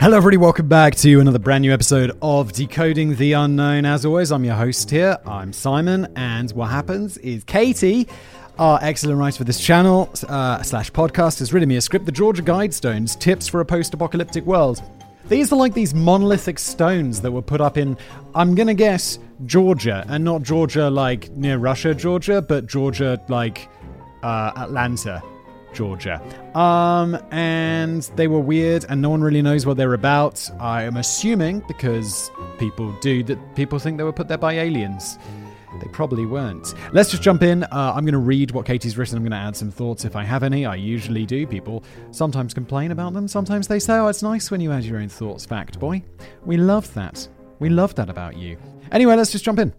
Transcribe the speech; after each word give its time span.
Hello, 0.00 0.16
everybody. 0.16 0.38
Welcome 0.38 0.66
back 0.66 0.94
to 0.96 1.20
another 1.20 1.38
brand 1.38 1.60
new 1.60 1.74
episode 1.74 2.16
of 2.22 2.52
Decoding 2.54 3.16
the 3.16 3.34
Unknown. 3.34 3.84
As 3.84 4.06
always, 4.06 4.32
I'm 4.32 4.44
your 4.44 4.54
host 4.54 4.90
here. 4.90 5.18
I'm 5.26 5.52
Simon, 5.52 6.10
and 6.16 6.50
what 6.52 6.70
happens 6.70 7.18
is 7.18 7.44
Katie, 7.44 8.08
our 8.58 8.78
excellent 8.80 9.18
writer 9.18 9.36
for 9.36 9.44
this 9.44 9.60
channel 9.60 10.08
uh, 10.26 10.62
slash 10.62 10.90
podcast, 10.90 11.40
has 11.40 11.52
written 11.52 11.68
me 11.68 11.76
a 11.76 11.82
script, 11.82 12.06
The 12.06 12.12
Georgia 12.12 12.42
Guidestones: 12.42 13.20
Tips 13.20 13.46
for 13.46 13.60
a 13.60 13.64
Post-Apocalyptic 13.66 14.46
World. 14.46 14.82
These 15.28 15.52
are 15.52 15.56
like 15.56 15.74
these 15.74 15.92
monolithic 15.92 16.58
stones 16.58 17.20
that 17.20 17.30
were 17.30 17.42
put 17.42 17.60
up 17.60 17.76
in, 17.76 17.98
I'm 18.34 18.54
gonna 18.54 18.72
guess, 18.72 19.18
Georgia, 19.44 20.06
and 20.08 20.24
not 20.24 20.42
Georgia 20.42 20.88
like 20.88 21.30
near 21.32 21.58
Russia, 21.58 21.94
Georgia, 21.94 22.40
but 22.40 22.66
Georgia 22.66 23.22
like 23.28 23.68
uh, 24.22 24.52
Atlanta. 24.56 25.22
Georgia. 25.72 26.20
Um, 26.58 27.18
and 27.30 28.02
they 28.16 28.28
were 28.28 28.40
weird, 28.40 28.84
and 28.88 29.00
no 29.00 29.10
one 29.10 29.22
really 29.22 29.42
knows 29.42 29.66
what 29.66 29.76
they're 29.76 29.94
about. 29.94 30.48
I 30.58 30.84
am 30.84 30.96
assuming 30.96 31.60
because 31.68 32.30
people 32.58 32.92
do 33.00 33.22
that 33.24 33.54
people 33.54 33.78
think 33.78 33.98
they 33.98 34.04
were 34.04 34.12
put 34.12 34.28
there 34.28 34.38
by 34.38 34.54
aliens. 34.54 35.18
They 35.80 35.88
probably 35.88 36.26
weren't. 36.26 36.74
Let's 36.92 37.10
just 37.10 37.22
jump 37.22 37.42
in. 37.42 37.62
Uh, 37.64 37.92
I'm 37.94 38.04
going 38.04 38.12
to 38.12 38.18
read 38.18 38.50
what 38.50 38.66
Katie's 38.66 38.98
written. 38.98 39.16
I'm 39.16 39.22
going 39.22 39.30
to 39.30 39.36
add 39.36 39.56
some 39.56 39.70
thoughts 39.70 40.04
if 40.04 40.16
I 40.16 40.24
have 40.24 40.42
any. 40.42 40.66
I 40.66 40.74
usually 40.74 41.24
do. 41.24 41.46
People 41.46 41.84
sometimes 42.10 42.52
complain 42.52 42.90
about 42.90 43.14
them. 43.14 43.28
Sometimes 43.28 43.68
they 43.68 43.78
say, 43.78 43.94
oh, 43.94 44.08
it's 44.08 44.22
nice 44.22 44.50
when 44.50 44.60
you 44.60 44.72
add 44.72 44.84
your 44.84 44.98
own 44.98 45.08
thoughts, 45.08 45.46
fact 45.46 45.78
boy. 45.78 46.02
We 46.44 46.56
love 46.56 46.92
that. 46.94 47.26
We 47.60 47.68
love 47.68 47.94
that 47.94 48.10
about 48.10 48.36
you. 48.36 48.58
Anyway, 48.90 49.14
let's 49.14 49.30
just 49.30 49.44
jump 49.44 49.58
in. 49.60 49.72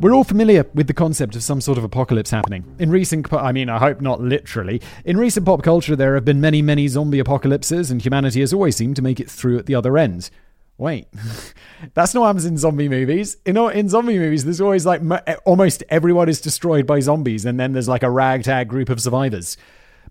We're 0.00 0.14
all 0.14 0.24
familiar 0.24 0.64
with 0.72 0.86
the 0.86 0.94
concept 0.94 1.36
of 1.36 1.42
some 1.42 1.60
sort 1.60 1.76
of 1.76 1.84
apocalypse 1.84 2.30
happening. 2.30 2.64
In 2.78 2.90
recent, 2.90 3.30
I 3.34 3.52
mean, 3.52 3.68
I 3.68 3.76
hope 3.76 4.00
not 4.00 4.18
literally. 4.18 4.80
In 5.04 5.18
recent 5.18 5.44
pop 5.44 5.62
culture, 5.62 5.94
there 5.94 6.14
have 6.14 6.24
been 6.24 6.40
many, 6.40 6.62
many 6.62 6.88
zombie 6.88 7.18
apocalypses, 7.18 7.90
and 7.90 8.00
humanity 8.00 8.40
has 8.40 8.54
always 8.54 8.76
seemed 8.76 8.96
to 8.96 9.02
make 9.02 9.20
it 9.20 9.30
through 9.30 9.58
at 9.58 9.66
the 9.66 9.74
other 9.74 9.98
end. 9.98 10.30
Wait, 10.78 11.06
that's 11.94 12.14
not 12.14 12.20
what 12.20 12.28
happens 12.28 12.46
in 12.46 12.56
zombie 12.56 12.88
movies. 12.88 13.36
Know, 13.44 13.68
in 13.68 13.90
zombie 13.90 14.18
movies, 14.18 14.44
there's 14.44 14.62
always 14.62 14.86
like 14.86 15.02
almost 15.44 15.84
everyone 15.90 16.30
is 16.30 16.40
destroyed 16.40 16.86
by 16.86 17.00
zombies, 17.00 17.44
and 17.44 17.60
then 17.60 17.74
there's 17.74 17.88
like 17.88 18.02
a 18.02 18.10
ragtag 18.10 18.68
group 18.68 18.88
of 18.88 19.02
survivors. 19.02 19.58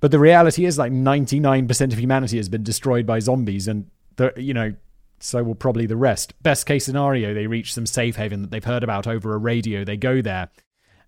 But 0.01 0.11
the 0.11 0.19
reality 0.19 0.65
is, 0.65 0.77
like 0.77 0.91
99% 0.91 1.93
of 1.93 1.99
humanity 1.99 2.37
has 2.37 2.47
been 2.47 2.61
destroyed 2.61 3.07
by 3.07 3.17
zombies, 3.17 3.67
and 3.67 3.87
the 4.17 4.33
you 4.37 4.53
know 4.53 4.75
so 5.20 5.44
will 5.44 5.56
probably 5.56 5.86
the 5.86 5.95
rest. 5.95 6.34
Best 6.42 6.66
case 6.66 6.86
scenario, 6.86 7.34
they 7.34 7.48
reach 7.48 7.73
some 7.73 7.86
safe 7.86 8.16
haven 8.16 8.42
that 8.42 8.52
they've 8.52 8.64
heard 8.64 8.84
about 8.84 9.08
over 9.08 9.34
a 9.34 9.38
radio. 9.38 9.84
They 9.84 9.98
go 9.98 10.22
there 10.22 10.50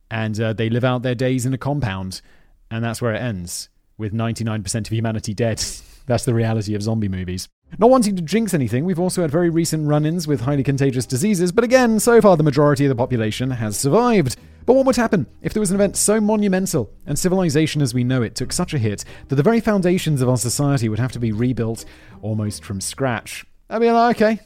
and 0.09 0.39
uh, 0.39 0.53
they 0.53 0.69
live 0.69 0.83
out 0.83 1.03
their 1.03 1.15
days 1.15 1.45
in 1.45 1.53
a 1.53 1.57
compound. 1.57 2.21
And 2.69 2.83
that's 2.83 3.01
where 3.01 3.13
it 3.13 3.21
ends, 3.21 3.69
with 3.97 4.13
99% 4.13 4.75
of 4.75 4.93
humanity 4.93 5.33
dead. 5.33 5.63
that's 6.05 6.25
the 6.25 6.33
reality 6.33 6.75
of 6.75 6.81
zombie 6.81 7.07
movies. 7.07 7.47
Not 7.77 7.89
wanting 7.89 8.17
to 8.17 8.21
jinx 8.21 8.53
anything, 8.53 8.83
we've 8.83 8.99
also 8.99 9.21
had 9.21 9.31
very 9.31 9.49
recent 9.49 9.87
run 9.87 10.05
ins 10.05 10.27
with 10.27 10.41
highly 10.41 10.63
contagious 10.63 11.05
diseases, 11.05 11.53
but 11.53 11.63
again, 11.63 12.01
so 12.01 12.19
far 12.19 12.35
the 12.35 12.43
majority 12.43 12.85
of 12.85 12.89
the 12.89 12.95
population 12.95 13.51
has 13.51 13.77
survived. 13.77 14.35
But 14.65 14.73
what 14.73 14.85
would 14.85 14.97
happen 14.97 15.25
if 15.41 15.53
there 15.53 15.61
was 15.61 15.71
an 15.71 15.77
event 15.77 15.95
so 15.95 16.19
monumental 16.19 16.91
and 17.05 17.17
civilization 17.17 17.81
as 17.81 17.93
we 17.93 18.03
know 18.03 18.21
it 18.21 18.35
took 18.35 18.51
such 18.51 18.73
a 18.73 18.77
hit 18.77 19.05
that 19.29 19.35
the 19.35 19.43
very 19.43 19.61
foundations 19.61 20.21
of 20.21 20.29
our 20.29 20.37
society 20.37 20.89
would 20.89 20.99
have 20.99 21.13
to 21.13 21.19
be 21.19 21.31
rebuilt 21.31 21.85
almost 22.21 22.63
from 22.63 22.81
scratch? 22.81 23.45
I'd 23.71 23.79
be 23.79 23.89
like, 23.89 24.21
okay, 24.21 24.39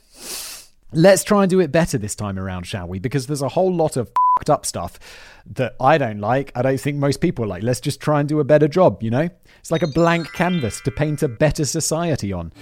let's 0.91 1.23
try 1.23 1.41
and 1.41 1.49
do 1.49 1.59
it 1.59 1.71
better 1.71 1.97
this 1.97 2.13
time 2.13 2.37
around, 2.37 2.67
shall 2.67 2.87
we? 2.87 2.99
Because 2.99 3.25
there's 3.25 3.41
a 3.41 3.49
whole 3.49 3.73
lot 3.73 3.97
of 3.97 4.11
fucked 4.37 4.51
up 4.51 4.67
stuff 4.67 4.99
that 5.47 5.75
I 5.79 5.97
don't 5.97 6.19
like. 6.19 6.51
I 6.53 6.61
don't 6.61 6.79
think 6.79 6.97
most 6.97 7.21
people 7.21 7.47
like. 7.47 7.63
Let's 7.63 7.79
just 7.79 7.99
try 7.99 8.19
and 8.19 8.29
do 8.29 8.39
a 8.39 8.43
better 8.43 8.67
job, 8.67 9.01
you 9.01 9.09
know? 9.09 9.27
It's 9.59 9.71
like 9.71 9.81
a 9.81 9.87
blank 9.87 10.31
canvas 10.33 10.79
to 10.81 10.91
paint 10.91 11.23
a 11.23 11.27
better 11.27 11.65
society 11.65 12.31
on. 12.31 12.53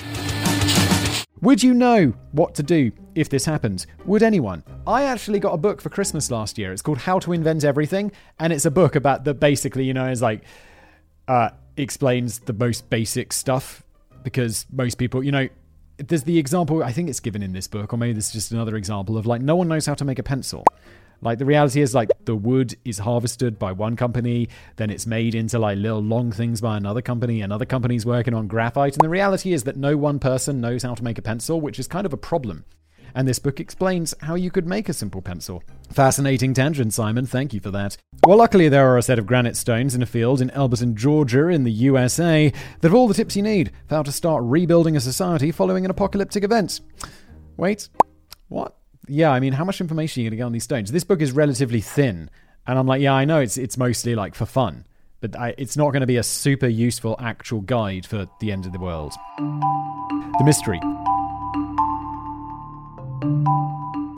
Would 1.41 1.61
you 1.61 1.73
know 1.73 2.13
what 2.31 2.55
to 2.55 2.63
do 2.63 2.93
if 3.13 3.27
this 3.27 3.43
happened? 3.43 3.85
Would 4.05 4.23
anyone? 4.23 4.63
I 4.87 5.03
actually 5.03 5.41
got 5.41 5.53
a 5.53 5.57
book 5.57 5.81
for 5.81 5.89
Christmas 5.89 6.31
last 6.31 6.57
year. 6.57 6.71
It's 6.71 6.81
called 6.81 6.99
How 6.99 7.19
to 7.19 7.33
Invent 7.33 7.65
Everything, 7.65 8.13
and 8.39 8.53
it's 8.53 8.63
a 8.63 8.71
book 8.71 8.95
about 8.95 9.25
that 9.25 9.33
basically, 9.33 9.83
you 9.83 9.93
know, 9.93 10.07
is 10.07 10.21
like 10.21 10.45
uh, 11.27 11.49
explains 11.75 12.39
the 12.39 12.53
most 12.53 12.89
basic 12.89 13.33
stuff 13.33 13.83
because 14.23 14.65
most 14.71 14.97
people, 14.97 15.21
you 15.21 15.33
know, 15.33 15.49
there's 16.07 16.23
the 16.23 16.37
example 16.37 16.83
I 16.83 16.91
think 16.91 17.09
it's 17.09 17.19
given 17.19 17.43
in 17.43 17.53
this 17.53 17.67
book, 17.67 17.93
or 17.93 17.97
maybe 17.97 18.13
this 18.13 18.27
is 18.27 18.33
just 18.33 18.51
another 18.51 18.75
example 18.75 19.17
of 19.17 19.25
like 19.25 19.41
no 19.41 19.55
one 19.55 19.67
knows 19.67 19.85
how 19.85 19.95
to 19.95 20.05
make 20.05 20.19
a 20.19 20.23
pencil. 20.23 20.65
Like 21.21 21.37
the 21.37 21.45
reality 21.45 21.81
is 21.81 21.95
like 21.95 22.09
the 22.25 22.35
wood 22.35 22.75
is 22.83 22.99
harvested 22.99 23.57
by 23.57 23.71
one 23.71 23.95
company, 23.95 24.49
then 24.75 24.89
it's 24.89 25.07
made 25.07 25.35
into 25.35 25.57
like 25.57 25.77
little 25.77 26.01
long 26.01 26.31
things 26.33 26.59
by 26.59 26.75
another 26.75 27.01
company, 27.01 27.41
another 27.41 27.65
company's 27.65 28.05
working 28.05 28.33
on 28.33 28.47
graphite, 28.47 28.93
and 28.93 29.01
the 29.01 29.09
reality 29.09 29.53
is 29.53 29.63
that 29.63 29.77
no 29.77 29.95
one 29.95 30.19
person 30.19 30.59
knows 30.59 30.83
how 30.83 30.95
to 30.95 31.03
make 31.03 31.17
a 31.17 31.21
pencil, 31.21 31.61
which 31.61 31.79
is 31.79 31.87
kind 31.87 32.05
of 32.05 32.11
a 32.11 32.17
problem 32.17 32.65
and 33.15 33.27
this 33.27 33.39
book 33.39 33.59
explains 33.59 34.13
how 34.21 34.35
you 34.35 34.51
could 34.51 34.67
make 34.67 34.89
a 34.89 34.93
simple 34.93 35.21
pencil. 35.21 35.63
Fascinating 35.91 36.53
tangent, 36.53 36.93
Simon. 36.93 37.25
Thank 37.25 37.53
you 37.53 37.59
for 37.59 37.71
that. 37.71 37.97
Well, 38.25 38.37
luckily, 38.37 38.69
there 38.69 38.87
are 38.87 38.97
a 38.97 39.03
set 39.03 39.19
of 39.19 39.27
granite 39.27 39.55
stones 39.55 39.93
in 39.93 40.01
a 40.01 40.07
field 40.07 40.41
in 40.41 40.49
Elberton, 40.51 40.95
Georgia, 40.95 41.47
in 41.49 41.63
the 41.63 41.71
USA, 41.71 42.49
that 42.49 42.87
have 42.87 42.95
all 42.95 43.07
the 43.07 43.13
tips 43.13 43.35
you 43.35 43.43
need 43.43 43.71
for 43.87 43.95
how 43.95 44.03
to 44.03 44.11
start 44.11 44.43
rebuilding 44.43 44.95
a 44.95 45.01
society 45.01 45.51
following 45.51 45.85
an 45.85 45.91
apocalyptic 45.91 46.43
event. 46.43 46.81
Wait, 47.57 47.89
what? 48.47 48.77
Yeah, 49.07 49.31
I 49.31 49.39
mean, 49.39 49.53
how 49.53 49.65
much 49.65 49.81
information 49.81 50.21
are 50.21 50.23
you 50.23 50.29
going 50.29 50.37
to 50.37 50.41
get 50.41 50.45
on 50.45 50.51
these 50.53 50.63
stones? 50.63 50.91
This 50.91 51.03
book 51.03 51.21
is 51.21 51.31
relatively 51.31 51.81
thin, 51.81 52.29
and 52.65 52.79
I'm 52.79 52.87
like, 52.87 53.01
yeah, 53.01 53.13
I 53.13 53.25
know 53.25 53.39
it's 53.41 53.57
it's 53.57 53.77
mostly 53.77 54.15
like 54.15 54.33
for 54.33 54.45
fun, 54.45 54.85
but 55.19 55.35
it's 55.57 55.75
not 55.75 55.91
going 55.91 56.01
to 56.01 56.07
be 56.07 56.17
a 56.17 56.23
super 56.23 56.67
useful 56.67 57.17
actual 57.19 57.61
guide 57.61 58.05
for 58.05 58.27
the 58.39 58.51
end 58.51 58.65
of 58.65 58.71
the 58.71 58.79
world. 58.79 59.13
The 59.37 60.43
mystery. 60.43 60.79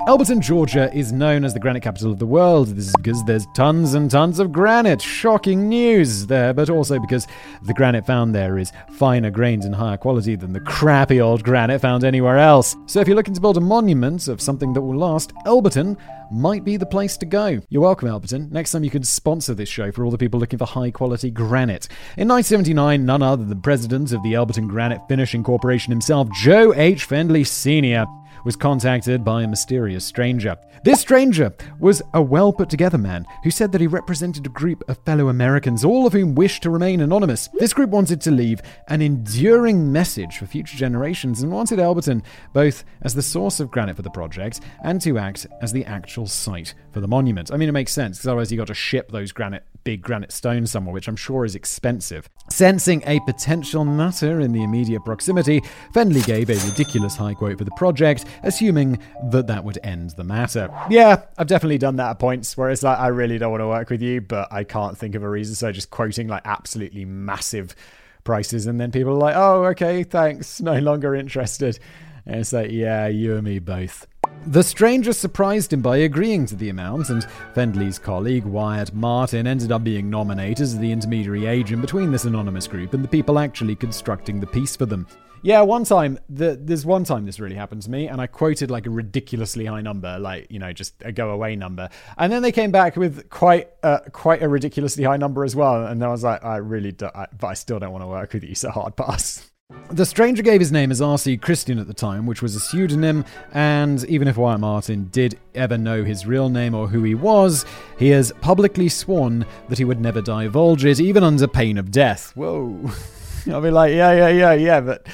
Elberton, 0.07 0.39
Georgia 0.39 0.91
is 0.93 1.11
known 1.11 1.43
as 1.43 1.55
the 1.55 1.59
granite 1.59 1.81
capital 1.81 2.11
of 2.11 2.19
the 2.19 2.27
world. 2.27 2.67
This 2.67 2.85
is 2.85 2.93
because 2.97 3.23
there's 3.25 3.47
tons 3.55 3.95
and 3.95 4.09
tons 4.09 4.37
of 4.37 4.51
granite. 4.51 5.01
Shocking 5.01 5.67
news 5.67 6.27
there, 6.27 6.53
but 6.53 6.69
also 6.69 6.99
because 6.99 7.27
the 7.63 7.73
granite 7.73 8.05
found 8.05 8.35
there 8.35 8.59
is 8.59 8.71
finer 8.91 9.31
grains 9.31 9.65
and 9.65 9.73
higher 9.73 9.97
quality 9.97 10.35
than 10.35 10.53
the 10.53 10.59
crappy 10.59 11.19
old 11.19 11.43
granite 11.43 11.79
found 11.79 12.03
anywhere 12.03 12.37
else. 12.37 12.75
So 12.85 12.99
if 12.99 13.07
you're 13.07 13.15
looking 13.15 13.33
to 13.33 13.41
build 13.41 13.57
a 13.57 13.61
monument 13.61 14.27
of 14.27 14.41
something 14.41 14.73
that 14.73 14.81
will 14.81 14.95
last, 14.95 15.33
Elberton 15.47 15.97
might 16.31 16.63
be 16.63 16.77
the 16.77 16.85
place 16.85 17.17
to 17.17 17.25
go. 17.25 17.59
You're 17.69 17.81
welcome, 17.81 18.07
Elberton. 18.07 18.51
Next 18.51 18.71
time 18.71 18.83
you 18.83 18.91
can 18.91 19.03
sponsor 19.03 19.55
this 19.55 19.69
show 19.69 19.91
for 19.91 20.05
all 20.05 20.11
the 20.11 20.19
people 20.19 20.39
looking 20.39 20.59
for 20.59 20.65
high 20.65 20.91
quality 20.91 21.31
granite. 21.31 21.87
In 22.17 22.27
1979, 22.27 23.05
none 23.05 23.23
other 23.23 23.37
than 23.41 23.49
the 23.49 23.55
president 23.55 24.11
of 24.11 24.21
the 24.21 24.33
Elberton 24.33 24.67
Granite 24.67 25.01
Finishing 25.07 25.43
Corporation 25.43 25.91
himself, 25.91 26.29
Joe 26.31 26.73
H. 26.75 27.09
Fendley 27.09 27.45
Sr., 27.45 28.05
was 28.45 28.55
contacted 28.55 29.25
by 29.25 29.43
a 29.43 29.47
mysterious 29.47 30.05
stranger. 30.05 30.55
This 30.85 31.01
stranger 31.01 31.51
was 31.79 32.01
a 32.13 32.21
well 32.21 32.53
put 32.53 32.69
together 32.69 32.97
man 32.97 33.25
who 33.43 33.51
said 33.51 33.71
that 33.71 33.81
he 33.81 33.87
represented 33.87 34.45
a 34.45 34.49
group 34.49 34.87
of 34.87 34.99
fellow 34.99 35.29
Americans, 35.29 35.83
all 35.83 36.05
of 36.05 36.13
whom 36.13 36.35
wished 36.35 36.63
to 36.63 36.69
remain 36.69 37.01
anonymous. 37.01 37.49
This 37.55 37.73
group 37.73 37.89
wanted 37.89 38.21
to 38.21 38.31
leave 38.31 38.61
an 38.87 39.01
enduring 39.01 39.91
message 39.91 40.37
for 40.37 40.45
future 40.45 40.77
generations 40.77 41.41
and 41.41 41.51
wanted 41.51 41.79
Elberton 41.79 42.21
both 42.53 42.85
as 43.01 43.15
the 43.15 43.21
source 43.21 43.59
of 43.59 43.71
granite 43.71 43.95
for 43.95 44.03
the 44.03 44.09
project 44.09 44.61
and 44.83 45.01
to 45.01 45.17
act 45.17 45.47
as 45.61 45.73
the 45.73 45.85
actual 45.85 46.27
site 46.27 46.75
for 46.91 47.01
the 47.01 47.07
monument. 47.07 47.51
I 47.51 47.57
mean, 47.57 47.67
it 47.67 47.73
makes 47.73 47.91
sense 47.91 48.17
because 48.17 48.27
otherwise 48.27 48.51
you 48.51 48.57
got 48.57 48.67
to 48.67 48.73
ship 48.75 49.11
those 49.11 49.31
granite 49.31 49.63
big 49.85 50.01
granite 50.01 50.33
stone 50.33 50.65
somewhere, 50.67 50.93
which 50.93 51.07
I'm 51.07 51.15
sure 51.15 51.45
is 51.45 51.55
expensive. 51.55 52.27
Sensing 52.49 53.03
a 53.05 53.21
potential 53.21 53.85
nutter 53.85 54.41
in 54.41 54.51
the 54.51 54.63
immediate 54.63 55.05
proximity, 55.05 55.61
Fendley 55.93 56.25
gave 56.25 56.49
a 56.49 56.55
ridiculous 56.69 57.15
high 57.15 57.35
quote 57.35 57.59
for 57.59 57.63
the 57.63 57.71
project, 57.77 58.25
assuming 58.43 58.99
that 59.31 59.47
that 59.47 59.63
would 59.63 59.79
end 59.83 60.09
the 60.17 60.23
matter. 60.23 60.69
Yeah, 60.89 61.21
I've 61.37 61.47
definitely 61.47 61.77
done 61.77 61.95
that 61.97 62.09
at 62.09 62.19
points 62.19 62.57
where 62.57 62.71
it's 62.71 62.83
like, 62.83 62.99
I 62.99 63.07
really 63.07 63.37
don't 63.37 63.51
want 63.51 63.61
to 63.61 63.67
work 63.67 63.89
with 63.89 64.01
you, 64.01 64.21
but 64.21 64.51
I 64.51 64.63
can't 64.63 64.97
think 64.97 65.15
of 65.15 65.23
a 65.23 65.29
reason. 65.29 65.55
So 65.55 65.71
just 65.71 65.91
quoting 65.91 66.27
like 66.27 66.41
absolutely 66.45 67.05
massive 67.05 67.75
prices, 68.23 68.65
and 68.65 68.81
then 68.81 68.91
people 68.91 69.13
are 69.13 69.17
like, 69.17 69.35
oh, 69.35 69.65
okay, 69.65 70.03
thanks, 70.03 70.59
no 70.59 70.79
longer 70.79 71.15
interested. 71.15 71.79
And 72.25 72.37
it's 72.37 72.51
like, 72.51 72.71
yeah, 72.71 73.05
you 73.05 73.35
and 73.35 73.43
me 73.43 73.59
both. 73.59 74.07
The 74.47 74.63
stranger 74.63 75.11
surprised 75.11 75.73
him 75.73 75.81
by 75.81 75.97
agreeing 75.97 76.45
to 76.47 76.55
the 76.55 76.69
amount, 76.69 77.09
and 77.09 77.25
Fendley's 77.55 77.97
colleague, 77.97 78.45
Wyatt 78.45 78.93
Martin, 78.93 79.47
ended 79.47 79.71
up 79.71 79.83
being 79.83 80.09
nominated 80.09 80.61
as 80.61 80.77
the 80.77 80.91
intermediary 80.91 81.47
agent 81.47 81.81
between 81.81 82.11
this 82.11 82.25
anonymous 82.25 82.67
group 82.67 82.93
and 82.93 83.03
the 83.03 83.07
people 83.07 83.39
actually 83.39 83.75
constructing 83.75 84.39
the 84.39 84.47
piece 84.47 84.75
for 84.75 84.85
them. 84.85 85.07
Yeah, 85.41 85.61
one 85.61 85.83
time, 85.83 86.17
the, 86.27 86.59
there's 86.59 86.85
one 86.85 87.03
time 87.03 87.25
this 87.25 87.39
really 87.39 87.55
happened 87.55 87.83
to 87.83 87.91
me, 87.91 88.07
and 88.07 88.19
I 88.19 88.27
quoted 88.27 88.71
like 88.71 88.87
a 88.87 88.89
ridiculously 88.89 89.65
high 89.65 89.81
number, 89.81 90.17
like, 90.17 90.47
you 90.49 90.57
know, 90.57 90.73
just 90.73 90.95
a 91.01 91.11
go 91.11 91.29
away 91.29 91.55
number. 91.55 91.89
And 92.17 92.33
then 92.33 92.41
they 92.41 92.51
came 92.51 92.71
back 92.71 92.95
with 92.95 93.29
quite 93.29 93.69
uh, 93.83 93.99
quite 94.11 94.41
a 94.41 94.49
ridiculously 94.49 95.03
high 95.03 95.17
number 95.17 95.43
as 95.43 95.55
well. 95.55 95.85
And 95.85 96.03
I 96.03 96.07
was 96.07 96.23
like, 96.23 96.43
I 96.43 96.57
really 96.57 96.91
do, 96.91 97.09
I, 97.13 97.27
but 97.39 97.47
I 97.47 97.53
still 97.53 97.77
don't 97.77 97.91
want 97.91 98.03
to 98.03 98.07
work 98.07 98.33
with 98.33 98.43
you, 98.43 98.55
so 98.55 98.71
hard 98.71 98.95
pass. 98.95 99.51
The 99.89 100.05
stranger 100.05 100.43
gave 100.43 100.59
his 100.59 100.71
name 100.71 100.91
as 100.91 101.01
R.C. 101.01 101.37
Christian 101.37 101.79
at 101.79 101.87
the 101.87 101.93
time, 101.93 102.27
which 102.27 102.43
was 102.43 102.55
a 102.55 102.59
pseudonym, 102.59 103.25
and 103.51 104.03
even 104.05 104.27
if 104.27 104.37
Wyatt 104.37 104.59
Martin 104.59 105.09
did 105.11 105.39
ever 105.55 105.75
know 105.75 106.03
his 106.03 106.27
real 106.27 106.49
name 106.49 106.75
or 106.75 106.87
who 106.87 107.01
he 107.01 107.15
was, 107.15 107.65
he 107.97 108.09
has 108.09 108.31
publicly 108.41 108.89
sworn 108.89 109.43
that 109.69 109.79
he 109.79 109.85
would 109.85 109.99
never 109.99 110.21
divulge 110.21 110.85
it, 110.85 110.99
even 110.99 111.23
under 111.23 111.47
pain 111.47 111.79
of 111.79 111.89
death. 111.89 112.31
Whoa. 112.35 112.91
I'll 113.47 113.61
be 113.61 113.71
like, 113.71 113.91
yeah, 113.91 114.11
yeah, 114.11 114.27
yeah, 114.27 114.53
yeah, 114.53 114.81
but 114.81 115.07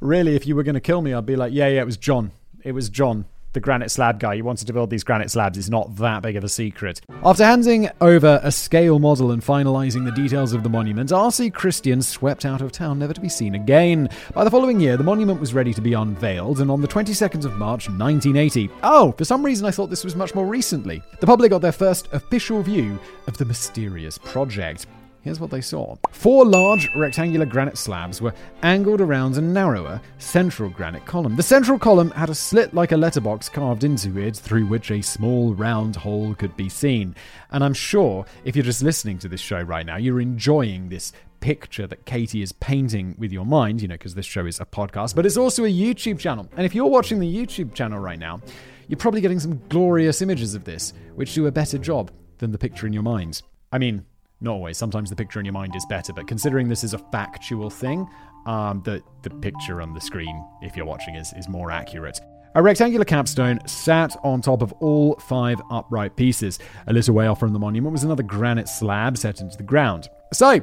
really, 0.00 0.34
if 0.36 0.46
you 0.46 0.54
were 0.54 0.64
going 0.64 0.74
to 0.74 0.80
kill 0.80 1.00
me, 1.00 1.14
I'd 1.14 1.24
be 1.24 1.36
like, 1.36 1.54
yeah, 1.54 1.68
yeah, 1.68 1.80
it 1.80 1.86
was 1.86 1.96
John. 1.96 2.32
It 2.62 2.72
was 2.72 2.90
John 2.90 3.24
the 3.54 3.60
granite 3.60 3.90
slab 3.90 4.20
guy. 4.20 4.36
He 4.36 4.42
wanted 4.42 4.66
to 4.66 4.72
build 4.72 4.90
these 4.90 5.04
granite 5.04 5.30
slabs. 5.30 5.56
It's 5.56 5.70
not 5.70 5.96
that 5.96 6.22
big 6.22 6.36
of 6.36 6.44
a 6.44 6.48
secret. 6.48 7.00
After 7.24 7.44
handing 7.44 7.88
over 8.00 8.40
a 8.42 8.52
scale 8.52 8.98
model 8.98 9.30
and 9.30 9.42
finalizing 9.42 10.04
the 10.04 10.12
details 10.12 10.52
of 10.52 10.62
the 10.62 10.68
monument, 10.68 11.12
R.C. 11.12 11.50
Christian 11.50 12.02
swept 12.02 12.44
out 12.44 12.60
of 12.60 12.72
town, 12.72 12.98
never 12.98 13.14
to 13.14 13.20
be 13.20 13.28
seen 13.28 13.54
again. 13.54 14.10
By 14.34 14.44
the 14.44 14.50
following 14.50 14.80
year, 14.80 14.96
the 14.96 15.04
monument 15.04 15.40
was 15.40 15.54
ready 15.54 15.72
to 15.72 15.80
be 15.80 15.94
unveiled, 15.94 16.60
and 16.60 16.70
on 16.70 16.80
the 16.80 16.88
22nd 16.88 17.44
of 17.44 17.54
March 17.54 17.88
1980, 17.88 18.70
oh, 18.82 19.12
for 19.12 19.24
some 19.24 19.44
reason 19.44 19.66
I 19.66 19.70
thought 19.70 19.88
this 19.88 20.04
was 20.04 20.16
much 20.16 20.34
more 20.34 20.46
recently, 20.46 21.02
the 21.20 21.26
public 21.26 21.50
got 21.50 21.62
their 21.62 21.72
first 21.72 22.08
official 22.12 22.62
view 22.62 22.98
of 23.26 23.38
the 23.38 23.44
mysterious 23.44 24.18
project. 24.18 24.86
Here's 25.24 25.40
what 25.40 25.50
they 25.50 25.62
saw. 25.62 25.96
Four 26.10 26.44
large 26.44 26.94
rectangular 26.94 27.46
granite 27.46 27.78
slabs 27.78 28.20
were 28.20 28.34
angled 28.62 29.00
around 29.00 29.38
a 29.38 29.40
narrower 29.40 29.98
central 30.18 30.68
granite 30.68 31.06
column. 31.06 31.34
The 31.34 31.42
central 31.42 31.78
column 31.78 32.10
had 32.10 32.28
a 32.28 32.34
slit 32.34 32.74
like 32.74 32.92
a 32.92 32.96
letterbox 32.98 33.48
carved 33.48 33.84
into 33.84 34.18
it 34.18 34.36
through 34.36 34.66
which 34.66 34.90
a 34.90 35.00
small 35.00 35.54
round 35.54 35.96
hole 35.96 36.34
could 36.34 36.54
be 36.58 36.68
seen. 36.68 37.16
And 37.52 37.64
I'm 37.64 37.72
sure 37.72 38.26
if 38.44 38.54
you're 38.54 38.66
just 38.66 38.82
listening 38.82 39.18
to 39.20 39.28
this 39.28 39.40
show 39.40 39.62
right 39.62 39.86
now, 39.86 39.96
you're 39.96 40.20
enjoying 40.20 40.90
this 40.90 41.14
picture 41.40 41.86
that 41.86 42.04
Katie 42.04 42.42
is 42.42 42.52
painting 42.52 43.14
with 43.18 43.32
your 43.32 43.46
mind, 43.46 43.80
you 43.80 43.88
know, 43.88 43.94
because 43.94 44.14
this 44.14 44.26
show 44.26 44.44
is 44.44 44.60
a 44.60 44.66
podcast, 44.66 45.14
but 45.14 45.24
it's 45.24 45.38
also 45.38 45.64
a 45.64 45.72
YouTube 45.72 46.18
channel. 46.18 46.50
And 46.54 46.66
if 46.66 46.74
you're 46.74 46.84
watching 46.84 47.18
the 47.18 47.34
YouTube 47.34 47.72
channel 47.72 47.98
right 47.98 48.18
now, 48.18 48.42
you're 48.88 48.98
probably 48.98 49.22
getting 49.22 49.40
some 49.40 49.62
glorious 49.70 50.20
images 50.20 50.54
of 50.54 50.64
this, 50.64 50.92
which 51.14 51.32
do 51.32 51.46
a 51.46 51.50
better 51.50 51.78
job 51.78 52.10
than 52.36 52.52
the 52.52 52.58
picture 52.58 52.86
in 52.86 52.92
your 52.92 53.02
mind. 53.02 53.40
I 53.72 53.78
mean, 53.78 54.04
not 54.44 54.52
always. 54.52 54.78
Sometimes 54.78 55.10
the 55.10 55.16
picture 55.16 55.40
in 55.40 55.46
your 55.46 55.52
mind 55.52 55.74
is 55.74 55.84
better, 55.86 56.12
but 56.12 56.28
considering 56.28 56.68
this 56.68 56.84
is 56.84 56.94
a 56.94 56.98
factual 56.98 57.70
thing, 57.70 58.06
um, 58.46 58.82
the, 58.84 59.02
the 59.22 59.30
picture 59.30 59.80
on 59.80 59.94
the 59.94 60.00
screen, 60.00 60.44
if 60.62 60.76
you're 60.76 60.86
watching, 60.86 61.16
is, 61.16 61.32
is 61.36 61.48
more 61.48 61.70
accurate. 61.70 62.20
A 62.56 62.62
rectangular 62.62 63.04
capstone 63.04 63.58
sat 63.66 64.16
on 64.22 64.40
top 64.40 64.62
of 64.62 64.72
all 64.74 65.16
five 65.16 65.60
upright 65.72 66.14
pieces. 66.14 66.60
A 66.86 66.92
little 66.92 67.14
way 67.14 67.26
off 67.26 67.40
from 67.40 67.52
the 67.52 67.58
monument 67.58 67.92
was 67.92 68.04
another 68.04 68.22
granite 68.22 68.68
slab 68.68 69.18
set 69.18 69.40
into 69.40 69.56
the 69.56 69.64
ground. 69.64 70.08
So, 70.32 70.60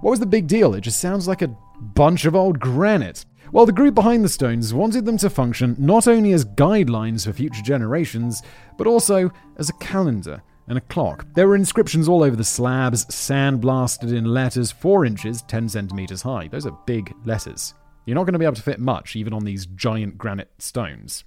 what 0.00 0.10
was 0.10 0.18
the 0.18 0.26
big 0.26 0.48
deal? 0.48 0.74
It 0.74 0.80
just 0.80 1.00
sounds 1.00 1.28
like 1.28 1.42
a 1.42 1.54
bunch 1.80 2.24
of 2.24 2.34
old 2.34 2.58
granite. 2.58 3.24
Well, 3.52 3.66
the 3.66 3.72
group 3.72 3.94
behind 3.94 4.24
the 4.24 4.28
stones 4.28 4.74
wanted 4.74 5.04
them 5.04 5.18
to 5.18 5.30
function 5.30 5.76
not 5.78 6.08
only 6.08 6.32
as 6.32 6.44
guidelines 6.44 7.24
for 7.24 7.32
future 7.32 7.62
generations, 7.62 8.42
but 8.76 8.86
also 8.86 9.30
as 9.56 9.68
a 9.68 9.74
calendar 9.74 10.42
and 10.70 10.78
a 10.78 10.82
clock. 10.82 11.26
There 11.34 11.48
were 11.48 11.56
inscriptions 11.56 12.08
all 12.08 12.22
over 12.22 12.36
the 12.36 12.44
slabs, 12.44 13.04
sandblasted 13.06 14.16
in 14.16 14.24
letters 14.24 14.70
4 14.70 15.04
inches, 15.04 15.42
10 15.42 15.68
centimeters 15.68 16.22
high. 16.22 16.48
Those 16.48 16.64
are 16.64 16.78
big 16.86 17.12
letters. 17.26 17.74
You're 18.06 18.14
not 18.14 18.24
going 18.24 18.32
to 18.32 18.38
be 18.38 18.44
able 18.46 18.54
to 18.54 18.62
fit 18.62 18.80
much, 18.80 19.16
even 19.16 19.34
on 19.34 19.44
these 19.44 19.66
giant 19.66 20.16
granite 20.16 20.50
stones. 20.58 21.24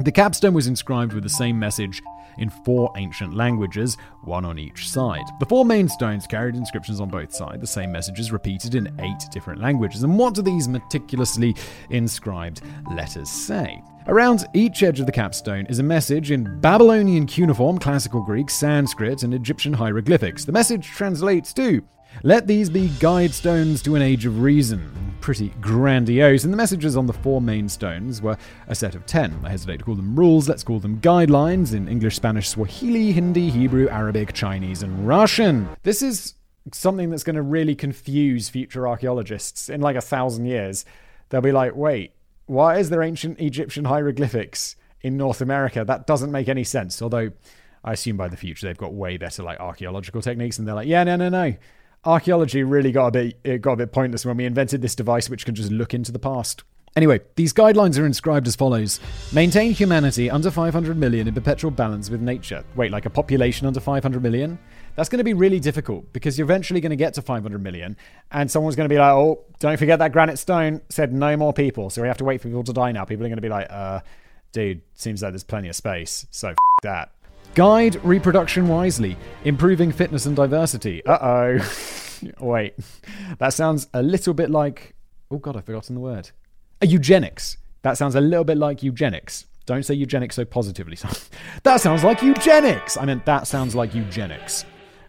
The 0.00 0.10
capstone 0.10 0.54
was 0.54 0.66
inscribed 0.66 1.12
with 1.12 1.22
the 1.22 1.28
same 1.28 1.56
message 1.56 2.02
in 2.38 2.50
four 2.50 2.92
ancient 2.96 3.34
languages, 3.34 3.96
one 4.24 4.44
on 4.44 4.58
each 4.58 4.88
side. 4.88 5.22
The 5.38 5.46
four 5.46 5.64
main 5.64 5.88
stones 5.88 6.26
carried 6.26 6.56
inscriptions 6.56 7.00
on 7.00 7.08
both 7.08 7.32
sides, 7.32 7.60
the 7.60 7.66
same 7.66 7.92
messages 7.92 8.32
repeated 8.32 8.74
in 8.74 8.92
eight 9.00 9.30
different 9.30 9.60
languages. 9.60 10.02
And 10.02 10.18
what 10.18 10.34
do 10.34 10.42
these 10.42 10.66
meticulously 10.66 11.54
inscribed 11.90 12.62
letters 12.90 13.30
say? 13.30 13.80
Around 14.08 14.46
each 14.52 14.82
edge 14.82 14.98
of 14.98 15.06
the 15.06 15.12
capstone 15.12 15.64
is 15.66 15.78
a 15.78 15.84
message 15.84 16.32
in 16.32 16.60
Babylonian 16.60 17.26
cuneiform, 17.26 17.78
classical 17.78 18.20
Greek, 18.20 18.50
Sanskrit, 18.50 19.22
and 19.22 19.32
Egyptian 19.32 19.72
hieroglyphics. 19.72 20.44
The 20.44 20.52
message 20.52 20.88
translates 20.88 21.52
to 21.54 21.82
let 22.22 22.46
these 22.46 22.70
be 22.70 22.88
guide 23.00 23.34
stones 23.34 23.82
to 23.82 23.94
an 23.94 24.02
age 24.02 24.26
of 24.26 24.40
reason. 24.40 25.16
Pretty 25.20 25.48
grandiose, 25.60 26.44
and 26.44 26.52
the 26.52 26.56
messages 26.56 26.96
on 26.96 27.06
the 27.06 27.12
four 27.12 27.40
main 27.40 27.68
stones 27.68 28.20
were 28.20 28.36
a 28.68 28.74
set 28.74 28.94
of 28.94 29.06
ten. 29.06 29.38
I 29.42 29.50
hesitate 29.50 29.78
to 29.78 29.84
call 29.84 29.94
them 29.94 30.14
rules, 30.14 30.48
let's 30.48 30.62
call 30.62 30.80
them 30.80 31.00
guidelines 31.00 31.72
in 31.72 31.88
English, 31.88 32.16
Spanish, 32.16 32.50
Swahili, 32.50 33.12
Hindi, 33.12 33.48
Hebrew, 33.48 33.88
Arabic, 33.88 34.34
Chinese, 34.34 34.82
and 34.82 35.08
Russian. 35.08 35.68
This 35.82 36.02
is 36.02 36.34
something 36.72 37.10
that's 37.10 37.24
going 37.24 37.36
to 37.36 37.42
really 37.42 37.74
confuse 37.74 38.48
future 38.48 38.86
archaeologists 38.86 39.68
in 39.68 39.80
like 39.80 39.96
a 39.96 40.02
thousand 40.02 40.44
years. 40.44 40.84
They'll 41.30 41.40
be 41.40 41.52
like, 41.52 41.74
wait, 41.74 42.12
why 42.46 42.78
is 42.78 42.90
there 42.90 43.02
ancient 43.02 43.40
Egyptian 43.40 43.86
hieroglyphics 43.86 44.76
in 45.00 45.16
North 45.16 45.40
America? 45.40 45.84
That 45.84 46.06
doesn't 46.06 46.32
make 46.32 46.48
any 46.48 46.64
sense. 46.64 47.00
Although 47.00 47.32
I 47.82 47.94
assume 47.94 48.18
by 48.18 48.28
the 48.28 48.36
future 48.36 48.66
they've 48.66 48.76
got 48.76 48.92
way 48.92 49.16
better 49.16 49.42
like 49.42 49.58
archaeological 49.58 50.20
techniques, 50.20 50.58
and 50.58 50.68
they're 50.68 50.74
like, 50.74 50.88
yeah, 50.88 51.04
no, 51.04 51.16
no, 51.16 51.30
no. 51.30 51.54
Archaeology 52.06 52.62
really 52.62 52.92
got 52.92 53.06
a 53.06 53.10
bit 53.10 53.38
it 53.44 53.62
got 53.62 53.72
a 53.72 53.76
bit 53.76 53.92
pointless 53.92 54.24
when 54.24 54.36
we 54.36 54.44
invented 54.44 54.82
this 54.82 54.94
device 54.94 55.30
which 55.30 55.44
can 55.44 55.54
just 55.54 55.70
look 55.70 55.94
into 55.94 56.12
the 56.12 56.18
past. 56.18 56.64
Anyway, 56.96 57.20
these 57.34 57.52
guidelines 57.52 57.98
are 57.98 58.06
inscribed 58.06 58.46
as 58.46 58.54
follows 58.54 59.00
Maintain 59.32 59.72
humanity 59.72 60.30
under 60.30 60.48
500 60.48 60.96
million 60.96 61.26
in 61.26 61.34
perpetual 61.34 61.72
balance 61.72 62.08
with 62.08 62.20
nature. 62.20 62.64
Wait, 62.76 62.92
like 62.92 63.04
a 63.04 63.10
population 63.10 63.66
under 63.66 63.80
500 63.80 64.22
million? 64.22 64.58
That's 64.94 65.08
going 65.08 65.18
to 65.18 65.24
be 65.24 65.34
really 65.34 65.58
difficult 65.58 66.12
because 66.12 66.38
you're 66.38 66.44
eventually 66.44 66.80
going 66.80 66.90
to 66.90 66.96
get 66.96 67.14
to 67.14 67.22
500 67.22 67.60
million 67.60 67.96
and 68.30 68.48
someone's 68.48 68.76
going 68.76 68.88
to 68.88 68.94
be 68.94 68.98
like, 68.98 69.12
oh, 69.12 69.40
don't 69.58 69.76
forget 69.76 69.98
that 69.98 70.12
granite 70.12 70.38
stone 70.38 70.82
said 70.88 71.12
no 71.12 71.36
more 71.36 71.52
people. 71.52 71.90
So 71.90 72.00
we 72.00 72.06
have 72.06 72.18
to 72.18 72.24
wait 72.24 72.40
for 72.40 72.46
people 72.48 72.62
to 72.64 72.72
die 72.72 72.92
now. 72.92 73.04
People 73.04 73.26
are 73.26 73.28
going 73.28 73.38
to 73.38 73.42
be 73.42 73.48
like, 73.48 73.66
uh, 73.70 74.00
dude, 74.52 74.80
seems 74.94 75.20
like 75.20 75.32
there's 75.32 75.42
plenty 75.42 75.68
of 75.68 75.74
space. 75.74 76.26
So 76.30 76.50
f- 76.50 76.56
that. 76.84 77.10
Guide 77.56 78.02
reproduction 78.04 78.68
wisely, 78.68 79.16
improving 79.44 79.90
fitness 79.90 80.26
and 80.26 80.36
diversity. 80.36 81.04
Uh 81.06 81.18
oh. 81.20 81.90
Wait, 82.40 82.74
that 83.38 83.50
sounds 83.50 83.88
a 83.94 84.02
little 84.02 84.34
bit 84.34 84.50
like. 84.50 84.94
Oh 85.30 85.38
god, 85.38 85.56
I've 85.56 85.64
forgotten 85.64 85.94
the 85.94 86.00
word. 86.00 86.30
A 86.80 86.86
eugenics. 86.86 87.56
That 87.82 87.98
sounds 87.98 88.14
a 88.14 88.20
little 88.20 88.44
bit 88.44 88.56
like 88.58 88.82
eugenics. 88.82 89.46
Don't 89.66 89.82
say 89.82 89.94
eugenics 89.94 90.36
so 90.36 90.44
positively. 90.44 90.98
that 91.62 91.80
sounds 91.80 92.04
like 92.04 92.22
eugenics. 92.22 92.96
I 92.96 93.04
meant 93.04 93.24
that 93.26 93.46
sounds 93.46 93.74
like 93.74 93.94
eugenics. 93.94 94.64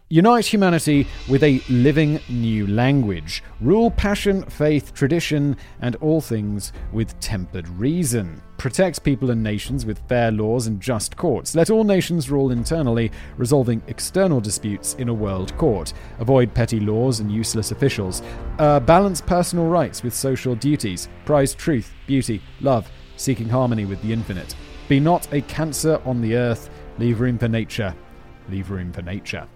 Unite 0.10 0.46
humanity 0.46 1.08
with 1.28 1.42
a 1.42 1.60
living 1.68 2.20
new 2.30 2.68
language. 2.68 3.42
Rule 3.60 3.90
passion, 3.90 4.44
faith, 4.44 4.94
tradition, 4.94 5.58
and 5.82 5.96
all 5.96 6.22
things 6.22 6.74
with 6.92 7.20
tempered 7.20 7.68
reason. 7.70 8.40
Protect 8.58 9.04
people 9.04 9.32
and 9.32 9.42
nations 9.42 9.84
with 9.84 10.08
fair 10.08 10.32
laws 10.32 10.68
and 10.68 10.80
just 10.80 11.18
courts. 11.18 11.56
Let 11.56 11.72
all 11.72 11.84
nations 11.84 12.30
rule 12.30 12.52
internally, 12.52 13.12
resolving 13.38 13.82
external 13.88 14.40
disputes 14.40 14.94
in 15.00 15.10
a 15.10 15.14
world 15.14 15.58
court. 15.58 15.94
Avoid 16.20 16.54
petty 16.54 16.80
laws 16.80 17.20
and 17.20 17.32
useless 17.32 17.72
officials. 17.72 18.22
Uh, 18.60 18.80
balance 18.80 19.22
personal 19.22 19.66
rights 19.66 20.04
with 20.04 20.14
social 20.14 20.54
duties. 20.54 21.10
Prize 21.26 21.56
truth, 21.56 21.92
beauty, 22.06 22.44
love, 22.62 22.92
seeking 23.18 23.50
harmony 23.50 23.86
with 23.86 24.00
the 24.04 24.14
infinite. 24.14 24.54
Be 24.88 25.00
not 25.00 25.34
a 25.34 25.42
cancer 25.42 26.00
on 26.06 26.22
the 26.22 26.36
earth. 26.36 26.70
Leave 27.00 27.22
room 27.22 27.40
for 27.40 27.48
nature. 27.48 27.96
Leave 28.50 28.70
room 28.70 28.94
for 28.94 29.02
nature 29.02 29.48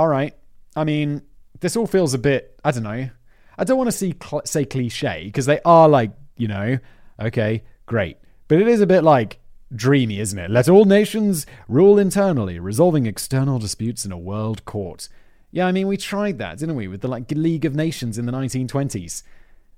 all 0.00 0.08
right. 0.08 0.34
I 0.74 0.84
mean, 0.84 1.20
this 1.60 1.76
all 1.76 1.86
feels 1.86 2.14
a 2.14 2.18
bit, 2.18 2.58
I 2.64 2.70
don't 2.70 2.84
know. 2.84 3.10
I 3.58 3.64
don't 3.64 3.76
want 3.76 3.88
to 3.88 3.96
see 3.96 4.14
cl- 4.18 4.46
say 4.46 4.64
cliche 4.64 5.24
because 5.26 5.44
they 5.44 5.60
are 5.62 5.90
like, 5.90 6.12
you 6.38 6.48
know, 6.48 6.78
okay, 7.20 7.64
great. 7.84 8.16
But 8.48 8.62
it 8.62 8.68
is 8.68 8.80
a 8.80 8.86
bit 8.86 9.04
like 9.04 9.40
dreamy, 9.76 10.18
isn't 10.18 10.38
it? 10.38 10.50
Let 10.50 10.70
all 10.70 10.86
nations 10.86 11.44
rule 11.68 11.98
internally, 11.98 12.58
resolving 12.58 13.04
external 13.04 13.58
disputes 13.58 14.06
in 14.06 14.10
a 14.10 14.16
world 14.16 14.64
court. 14.64 15.10
Yeah, 15.50 15.66
I 15.66 15.72
mean, 15.72 15.86
we 15.86 15.98
tried 15.98 16.38
that, 16.38 16.56
didn't 16.56 16.76
we, 16.76 16.88
with 16.88 17.02
the 17.02 17.08
like 17.08 17.30
League 17.30 17.66
of 17.66 17.74
Nations 17.74 18.16
in 18.16 18.24
the 18.24 18.32
1920s. 18.32 19.22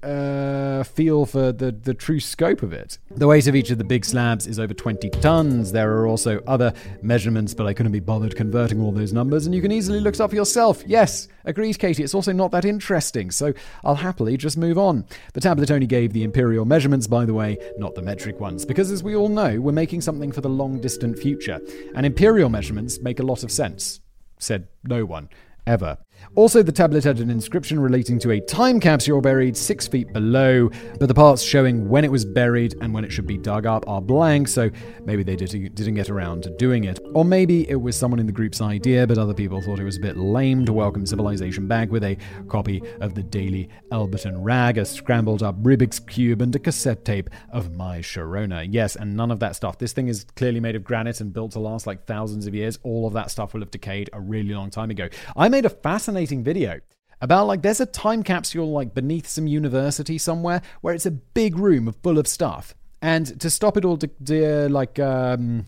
uh 0.03 0.83
feel 0.83 1.25
for 1.25 1.51
the, 1.51 1.71
the 1.71 1.93
true 1.93 2.19
scope 2.19 2.63
of 2.63 2.73
it. 2.73 2.97
The 3.11 3.27
weight 3.27 3.47
of 3.47 3.55
each 3.55 3.69
of 3.69 3.77
the 3.77 3.83
big 3.83 4.05
slabs 4.05 4.47
is 4.47 4.59
over 4.59 4.73
20 4.73 5.09
tons. 5.09 5.71
There 5.71 5.97
are 5.97 6.07
also 6.07 6.41
other 6.47 6.73
measurements, 7.01 7.53
but 7.53 7.67
I 7.67 7.73
couldn't 7.73 7.91
be 7.91 7.99
bothered 7.99 8.35
converting 8.35 8.81
all 8.81 8.91
those 8.91 9.13
numbers, 9.13 9.45
and 9.45 9.55
you 9.55 9.61
can 9.61 9.71
easily 9.71 9.99
look 9.99 10.15
it 10.15 10.21
up 10.21 10.33
yourself. 10.33 10.83
Yes, 10.85 11.27
agreed, 11.45 11.77
Katie. 11.79 12.03
It's 12.03 12.15
also 12.15 12.31
not 12.31 12.51
that 12.51 12.65
interesting, 12.65 13.31
so 13.31 13.53
I'll 13.83 13.95
happily 13.95 14.37
just 14.37 14.57
move 14.57 14.77
on. 14.77 15.05
The 15.33 15.41
tablet 15.41 15.71
only 15.71 15.87
gave 15.87 16.13
the 16.13 16.23
imperial 16.23 16.65
measurements, 16.65 17.07
by 17.07 17.25
the 17.25 17.33
way, 17.33 17.57
not 17.77 17.95
the 17.95 18.01
metric 18.01 18.39
ones, 18.39 18.65
because 18.65 18.91
as 18.91 19.03
we 19.03 19.15
all 19.15 19.29
know, 19.29 19.59
we're 19.59 19.71
making 19.71 20.01
something 20.01 20.31
for 20.31 20.41
the 20.41 20.49
long 20.49 20.81
distant 20.81 21.19
future, 21.19 21.59
and 21.95 22.05
imperial 22.05 22.49
measurements 22.49 22.99
make 23.01 23.19
a 23.19 23.23
lot 23.23 23.43
of 23.43 23.51
sense. 23.51 23.99
Said 24.39 24.67
no 24.83 25.05
one 25.05 25.29
ever. 25.67 25.97
Also, 26.35 26.63
the 26.63 26.71
tablet 26.71 27.03
had 27.03 27.19
an 27.19 27.29
inscription 27.29 27.79
relating 27.79 28.17
to 28.19 28.31
a 28.31 28.39
time 28.39 28.79
capsule 28.79 29.19
buried 29.19 29.57
six 29.57 29.87
feet 29.87 30.11
below, 30.13 30.69
but 30.99 31.07
the 31.07 31.13
parts 31.13 31.41
showing 31.41 31.89
when 31.89 32.05
it 32.05 32.11
was 32.11 32.23
buried 32.23 32.75
and 32.81 32.93
when 32.93 33.03
it 33.03 33.11
should 33.11 33.27
be 33.27 33.37
dug 33.37 33.65
up 33.65 33.87
are 33.87 34.01
blank, 34.01 34.47
so 34.47 34.69
maybe 35.03 35.23
they 35.23 35.35
didn't 35.35 35.95
get 35.95 36.09
around 36.09 36.43
to 36.43 36.49
doing 36.57 36.85
it. 36.85 36.99
Or 37.13 37.25
maybe 37.25 37.69
it 37.69 37.75
was 37.75 37.97
someone 37.97 38.19
in 38.19 38.27
the 38.27 38.31
group's 38.31 38.61
idea, 38.61 39.05
but 39.05 39.17
other 39.17 39.33
people 39.33 39.61
thought 39.61 39.79
it 39.79 39.83
was 39.83 39.97
a 39.97 40.01
bit 40.01 40.15
lame 40.15 40.65
to 40.65 40.73
welcome 40.73 41.05
civilization 41.05 41.67
back 41.67 41.91
with 41.91 42.03
a 42.03 42.17
copy 42.47 42.81
of 43.01 43.13
the 43.13 43.23
Daily 43.23 43.69
Elberton 43.91 44.37
Rag, 44.37 44.77
a 44.77 44.85
scrambled 44.85 45.43
up 45.43 45.61
Rubik's 45.61 45.99
Cube, 45.99 46.41
and 46.41 46.55
a 46.55 46.59
cassette 46.59 47.03
tape 47.03 47.29
of 47.51 47.75
My 47.75 47.99
Sharona. 47.99 48.65
Yes, 48.69 48.95
and 48.95 49.17
none 49.17 49.31
of 49.31 49.39
that 49.41 49.55
stuff. 49.55 49.77
This 49.79 49.91
thing 49.91 50.07
is 50.07 50.25
clearly 50.35 50.59
made 50.59 50.75
of 50.75 50.83
granite 50.83 51.19
and 51.19 51.33
built 51.33 51.51
to 51.51 51.59
last 51.59 51.87
like 51.87 52.05
thousands 52.05 52.47
of 52.47 52.55
years. 52.55 52.79
All 52.83 53.05
of 53.05 53.13
that 53.13 53.31
stuff 53.31 53.53
will 53.53 53.61
have 53.61 53.71
decayed 53.71 54.09
a 54.13 54.21
really 54.21 54.53
long 54.53 54.69
time 54.69 54.91
ago. 54.91 55.09
I 55.35 55.49
made 55.49 55.65
a 55.65 55.69
fascinating 55.69 56.10
fascinating 56.11 56.43
video 56.43 56.81
about 57.21 57.47
like 57.47 57.61
there's 57.61 57.79
a 57.79 57.85
time 57.85 58.21
capsule 58.21 58.69
like 58.69 58.93
beneath 58.93 59.27
some 59.27 59.47
university 59.47 60.17
somewhere 60.17 60.61
where 60.81 60.93
it's 60.93 61.05
a 61.05 61.11
big 61.11 61.57
room 61.57 61.93
full 62.03 62.17
of 62.17 62.27
stuff 62.27 62.75
and 63.01 63.39
to 63.39 63.49
stop 63.49 63.77
it 63.77 63.85
all 63.85 63.95
to, 63.95 64.07
to 64.25 64.67
like 64.67 64.99
um 64.99 65.65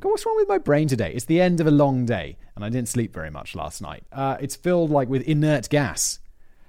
God, 0.00 0.10
what's 0.10 0.26
wrong 0.26 0.36
with 0.36 0.48
my 0.48 0.58
brain 0.58 0.88
today? 0.88 1.12
It's 1.14 1.26
the 1.26 1.40
end 1.40 1.60
of 1.60 1.68
a 1.68 1.70
long 1.70 2.06
day, 2.06 2.36
and 2.56 2.64
I 2.64 2.70
didn't 2.70 2.88
sleep 2.88 3.14
very 3.14 3.30
much 3.30 3.54
last 3.54 3.80
night. 3.80 4.02
Uh, 4.10 4.36
it's 4.40 4.56
filled 4.56 4.90
like 4.90 5.08
with 5.08 5.22
inert 5.22 5.68
gas, 5.68 6.18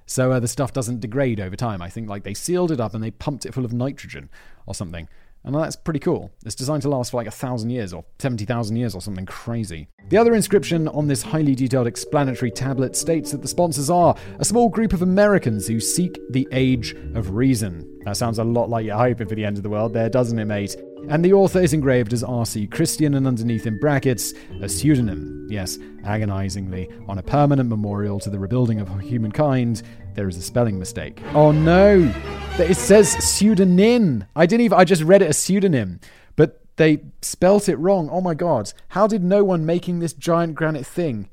so 0.06 0.32
uh, 0.32 0.40
the 0.40 0.48
stuff 0.48 0.72
doesn't 0.72 1.00
degrade 1.00 1.40
over 1.40 1.56
time. 1.56 1.82
I 1.82 1.90
think 1.90 2.08
like 2.08 2.24
they 2.24 2.36
sealed 2.36 2.72
it 2.72 2.80
up 2.80 2.94
and 2.94 3.04
they 3.04 3.10
pumped 3.10 3.48
it 3.48 3.54
full 3.56 3.66
of 3.66 3.74
nitrogen 3.74 4.30
or 4.68 4.76
something. 4.76 5.10
And 5.46 5.54
that's 5.54 5.76
pretty 5.76 6.00
cool. 6.00 6.32
It's 6.46 6.56
designed 6.56 6.84
to 6.84 6.90
last 6.90 7.12
for 7.12 7.18
like 7.18 7.28
a 7.28 7.32
thousand 7.32 7.70
years 7.70 7.94
or 7.94 8.06
70,000 8.20 8.76
years 8.76 8.96
or 8.96 9.02
something 9.02 9.26
crazy. 9.26 9.88
The 10.10 10.18
other 10.18 10.34
inscription 10.34 10.88
on 10.88 11.08
this 11.08 11.22
highly 11.22 11.54
detailed 11.54 11.88
explanatory 11.88 12.52
tablet 12.52 12.96
states 12.96 13.32
that 13.32 13.42
the 13.42 13.48
sponsors 13.48 13.90
are 13.90 14.16
a 14.40 14.46
small 14.46 14.70
group 14.70 14.94
of 14.94 15.02
Americans 15.02 15.68
who 15.68 15.80
seek 15.80 16.18
the 16.32 16.48
age 16.52 16.94
of 17.14 17.32
reason. 17.32 18.00
That 18.06 18.18
sounds 18.18 18.40
a 18.40 18.44
lot 18.44 18.70
like 18.70 18.86
you're 18.86 18.98
hoping 18.98 19.28
for 19.28 19.36
the 19.36 19.46
end 19.46 19.58
of 19.58 19.64
the 19.64 19.70
world 19.70 19.94
there, 19.94 20.10
doesn't 20.10 20.40
it, 20.40 20.46
mate? 20.46 20.76
And 21.10 21.24
the 21.24 21.34
author 21.34 21.60
is 21.60 21.74
engraved 21.74 22.14
as 22.14 22.24
R.C. 22.24 22.68
Christian 22.68 23.16
and 23.16 23.28
underneath 23.28 23.68
in 23.68 23.78
brackets, 23.78 24.34
a 24.62 24.70
pseudonym. 24.70 25.48
Yes, 25.50 25.78
agonizingly, 26.06 26.90
on 27.10 27.18
a 27.18 27.24
permanent 27.24 27.70
memorial 27.70 28.20
to 28.22 28.30
the 28.30 28.40
rebuilding 28.40 28.80
of 28.80 29.02
humankind, 29.02 29.84
there 30.16 30.28
is 30.28 30.38
a 30.38 30.42
spelling 30.42 30.80
mistake. 30.80 31.22
Oh 31.34 31.52
no! 31.52 32.14
It 32.60 32.78
says 32.78 33.12
pseudonym. 33.12 34.26
I 34.36 34.46
didn't 34.46 34.66
even, 34.66 34.78
I 34.78 34.84
just 34.84 35.04
read 35.04 35.22
it 35.22 35.30
as 35.30 35.38
pseudonym. 35.38 36.00
But 36.36 36.62
they 36.76 37.04
spelt 37.22 37.68
it 37.68 37.78
wrong. 37.78 38.10
Oh 38.12 38.22
my 38.22 38.34
god. 38.34 38.72
How 38.90 39.08
did 39.08 39.24
no 39.24 39.44
one 39.44 39.66
making 39.66 40.00
this 40.00 40.14
giant 40.14 40.56
granite 40.56 40.86
thing 40.86 41.30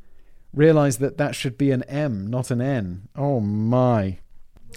realize 0.52 0.98
that 0.98 1.18
that 1.18 1.34
should 1.34 1.56
be 1.56 1.70
an 1.70 1.82
M, 1.84 2.26
not 2.26 2.50
an 2.50 2.60
N? 2.60 3.08
Oh 3.16 3.40
my. 3.40 4.18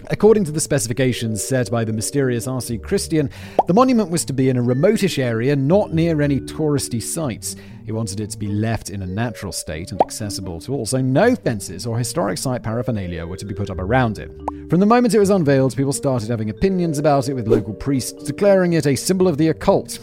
According 0.08 0.44
to 0.44 0.52
the 0.52 0.60
specifications 0.60 1.42
set 1.42 1.70
by 1.70 1.84
the 1.84 1.92
mysterious 1.92 2.46
R.C. 2.46 2.78
Christian, 2.78 3.30
the 3.66 3.74
monument 3.74 4.10
was 4.10 4.24
to 4.26 4.32
be 4.32 4.48
in 4.48 4.56
a 4.56 4.62
remotish 4.62 5.22
area 5.22 5.54
not 5.54 5.94
near 5.94 6.20
any 6.20 6.40
touristy 6.40 7.00
sites. 7.02 7.56
He 7.84 7.92
wanted 7.92 8.20
it 8.20 8.30
to 8.30 8.38
be 8.38 8.46
left 8.46 8.90
in 8.90 9.02
a 9.02 9.06
natural 9.06 9.52
state 9.52 9.92
and 9.92 10.00
accessible 10.00 10.60
to 10.62 10.72
all, 10.72 10.86
so 10.86 11.00
no 11.00 11.36
fences 11.36 11.86
or 11.86 11.98
historic 11.98 12.38
site 12.38 12.62
paraphernalia 12.62 13.26
were 13.26 13.36
to 13.36 13.44
be 13.44 13.54
put 13.54 13.70
up 13.70 13.78
around 13.78 14.18
it. 14.18 14.30
From 14.70 14.80
the 14.80 14.86
moment 14.86 15.14
it 15.14 15.18
was 15.18 15.30
unveiled, 15.30 15.76
people 15.76 15.92
started 15.92 16.30
having 16.30 16.50
opinions 16.50 16.98
about 16.98 17.28
it, 17.28 17.34
with 17.34 17.46
local 17.46 17.74
priests 17.74 18.24
declaring 18.24 18.72
it 18.72 18.86
a 18.86 18.96
symbol 18.96 19.28
of 19.28 19.36
the 19.36 19.48
occult. 19.48 19.98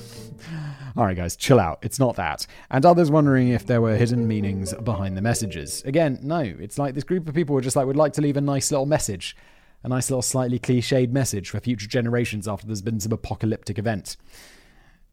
Alright, 0.96 1.18
guys, 1.18 1.36
chill 1.36 1.60
out. 1.60 1.80
It's 1.82 2.00
not 2.00 2.16
that. 2.18 2.46
And 2.70 2.86
others 2.86 3.10
wondering 3.10 3.50
if 3.50 3.66
there 3.66 3.82
were 3.82 3.96
hidden 3.96 4.28
meanings 4.28 4.74
behind 4.74 5.18
the 5.18 5.22
messages. 5.22 5.82
Again, 5.84 6.20
no. 6.22 6.40
It's 6.40 6.78
like 6.78 6.96
this 6.96 7.04
group 7.04 7.28
of 7.28 7.34
people 7.34 7.56
were 7.56 7.62
just 7.62 7.76
like, 7.76 7.88
would 7.88 7.96
like 7.96 8.14
to 8.14 8.22
leave 8.22 8.38
a 8.38 8.42
nice 8.42 8.72
little 8.72 8.86
message 8.86 9.36
a 9.84 9.90
nice 9.90 10.10
little 10.10 10.22
slightly 10.22 10.60
cliched 10.60 11.12
message 11.12 11.50
for 11.50 11.60
future 11.60 11.88
generations 11.88 12.48
after 12.48 12.68
there's 12.68 12.82
been 12.82 13.00
some 13.00 13.12
apocalyptic 13.12 13.80
event. 13.80 14.16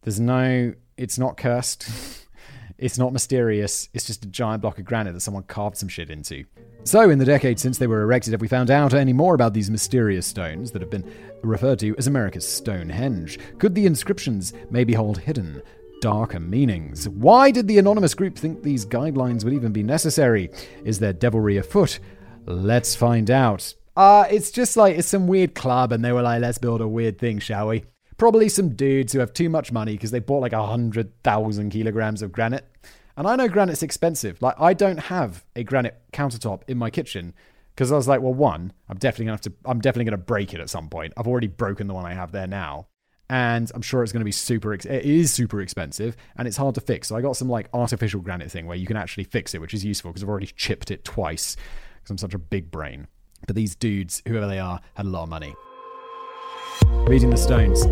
There's 0.02 0.20
no, 0.20 0.74
it's 0.96 1.18
not 1.18 1.36
cursed. 1.36 1.88
it's 2.78 2.98
not 2.98 3.12
mysterious. 3.12 3.88
It's 3.92 4.06
just 4.06 4.24
a 4.24 4.28
giant 4.28 4.62
block 4.62 4.78
of 4.78 4.84
granite 4.84 5.12
that 5.12 5.20
someone 5.20 5.42
carved 5.42 5.76
some 5.76 5.88
shit 5.88 6.10
into. 6.10 6.44
So, 6.84 7.10
in 7.10 7.18
the 7.18 7.24
decades 7.24 7.60
since 7.60 7.76
they 7.76 7.88
were 7.88 8.02
erected, 8.02 8.32
have 8.32 8.40
we 8.40 8.48
found 8.48 8.70
out 8.70 8.94
any 8.94 9.12
more 9.12 9.34
about 9.34 9.52
these 9.52 9.70
mysterious 9.70 10.26
stones 10.26 10.70
that 10.70 10.80
have 10.80 10.90
been 10.90 11.10
referred 11.42 11.80
to 11.80 11.96
as 11.98 12.06
America's 12.06 12.48
Stonehenge? 12.48 13.38
Could 13.58 13.74
the 13.74 13.86
inscriptions 13.86 14.52
maybe 14.70 14.94
hold 14.94 15.18
hidden, 15.18 15.60
darker 16.00 16.40
meanings? 16.40 17.08
Why 17.08 17.50
did 17.50 17.66
the 17.66 17.78
anonymous 17.78 18.14
group 18.14 18.38
think 18.38 18.62
these 18.62 18.86
guidelines 18.86 19.44
would 19.44 19.54
even 19.54 19.72
be 19.72 19.82
necessary? 19.82 20.50
Is 20.84 21.00
there 21.00 21.12
devilry 21.12 21.56
afoot? 21.56 21.98
Let's 22.46 22.94
find 22.94 23.30
out. 23.30 23.74
Uh, 23.96 24.24
it's 24.30 24.52
just 24.52 24.76
like 24.76 24.96
it's 24.96 25.08
some 25.08 25.26
weird 25.26 25.56
club, 25.56 25.90
and 25.90 26.04
they 26.04 26.12
were 26.12 26.22
like, 26.22 26.40
let's 26.40 26.58
build 26.58 26.80
a 26.80 26.88
weird 26.88 27.18
thing, 27.18 27.40
shall 27.40 27.68
we? 27.68 27.84
Probably 28.18 28.48
some 28.48 28.70
dudes 28.70 29.12
who 29.12 29.20
have 29.20 29.32
too 29.32 29.48
much 29.48 29.72
money 29.72 29.92
because 29.92 30.10
they 30.10 30.18
bought 30.18 30.40
like 30.40 30.52
a 30.52 30.66
hundred 30.66 31.22
thousand 31.22 31.70
kilograms 31.70 32.20
of 32.20 32.32
granite. 32.32 32.66
And 33.16 33.26
I 33.26 33.36
know 33.36 33.48
granite's 33.48 33.82
expensive. 33.82 34.42
Like 34.42 34.56
I 34.60 34.74
don't 34.74 34.98
have 34.98 35.44
a 35.56 35.64
granite 35.64 36.00
countertop 36.12 36.62
in 36.68 36.78
my 36.78 36.90
kitchen 36.90 37.32
because 37.74 37.92
I 37.92 37.96
was 37.96 38.08
like, 38.08 38.20
well, 38.20 38.34
one, 38.34 38.72
I'm 38.88 38.98
definitely 38.98 39.26
gonna 39.26 39.34
have 39.34 39.40
to. 39.42 39.52
I'm 39.64 39.80
definitely 39.80 40.06
gonna 40.06 40.16
break 40.18 40.52
it 40.52 40.60
at 40.60 40.68
some 40.68 40.88
point. 40.88 41.12
I've 41.16 41.28
already 41.28 41.46
broken 41.46 41.86
the 41.86 41.94
one 41.94 42.06
I 42.06 42.14
have 42.14 42.32
there 42.32 42.48
now, 42.48 42.88
and 43.30 43.70
I'm 43.72 43.82
sure 43.82 44.02
it's 44.02 44.12
to 44.12 44.18
be 44.18 44.32
super. 44.32 44.72
Ex- 44.72 44.84
it 44.84 45.04
is 45.04 45.32
super 45.32 45.60
expensive, 45.60 46.16
and 46.36 46.48
it's 46.48 46.56
hard 46.56 46.74
to 46.74 46.80
fix. 46.80 47.06
So 47.06 47.16
I 47.16 47.20
got 47.20 47.36
some 47.36 47.48
like 47.48 47.68
artificial 47.72 48.20
granite 48.20 48.50
thing 48.50 48.66
where 48.66 48.76
you 48.76 48.86
can 48.86 48.96
actually 48.96 49.24
fix 49.24 49.54
it, 49.54 49.60
which 49.60 49.74
is 49.74 49.84
useful 49.84 50.10
because 50.10 50.24
I've 50.24 50.28
already 50.28 50.46
chipped 50.46 50.90
it 50.90 51.04
twice 51.04 51.56
because 51.96 52.10
I'm 52.10 52.18
such 52.18 52.34
a 52.34 52.38
big 52.38 52.72
brain. 52.72 53.06
But 53.46 53.54
these 53.54 53.76
dudes, 53.76 54.22
whoever 54.26 54.48
they 54.48 54.58
are, 54.58 54.80
had 54.94 55.06
a 55.06 55.08
lot 55.08 55.22
of 55.22 55.28
money. 55.28 55.54
Reading 56.86 57.30
the 57.30 57.36
Stones. 57.36 57.86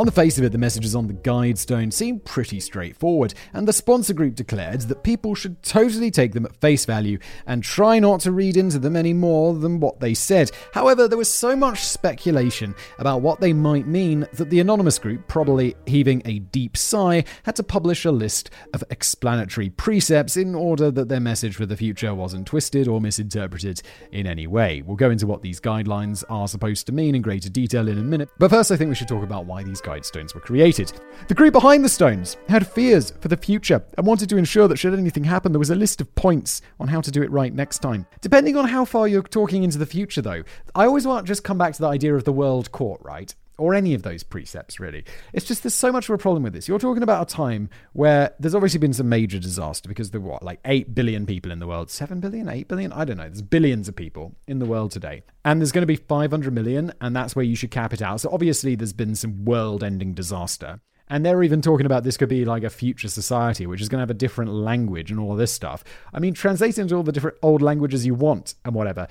On 0.00 0.06
the 0.06 0.12
face 0.12 0.38
of 0.38 0.44
it, 0.44 0.52
the 0.52 0.56
messages 0.56 0.94
on 0.94 1.08
the 1.08 1.12
guide 1.12 1.58
stone 1.58 1.90
seem 1.90 2.20
pretty 2.20 2.58
straightforward, 2.58 3.34
and 3.52 3.68
the 3.68 3.72
sponsor 3.74 4.14
group 4.14 4.34
declared 4.34 4.80
that 4.80 5.02
people 5.02 5.34
should 5.34 5.62
totally 5.62 6.10
take 6.10 6.32
them 6.32 6.46
at 6.46 6.56
face 6.56 6.86
value 6.86 7.18
and 7.46 7.62
try 7.62 7.98
not 7.98 8.20
to 8.20 8.32
read 8.32 8.56
into 8.56 8.78
them 8.78 8.96
any 8.96 9.12
more 9.12 9.52
than 9.52 9.78
what 9.78 10.00
they 10.00 10.14
said. 10.14 10.52
However, 10.72 11.06
there 11.06 11.18
was 11.18 11.28
so 11.28 11.54
much 11.54 11.84
speculation 11.84 12.74
about 12.98 13.20
what 13.20 13.42
they 13.42 13.52
might 13.52 13.86
mean 13.86 14.26
that 14.32 14.48
the 14.48 14.60
anonymous 14.60 14.98
group, 14.98 15.28
probably 15.28 15.76
heaving 15.84 16.22
a 16.24 16.38
deep 16.38 16.78
sigh, 16.78 17.22
had 17.42 17.56
to 17.56 17.62
publish 17.62 18.06
a 18.06 18.10
list 18.10 18.48
of 18.72 18.82
explanatory 18.88 19.68
precepts 19.68 20.38
in 20.38 20.54
order 20.54 20.90
that 20.90 21.10
their 21.10 21.20
message 21.20 21.56
for 21.56 21.66
the 21.66 21.76
future 21.76 22.14
wasn't 22.14 22.46
twisted 22.46 22.88
or 22.88 23.02
misinterpreted 23.02 23.82
in 24.12 24.26
any 24.26 24.46
way. 24.46 24.80
We'll 24.80 24.96
go 24.96 25.10
into 25.10 25.26
what 25.26 25.42
these 25.42 25.60
guidelines 25.60 26.24
are 26.30 26.48
supposed 26.48 26.86
to 26.86 26.92
mean 26.92 27.14
in 27.14 27.20
greater 27.20 27.50
detail 27.50 27.86
in 27.86 27.98
a 27.98 28.02
minute, 28.02 28.30
but 28.38 28.48
first 28.48 28.72
I 28.72 28.78
think 28.78 28.88
we 28.88 28.94
should 28.94 29.06
talk 29.06 29.22
about 29.22 29.44
why 29.44 29.62
these 29.62 29.82
guide 29.90 30.04
stones 30.04 30.34
were 30.36 30.40
created. 30.40 30.92
The 31.26 31.34
group 31.34 31.52
behind 31.52 31.84
the 31.84 31.88
stones 31.88 32.36
had 32.48 32.64
fears 32.64 33.10
for 33.20 33.26
the 33.26 33.36
future 33.36 33.82
and 33.98 34.06
wanted 34.06 34.28
to 34.28 34.36
ensure 34.36 34.68
that 34.68 34.78
should 34.78 34.94
anything 34.94 35.24
happen, 35.24 35.50
there 35.50 35.58
was 35.58 35.70
a 35.70 35.74
list 35.74 36.00
of 36.00 36.14
points 36.14 36.62
on 36.78 36.86
how 36.86 37.00
to 37.00 37.10
do 37.10 37.22
it 37.22 37.30
right 37.32 37.52
next 37.52 37.80
time. 37.80 38.06
Depending 38.20 38.56
on 38.56 38.68
how 38.68 38.84
far 38.84 39.08
you're 39.08 39.22
talking 39.22 39.64
into 39.64 39.78
the 39.78 39.86
future, 39.86 40.22
though, 40.22 40.44
I 40.76 40.84
always 40.84 41.08
want 41.08 41.26
to 41.26 41.30
just 41.30 41.42
come 41.42 41.58
back 41.58 41.74
to 41.74 41.82
the 41.82 41.88
idea 41.88 42.14
of 42.14 42.22
the 42.22 42.32
world 42.32 42.70
court, 42.70 43.00
right? 43.02 43.34
Or 43.60 43.74
any 43.74 43.94
of 43.94 44.02
those 44.02 44.22
precepts, 44.22 44.80
really. 44.80 45.04
It's 45.32 45.46
just 45.46 45.62
there's 45.62 45.74
so 45.74 45.92
much 45.92 46.08
of 46.08 46.14
a 46.14 46.18
problem 46.18 46.42
with 46.42 46.54
this. 46.54 46.66
You're 46.66 46.78
talking 46.78 47.02
about 47.02 47.30
a 47.30 47.34
time 47.34 47.68
where 47.92 48.34
there's 48.40 48.54
obviously 48.54 48.78
been 48.78 48.94
some 48.94 49.08
major 49.08 49.38
disaster 49.38 49.88
because 49.88 50.10
there 50.10 50.20
were 50.20 50.30
what, 50.30 50.42
like 50.42 50.60
8 50.64 50.94
billion 50.94 51.26
people 51.26 51.52
in 51.52 51.58
the 51.58 51.66
world? 51.66 51.90
7 51.90 52.20
billion? 52.20 52.48
8 52.48 52.68
billion? 52.68 52.92
I 52.92 53.04
don't 53.04 53.18
know. 53.18 53.24
There's 53.24 53.42
billions 53.42 53.88
of 53.88 53.94
people 53.94 54.34
in 54.46 54.58
the 54.58 54.66
world 54.66 54.92
today. 54.92 55.22
And 55.44 55.60
there's 55.60 55.72
going 55.72 55.82
to 55.82 55.86
be 55.86 55.96
500 55.96 56.52
million, 56.52 56.92
and 57.00 57.14
that's 57.14 57.36
where 57.36 57.44
you 57.44 57.54
should 57.54 57.70
cap 57.70 57.92
it 57.92 58.00
out. 58.02 58.20
So 58.20 58.30
obviously, 58.32 58.74
there's 58.74 58.92
been 58.92 59.14
some 59.14 59.44
world 59.44 59.84
ending 59.84 60.14
disaster. 60.14 60.80
And 61.08 61.26
they're 61.26 61.42
even 61.42 61.60
talking 61.60 61.86
about 61.86 62.04
this 62.04 62.16
could 62.16 62.28
be 62.28 62.44
like 62.44 62.62
a 62.62 62.70
future 62.70 63.08
society, 63.08 63.66
which 63.66 63.80
is 63.80 63.88
going 63.88 63.98
to 63.98 64.02
have 64.02 64.10
a 64.10 64.14
different 64.14 64.52
language 64.52 65.10
and 65.10 65.18
all 65.18 65.34
this 65.34 65.52
stuff. 65.52 65.82
I 66.14 66.20
mean, 66.20 66.34
translate 66.34 66.78
into 66.78 66.94
all 66.94 67.02
the 67.02 67.12
different 67.12 67.36
old 67.42 67.62
languages 67.62 68.06
you 68.06 68.14
want 68.14 68.54
and 68.64 68.74
whatever. 68.74 69.08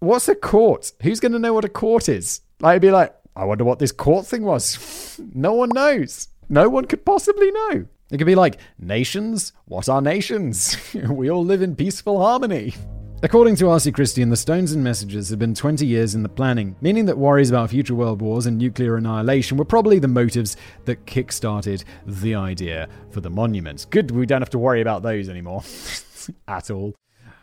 What's 0.00 0.28
a 0.28 0.34
court? 0.34 0.92
Who's 1.02 1.20
going 1.20 1.32
to 1.32 1.38
know 1.38 1.54
what 1.54 1.64
a 1.64 1.70
court 1.70 2.08
is? 2.08 2.42
Like, 2.60 2.72
it'd 2.72 2.82
be 2.82 2.90
like, 2.90 3.14
I 3.38 3.44
wonder 3.44 3.62
what 3.62 3.78
this 3.78 3.92
court 3.92 4.26
thing 4.26 4.42
was. 4.42 5.20
no 5.32 5.52
one 5.52 5.68
knows. 5.68 6.26
No 6.48 6.68
one 6.68 6.86
could 6.86 7.04
possibly 7.04 7.52
know. 7.52 7.86
It 8.10 8.18
could 8.18 8.26
be 8.26 8.34
like, 8.34 8.58
nations? 8.80 9.52
What 9.66 9.88
are 9.88 10.02
nations? 10.02 10.76
we 11.08 11.30
all 11.30 11.44
live 11.44 11.62
in 11.62 11.76
peaceful 11.76 12.20
harmony. 12.20 12.74
According 13.22 13.54
to 13.56 13.68
R.C. 13.70 13.92
Christie 13.92 14.22
and 14.22 14.32
the 14.32 14.36
Stones 14.36 14.72
and 14.72 14.82
Messages 14.82 15.28
have 15.28 15.38
been 15.38 15.54
20 15.54 15.86
years 15.86 16.16
in 16.16 16.24
the 16.24 16.28
planning, 16.28 16.74
meaning 16.80 17.04
that 17.06 17.16
worries 17.16 17.48
about 17.48 17.70
future 17.70 17.94
world 17.94 18.20
wars 18.20 18.46
and 18.46 18.58
nuclear 18.58 18.96
annihilation 18.96 19.56
were 19.56 19.64
probably 19.64 20.00
the 20.00 20.08
motives 20.08 20.56
that 20.86 21.06
kick-started 21.06 21.84
the 22.06 22.34
idea 22.34 22.88
for 23.10 23.20
the 23.20 23.30
monuments. 23.30 23.84
Good, 23.84 24.10
we 24.10 24.26
don't 24.26 24.42
have 24.42 24.50
to 24.50 24.58
worry 24.58 24.80
about 24.80 25.04
those 25.04 25.28
anymore. 25.28 25.62
At 26.48 26.72
all. 26.72 26.96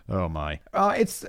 Oh 0.09 0.27
my. 0.27 0.59
Uh, 0.73 0.93
it's, 0.97 1.25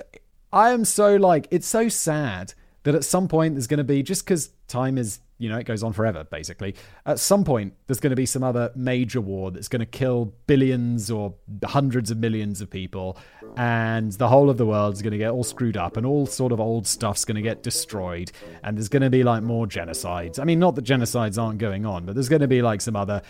I 0.51 0.71
am 0.71 0.83
so 0.83 1.15
like, 1.15 1.47
it's 1.51 1.67
so 1.67 1.87
sad 1.87 2.53
that 2.87 2.95
at 2.95 3.03
some 3.03 3.27
point 3.27 3.55
there's 3.55 3.67
going 3.67 3.79
to 3.79 3.83
be, 3.83 4.01
just 4.01 4.23
because 4.23 4.49
time 4.69 4.97
is 4.97 5.19
you 5.39 5.49
know, 5.49 5.57
it 5.57 5.65
goes 5.65 5.83
on 5.83 5.93
forever, 5.93 6.23
basically. 6.23 6.75
At 7.05 7.19
some 7.19 7.43
point, 7.43 7.73
there's 7.85 7.99
going 7.99 8.11
to 8.11 8.15
be 8.15 8.25
some 8.25 8.43
other 8.43 8.71
major 8.75 9.21
war 9.21 9.51
that's 9.51 9.67
going 9.67 9.81
to 9.81 9.85
kill 9.85 10.33
billions 10.47 11.11
or 11.11 11.35
hundreds 11.63 12.09
of 12.09 12.17
millions 12.17 12.59
of 12.59 12.69
people, 12.69 13.17
and 13.55 14.11
the 14.13 14.27
whole 14.27 14.49
of 14.49 14.57
the 14.57 14.65
world's 14.65 15.01
going 15.01 15.11
to 15.11 15.17
get 15.17 15.31
all 15.31 15.43
screwed 15.43 15.77
up, 15.77 15.95
and 15.95 16.05
all 16.05 16.25
sort 16.25 16.51
of 16.51 16.59
old 16.59 16.87
stuff's 16.87 17.23
going 17.23 17.35
to 17.35 17.41
get 17.41 17.61
destroyed, 17.61 18.31
and 18.63 18.77
there's 18.77 18.89
going 18.89 19.03
to 19.03 19.09
be 19.09 19.23
like 19.23 19.43
more 19.43 19.67
genocides. 19.67 20.39
I 20.39 20.43
mean, 20.43 20.59
not 20.59 20.75
that 20.75 20.85
genocides 20.85 21.41
aren't 21.41 21.59
going 21.59 21.85
on, 21.85 22.05
but 22.05 22.15
there's 22.15 22.29
going 22.29 22.41
to 22.41 22.47
be 22.47 22.61
like 22.61 22.81
some 22.81 22.95
other 22.95 23.21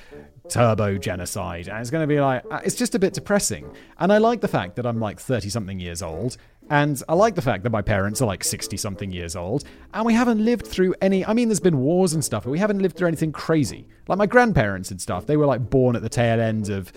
turbo 0.50 0.98
genocide, 0.98 1.68
and 1.68 1.80
it's 1.80 1.90
going 1.90 2.04
to 2.04 2.08
be 2.08 2.22
like, 2.22 2.44
uh, 2.50 2.62
it's 2.64 2.76
just 2.76 2.96
a 2.96 3.00
bit 3.00 3.14
depressing. 3.14 3.70
And 4.00 4.14
I 4.14 4.18
like 4.20 4.40
the 4.40 4.48
fact 4.48 4.78
that 4.78 4.86
I'm 4.86 5.00
like 5.00 5.20
30 5.20 5.50
something 5.50 5.80
years 5.80 6.02
old, 6.02 6.38
and 6.70 7.02
I 7.08 7.14
like 7.14 7.36
the 7.36 7.42
fact 7.42 7.64
that 7.64 7.72
my 7.72 7.82
parents 7.82 8.22
are 8.22 8.26
like 8.26 8.44
60 8.44 8.78
something 8.78 9.12
years 9.12 9.36
old, 9.36 9.64
and 9.94 10.06
we 10.06 10.14
haven't 10.14 10.44
lived 10.44 10.68
through 10.68 10.96
any. 11.02 11.26
I 11.26 11.34
mean, 11.34 11.48
there's 11.48 11.60
been 11.60 11.80
wars 11.80 12.14
and 12.14 12.24
stuff, 12.24 12.44
but 12.44 12.52
we 12.52 12.60
haven't 12.60 12.80
lived 12.80 12.98
through 12.98 13.08
anything 13.08 13.32
crazy. 13.32 13.88
Like 14.08 14.18
my 14.18 14.26
grandparents 14.26 14.92
and 14.92 15.02
stuff, 15.02 15.26
they 15.26 15.38
were 15.38 15.46
like 15.46 15.70
born 15.70 15.96
at 15.96 16.02
the 16.02 16.10
tail 16.10 16.40
end 16.40 16.70
of. 16.70 16.92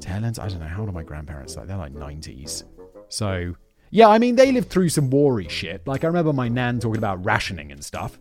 Tail 0.00 0.24
ends? 0.24 0.38
I 0.38 0.48
don't 0.48 0.60
know. 0.60 0.66
How 0.66 0.80
old 0.80 0.88
are 0.88 0.92
my 0.92 1.02
grandparents? 1.02 1.56
Like, 1.56 1.66
they're 1.66 1.76
like 1.76 1.92
90s. 1.92 2.64
So, 3.08 3.54
yeah, 3.90 4.08
I 4.08 4.18
mean, 4.18 4.36
they 4.36 4.50
lived 4.50 4.70
through 4.70 4.88
some 4.88 5.10
wary 5.10 5.48
shit. 5.48 5.86
Like, 5.86 6.04
I 6.04 6.06
remember 6.06 6.32
my 6.32 6.48
nan 6.48 6.78
talking 6.78 6.96
about 6.98 7.22
rationing 7.24 7.70
and 7.70 7.84
stuff. 7.84 8.18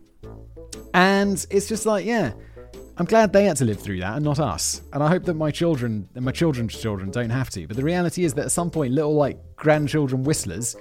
And 0.93 1.45
it's 1.50 1.67
just 1.67 1.86
like, 1.86 2.05
yeah, 2.05 2.33
I'm 3.00 3.06
glad 3.06 3.32
they 3.32 3.46
had 3.46 3.56
to 3.58 3.65
live 3.65 3.79
through 3.79 4.01
that 4.01 4.18
and 4.18 4.25
not 4.25 4.39
us. 4.39 4.82
And 4.91 5.01
I 5.01 5.08
hope 5.08 5.24
that 5.24 5.36
my 5.36 5.51
children 5.51 6.10
and 6.15 6.25
my 6.25 6.34
children's 6.34 6.77
children 6.77 7.12
don't 7.12 7.29
have 7.29 7.50
to. 7.51 7.65
But 7.65 7.77
the 7.77 7.84
reality 7.84 8.25
is 8.25 8.33
that 8.33 8.44
at 8.44 8.51
some 8.51 8.70
point, 8.70 8.94
little 8.94 9.16
like 9.16 9.55
grandchildren 9.55 10.25
whistlers, 10.25 10.75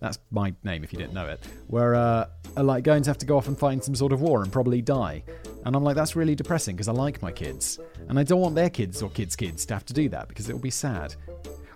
that's 0.00 0.18
my 0.32 0.52
name 0.64 0.82
if 0.82 0.92
you 0.92 0.98
didn't 0.98 1.14
know 1.14 1.28
it, 1.28 1.38
were, 1.68 1.94
uh, 1.94 2.26
are 2.56 2.64
like 2.64 2.82
going 2.82 3.04
to 3.04 3.10
have 3.10 3.18
to 3.18 3.26
go 3.26 3.36
off 3.36 3.46
and 3.46 3.56
fight 3.56 3.84
some 3.84 3.94
sort 3.94 4.12
of 4.12 4.20
war 4.20 4.42
and 4.42 4.50
probably 4.50 4.82
die. 4.82 5.22
And 5.64 5.76
I'm 5.76 5.84
like, 5.84 5.94
that's 5.94 6.16
really 6.16 6.34
depressing 6.34 6.74
because 6.74 6.88
I 6.88 6.92
like 6.92 7.22
my 7.22 7.30
kids. 7.30 7.78
And 8.08 8.18
I 8.18 8.24
don't 8.24 8.40
want 8.40 8.56
their 8.56 8.70
kids 8.70 9.00
or 9.00 9.08
kids' 9.08 9.36
kids 9.36 9.64
to 9.66 9.74
have 9.74 9.86
to 9.86 9.94
do 9.94 10.08
that 10.08 10.26
because 10.26 10.48
it 10.48 10.52
will 10.52 10.60
be 10.60 10.70
sad. 10.70 11.14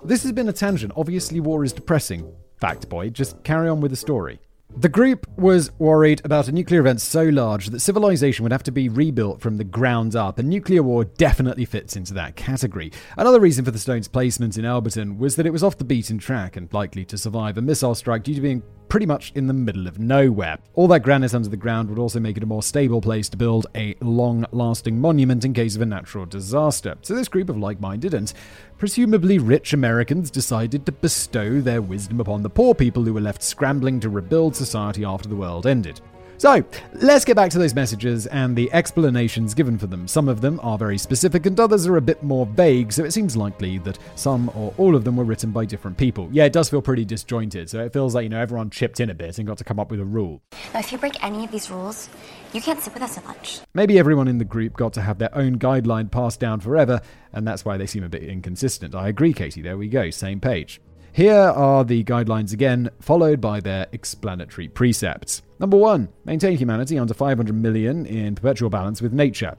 This 0.02 0.24
has 0.24 0.32
been 0.32 0.48
a 0.48 0.52
tangent. 0.52 0.92
Obviously, 0.96 1.38
war 1.38 1.62
is 1.62 1.72
depressing. 1.72 2.34
Fact, 2.56 2.88
boy. 2.88 3.10
Just 3.10 3.40
carry 3.44 3.68
on 3.68 3.80
with 3.80 3.92
the 3.92 3.96
story. 3.96 4.40
The 4.76 4.88
group 4.88 5.28
was 5.38 5.70
worried 5.78 6.20
about 6.24 6.48
a 6.48 6.52
nuclear 6.52 6.80
event 6.80 7.00
so 7.00 7.22
large 7.22 7.68
that 7.68 7.78
civilization 7.78 8.42
would 8.42 8.50
have 8.50 8.64
to 8.64 8.72
be 8.72 8.88
rebuilt 8.88 9.40
from 9.40 9.56
the 9.56 9.62
ground 9.62 10.16
up, 10.16 10.40
and 10.40 10.48
nuclear 10.48 10.82
war 10.82 11.04
definitely 11.04 11.64
fits 11.64 11.94
into 11.94 12.12
that 12.14 12.34
category. 12.34 12.90
Another 13.16 13.38
reason 13.38 13.64
for 13.64 13.70
the 13.70 13.78
stone's 13.78 14.08
placement 14.08 14.58
in 14.58 14.64
Elberton 14.64 15.16
was 15.16 15.36
that 15.36 15.46
it 15.46 15.52
was 15.52 15.62
off 15.62 15.78
the 15.78 15.84
beaten 15.84 16.18
track 16.18 16.56
and 16.56 16.72
likely 16.72 17.04
to 17.04 17.16
survive 17.16 17.56
a 17.56 17.62
missile 17.62 17.94
strike 17.94 18.24
due 18.24 18.34
to 18.34 18.40
being 18.40 18.64
pretty 18.94 19.06
much 19.06 19.32
in 19.34 19.48
the 19.48 19.52
middle 19.52 19.88
of 19.88 19.98
nowhere. 19.98 20.56
All 20.74 20.86
that 20.86 21.00
granite 21.00 21.34
under 21.34 21.48
the 21.48 21.56
ground 21.56 21.88
would 21.88 21.98
also 21.98 22.20
make 22.20 22.36
it 22.36 22.44
a 22.44 22.46
more 22.46 22.62
stable 22.62 23.00
place 23.00 23.28
to 23.30 23.36
build 23.36 23.66
a 23.74 23.96
long 24.00 24.46
lasting 24.52 25.00
monument 25.00 25.44
in 25.44 25.52
case 25.52 25.74
of 25.74 25.82
a 25.82 25.86
natural 25.86 26.26
disaster. 26.26 26.94
So, 27.02 27.16
this 27.16 27.26
group 27.26 27.48
of 27.48 27.58
like 27.58 27.80
minded 27.80 28.14
and 28.14 28.32
presumably 28.78 29.40
rich 29.40 29.72
Americans 29.72 30.30
decided 30.30 30.86
to 30.86 30.92
bestow 30.92 31.60
their 31.60 31.82
wisdom 31.82 32.20
upon 32.20 32.42
the 32.42 32.50
poor 32.50 32.72
people 32.72 33.02
who 33.02 33.14
were 33.14 33.20
left 33.20 33.42
scrambling 33.42 33.98
to 33.98 34.08
rebuild 34.08 34.54
society 34.54 35.04
after 35.04 35.28
the 35.28 35.34
world 35.34 35.66
ended. 35.66 36.00
So, 36.44 36.62
let's 36.92 37.24
get 37.24 37.36
back 37.36 37.50
to 37.52 37.58
those 37.58 37.74
messages 37.74 38.26
and 38.26 38.54
the 38.54 38.70
explanations 38.70 39.54
given 39.54 39.78
for 39.78 39.86
them. 39.86 40.06
Some 40.06 40.28
of 40.28 40.42
them 40.42 40.60
are 40.62 40.76
very 40.76 40.98
specific 40.98 41.46
and 41.46 41.58
others 41.58 41.86
are 41.86 41.96
a 41.96 42.02
bit 42.02 42.22
more 42.22 42.44
vague, 42.44 42.92
so 42.92 43.02
it 43.02 43.12
seems 43.14 43.34
likely 43.34 43.78
that 43.78 43.98
some 44.14 44.50
or 44.54 44.74
all 44.76 44.94
of 44.94 45.04
them 45.04 45.16
were 45.16 45.24
written 45.24 45.52
by 45.52 45.64
different 45.64 45.96
people. 45.96 46.28
Yeah, 46.30 46.44
it 46.44 46.52
does 46.52 46.68
feel 46.68 46.82
pretty 46.82 47.06
disjointed, 47.06 47.70
so 47.70 47.82
it 47.82 47.94
feels 47.94 48.14
like, 48.14 48.24
you 48.24 48.28
know, 48.28 48.42
everyone 48.42 48.68
chipped 48.68 49.00
in 49.00 49.08
a 49.08 49.14
bit 49.14 49.38
and 49.38 49.46
got 49.46 49.56
to 49.56 49.64
come 49.64 49.80
up 49.80 49.90
with 49.90 50.00
a 50.00 50.04
rule. 50.04 50.42
Now, 50.74 50.80
if 50.80 50.92
you 50.92 50.98
break 50.98 51.24
any 51.24 51.46
of 51.46 51.50
these 51.50 51.70
rules, 51.70 52.10
you 52.52 52.60
can't 52.60 52.78
sit 52.78 52.92
with 52.92 53.02
us 53.02 53.16
at 53.16 53.24
lunch. 53.24 53.60
Maybe 53.72 53.98
everyone 53.98 54.28
in 54.28 54.36
the 54.36 54.44
group 54.44 54.76
got 54.76 54.92
to 54.92 55.00
have 55.00 55.16
their 55.16 55.34
own 55.34 55.58
guideline 55.58 56.10
passed 56.10 56.40
down 56.40 56.60
forever, 56.60 57.00
and 57.32 57.48
that's 57.48 57.64
why 57.64 57.78
they 57.78 57.86
seem 57.86 58.04
a 58.04 58.10
bit 58.10 58.22
inconsistent. 58.22 58.94
I 58.94 59.08
agree, 59.08 59.32
Katie, 59.32 59.62
there 59.62 59.78
we 59.78 59.88
go, 59.88 60.10
same 60.10 60.40
page. 60.40 60.82
Here 61.10 61.32
are 61.32 61.84
the 61.84 62.04
guidelines 62.04 62.52
again, 62.52 62.90
followed 63.00 63.40
by 63.40 63.60
their 63.60 63.86
explanatory 63.92 64.68
precepts. 64.68 65.40
Number 65.58 65.76
one, 65.76 66.08
maintain 66.24 66.56
humanity 66.56 66.98
under 66.98 67.14
500 67.14 67.54
million 67.54 68.06
in 68.06 68.34
perpetual 68.34 68.70
balance 68.70 69.00
with 69.00 69.12
nature. 69.12 69.56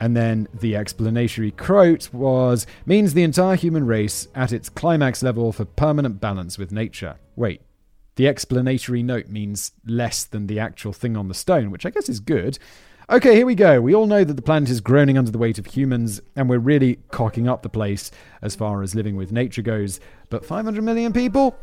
And 0.00 0.16
then 0.16 0.48
the 0.52 0.74
explanatory 0.74 1.52
quote 1.52 2.12
was 2.12 2.66
means 2.84 3.14
the 3.14 3.22
entire 3.22 3.56
human 3.56 3.86
race 3.86 4.28
at 4.34 4.52
its 4.52 4.68
climax 4.68 5.22
level 5.22 5.52
for 5.52 5.64
permanent 5.64 6.20
balance 6.20 6.58
with 6.58 6.72
nature. 6.72 7.16
Wait, 7.36 7.62
the 8.16 8.26
explanatory 8.26 9.02
note 9.02 9.28
means 9.28 9.72
less 9.86 10.24
than 10.24 10.46
the 10.46 10.60
actual 10.60 10.92
thing 10.92 11.16
on 11.16 11.28
the 11.28 11.34
stone, 11.34 11.70
which 11.70 11.86
I 11.86 11.90
guess 11.90 12.08
is 12.08 12.20
good. 12.20 12.58
Okay, 13.10 13.34
here 13.34 13.44
we 13.44 13.54
go. 13.54 13.80
We 13.80 13.94
all 13.94 14.06
know 14.06 14.24
that 14.24 14.34
the 14.34 14.42
planet 14.42 14.70
is 14.70 14.80
groaning 14.80 15.18
under 15.18 15.30
the 15.30 15.38
weight 15.38 15.58
of 15.58 15.66
humans, 15.66 16.20
and 16.34 16.48
we're 16.48 16.58
really 16.58 17.00
cocking 17.10 17.48
up 17.48 17.62
the 17.62 17.68
place 17.68 18.10
as 18.40 18.56
far 18.56 18.82
as 18.82 18.94
living 18.94 19.14
with 19.14 19.30
nature 19.30 19.62
goes. 19.62 20.00
But 20.30 20.46
500 20.46 20.82
million 20.82 21.12
people? 21.12 21.54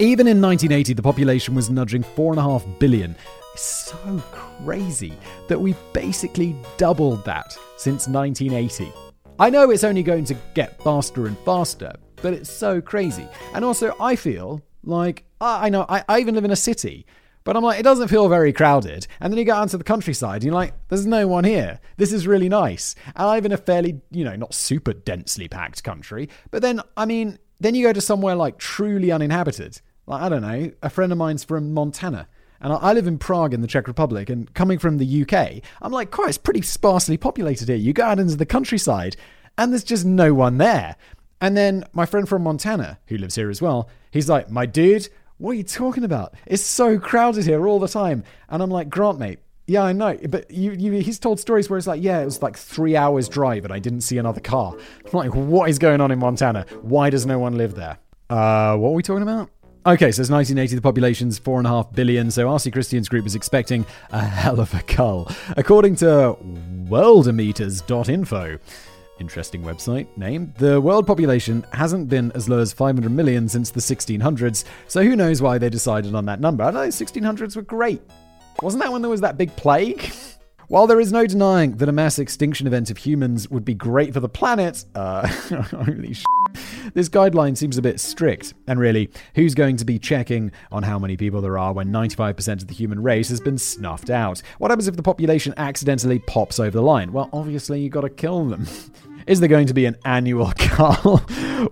Even 0.00 0.26
in 0.26 0.40
1980, 0.40 0.94
the 0.94 1.02
population 1.02 1.54
was 1.54 1.68
nudging 1.68 2.02
4.5 2.02 2.78
billion. 2.78 3.14
It's 3.52 3.90
so 3.90 4.22
crazy 4.32 5.12
that 5.46 5.60
we 5.60 5.74
basically 5.92 6.56
doubled 6.78 7.22
that 7.26 7.52
since 7.76 8.08
1980. 8.08 8.90
I 9.38 9.50
know 9.50 9.68
it's 9.68 9.84
only 9.84 10.02
going 10.02 10.24
to 10.24 10.34
get 10.54 10.82
faster 10.82 11.26
and 11.26 11.36
faster, 11.40 11.92
but 12.22 12.32
it's 12.32 12.50
so 12.50 12.80
crazy. 12.80 13.28
And 13.52 13.62
also, 13.62 13.94
I 14.00 14.16
feel 14.16 14.62
like 14.84 15.24
I 15.38 15.68
know 15.68 15.84
I, 15.86 16.02
I 16.08 16.20
even 16.20 16.34
live 16.34 16.46
in 16.46 16.50
a 16.50 16.56
city 16.56 17.04
but 17.42 17.56
I'm 17.56 17.62
like, 17.62 17.80
it 17.80 17.84
doesn't 17.84 18.08
feel 18.08 18.28
very 18.28 18.52
crowded. 18.52 19.06
And 19.18 19.32
then 19.32 19.38
you 19.38 19.46
go 19.46 19.54
out 19.54 19.70
the 19.70 19.82
countryside 19.82 20.36
and 20.36 20.44
you're 20.44 20.54
like, 20.54 20.74
there's 20.88 21.06
no 21.06 21.26
one 21.26 21.44
here. 21.44 21.80
This 21.96 22.12
is 22.12 22.26
really 22.26 22.50
nice. 22.50 22.94
And 23.06 23.26
I 23.26 23.34
live 23.34 23.46
in 23.46 23.52
a 23.52 23.56
fairly, 23.56 24.00
you 24.10 24.24
know, 24.24 24.36
not 24.36 24.52
super 24.52 24.92
densely 24.92 25.48
packed 25.48 25.82
country. 25.82 26.28
But 26.50 26.60
then, 26.60 26.82
I 26.98 27.06
mean, 27.06 27.38
then 27.58 27.74
you 27.74 27.86
go 27.86 27.94
to 27.94 28.00
somewhere 28.00 28.34
like 28.34 28.58
truly 28.58 29.10
uninhabited. 29.10 29.80
Like, 30.10 30.22
I 30.22 30.28
don't 30.28 30.42
know, 30.42 30.72
a 30.82 30.90
friend 30.90 31.12
of 31.12 31.18
mine's 31.18 31.44
from 31.44 31.72
Montana. 31.72 32.26
And 32.60 32.72
I, 32.72 32.92
live 32.92 33.06
in 33.06 33.16
Prague 33.16 33.54
in 33.54 33.60
the 33.60 33.68
Czech 33.68 33.86
Republic, 33.86 34.28
and 34.28 34.52
coming 34.54 34.80
from 34.80 34.98
the 34.98 35.22
UK, 35.22 35.62
I'm 35.80 35.92
like, 35.92 36.10
quite, 36.10 36.30
it's 36.30 36.36
pretty 36.36 36.62
sparsely 36.62 37.16
populated 37.16 37.68
here. 37.68 37.76
You 37.76 37.92
go 37.92 38.04
out 38.04 38.18
into 38.18 38.36
the 38.36 38.44
countryside, 38.44 39.16
and 39.56 39.72
there's 39.72 39.84
just 39.84 40.04
no 40.04 40.34
one 40.34 40.58
there. 40.58 40.96
And 41.40 41.56
then 41.56 41.84
my 41.92 42.06
friend 42.06 42.28
from 42.28 42.42
Montana, 42.42 42.98
who 43.06 43.18
lives 43.18 43.36
here 43.36 43.48
as 43.50 43.62
well, 43.62 43.88
he's 44.10 44.28
like, 44.28 44.50
my 44.50 44.66
dude, 44.66 45.08
what 45.38 45.52
are 45.52 45.54
you 45.54 45.62
talking 45.62 46.02
about? 46.02 46.34
It's 46.44 46.62
so 46.62 46.98
crowded 46.98 47.46
here 47.46 47.68
all 47.68 47.78
the 47.78 47.88
time. 47.88 48.24
And 48.48 48.64
I'm 48.64 48.70
like, 48.70 48.90
Grant, 48.90 49.20
mate, 49.20 49.38
yeah, 49.68 49.84
I 49.84 49.92
know. 49.92 50.18
But 50.28 50.50
you, 50.50 50.72
you, 50.72 50.92
he's 51.00 51.20
told 51.20 51.38
stories 51.38 51.70
where 51.70 51.78
it's 51.78 51.86
like, 51.86 52.02
yeah, 52.02 52.20
it 52.20 52.24
was 52.24 52.42
like 52.42 52.58
three 52.58 52.96
hours 52.96 53.28
drive 53.28 53.64
and 53.64 53.72
I 53.72 53.78
didn't 53.78 54.00
see 54.00 54.18
another 54.18 54.40
car. 54.40 54.74
I'm 55.06 55.10
like, 55.12 55.34
what 55.36 55.70
is 55.70 55.78
going 55.78 56.00
on 56.00 56.10
in 56.10 56.18
Montana? 56.18 56.66
Why 56.82 57.10
does 57.10 57.26
no 57.26 57.38
one 57.38 57.56
live 57.56 57.76
there? 57.76 57.98
Uh, 58.28 58.76
what 58.76 58.90
are 58.90 58.94
we 58.94 59.02
talking 59.02 59.22
about? 59.22 59.48
Okay, 59.86 60.12
so 60.12 60.20
it's 60.20 60.28
1980, 60.28 60.74
the 60.74 60.82
population's 60.82 61.40
4.5 61.40 61.94
billion, 61.94 62.30
so 62.30 62.46
RC 62.46 62.70
Christian's 62.70 63.08
group 63.08 63.24
is 63.24 63.34
expecting 63.34 63.86
a 64.12 64.20
hell 64.20 64.60
of 64.60 64.74
a 64.74 64.82
cull. 64.82 65.26
According 65.56 65.96
to 65.96 66.36
worldometers.info, 66.84 68.58
interesting 69.18 69.62
website 69.62 70.14
name, 70.18 70.52
the 70.58 70.78
world 70.82 71.06
population 71.06 71.64
hasn't 71.72 72.10
been 72.10 72.30
as 72.32 72.46
low 72.46 72.58
as 72.58 72.74
500 72.74 73.10
million 73.10 73.48
since 73.48 73.70
the 73.70 73.80
1600s, 73.80 74.64
so 74.86 75.02
who 75.02 75.16
knows 75.16 75.40
why 75.40 75.56
they 75.56 75.70
decided 75.70 76.14
on 76.14 76.26
that 76.26 76.40
number. 76.40 76.62
I 76.62 76.70
know 76.72 76.88
1600s 76.88 77.56
were 77.56 77.62
great. 77.62 78.02
Wasn't 78.60 78.82
that 78.82 78.92
when 78.92 79.00
there 79.00 79.10
was 79.10 79.22
that 79.22 79.38
big 79.38 79.56
plague? 79.56 80.12
While 80.68 80.88
there 80.88 81.00
is 81.00 81.10
no 81.10 81.26
denying 81.26 81.78
that 81.78 81.88
a 81.88 81.92
mass 81.92 82.18
extinction 82.18 82.66
event 82.66 82.90
of 82.90 82.98
humans 82.98 83.48
would 83.48 83.64
be 83.64 83.74
great 83.74 84.12
for 84.12 84.20
the 84.20 84.28
planet, 84.28 84.84
uh, 84.94 85.26
holy 85.70 86.12
sh- 86.12 86.24
this 86.94 87.08
guideline 87.08 87.56
seems 87.56 87.78
a 87.78 87.82
bit 87.82 88.00
strict. 88.00 88.54
And 88.66 88.78
really, 88.78 89.10
who's 89.34 89.54
going 89.54 89.76
to 89.76 89.84
be 89.84 89.98
checking 89.98 90.52
on 90.70 90.82
how 90.82 90.98
many 90.98 91.16
people 91.16 91.40
there 91.40 91.58
are 91.58 91.72
when 91.72 91.88
95% 91.88 92.62
of 92.62 92.68
the 92.68 92.74
human 92.74 93.02
race 93.02 93.28
has 93.28 93.40
been 93.40 93.58
snuffed 93.58 94.10
out? 94.10 94.42
What 94.58 94.70
happens 94.70 94.88
if 94.88 94.96
the 94.96 95.02
population 95.02 95.54
accidentally 95.56 96.18
pops 96.20 96.58
over 96.58 96.70
the 96.70 96.82
line? 96.82 97.12
Well, 97.12 97.30
obviously, 97.32 97.80
you 97.80 97.90
got 97.90 98.02
to 98.02 98.10
kill 98.10 98.46
them. 98.46 98.66
Is 99.26 99.40
there 99.40 99.48
going 99.48 99.66
to 99.66 99.74
be 99.74 99.86
an 99.86 99.96
annual 100.04 100.52
cull 100.58 101.18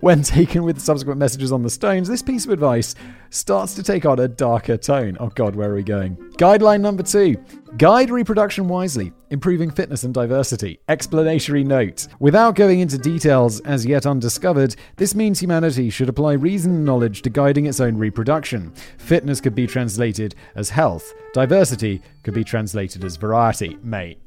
when 0.01 0.23
taken 0.23 0.63
with 0.63 0.79
subsequent 0.79 1.19
messages 1.19 1.51
on 1.51 1.63
the 1.63 1.69
stones? 1.69 2.07
This 2.07 2.21
piece 2.21 2.45
of 2.45 2.51
advice 2.51 2.95
starts 3.29 3.75
to 3.75 3.83
take 3.83 4.05
on 4.05 4.19
a 4.19 4.27
darker 4.27 4.77
tone. 4.77 5.17
Oh 5.19 5.29
God, 5.29 5.55
where 5.55 5.71
are 5.71 5.75
we 5.75 5.83
going? 5.83 6.15
Guideline 6.37 6.81
number 6.81 7.03
two 7.03 7.35
Guide 7.77 8.09
reproduction 8.09 8.67
wisely, 8.67 9.13
improving 9.29 9.69
fitness 9.69 10.03
and 10.03 10.11
diversity. 10.11 10.79
Explanatory 10.89 11.63
note. 11.63 12.07
Without 12.19 12.55
going 12.55 12.79
into 12.79 12.97
details 12.97 13.59
as 13.59 13.85
yet 13.85 14.07
undiscovered, 14.07 14.75
this 14.95 15.13
means 15.13 15.39
humanity 15.39 15.91
should 15.91 16.09
apply 16.09 16.33
reason 16.33 16.73
and 16.73 16.85
knowledge 16.85 17.21
to 17.21 17.29
guiding 17.29 17.67
its 17.67 17.79
own 17.79 17.95
reproduction. 17.95 18.73
Fitness 18.97 19.39
could 19.39 19.53
be 19.53 19.67
translated 19.67 20.33
as 20.55 20.71
health, 20.71 21.13
diversity 21.31 22.01
could 22.23 22.33
be 22.33 22.43
translated 22.43 23.03
as 23.03 23.17
variety. 23.17 23.77
Mate, 23.83 24.19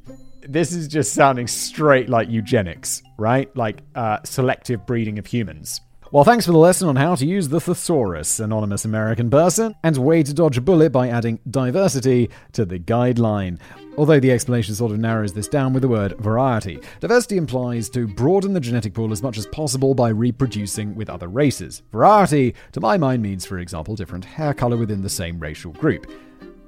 this 0.48 0.72
is 0.72 0.88
just 0.88 1.12
sounding 1.12 1.46
straight 1.46 2.08
like 2.08 2.28
eugenics, 2.28 3.02
right? 3.18 3.54
Like 3.56 3.82
uh, 3.94 4.18
selective 4.24 4.86
breeding 4.86 5.18
of 5.18 5.26
humans. 5.26 5.80
Well, 6.12 6.24
thanks 6.24 6.44
for 6.44 6.52
the 6.52 6.58
lesson 6.58 6.88
on 6.88 6.96
how 6.96 7.14
to 7.14 7.24
use 7.24 7.48
the 7.48 7.58
thesaurus, 7.58 8.38
anonymous 8.38 8.84
American 8.84 9.30
person, 9.30 9.74
and 9.82 9.96
way 9.96 10.22
to 10.22 10.34
dodge 10.34 10.58
a 10.58 10.60
bullet 10.60 10.92
by 10.92 11.08
adding 11.08 11.38
diversity 11.48 12.28
to 12.52 12.66
the 12.66 12.78
guideline. 12.78 13.58
Although 13.96 14.20
the 14.20 14.30
explanation 14.30 14.74
sort 14.74 14.92
of 14.92 14.98
narrows 14.98 15.32
this 15.32 15.48
down 15.48 15.72
with 15.72 15.80
the 15.80 15.88
word 15.88 16.18
variety. 16.18 16.80
Diversity 17.00 17.38
implies 17.38 17.88
to 17.90 18.06
broaden 18.06 18.52
the 18.52 18.60
genetic 18.60 18.92
pool 18.92 19.10
as 19.10 19.22
much 19.22 19.38
as 19.38 19.46
possible 19.46 19.94
by 19.94 20.10
reproducing 20.10 20.94
with 20.94 21.08
other 21.08 21.28
races. 21.28 21.82
Variety, 21.92 22.54
to 22.72 22.80
my 22.80 22.98
mind, 22.98 23.22
means, 23.22 23.46
for 23.46 23.58
example, 23.58 23.96
different 23.96 24.26
hair 24.26 24.52
color 24.52 24.76
within 24.76 25.00
the 25.00 25.08
same 25.08 25.38
racial 25.40 25.72
group. 25.72 26.06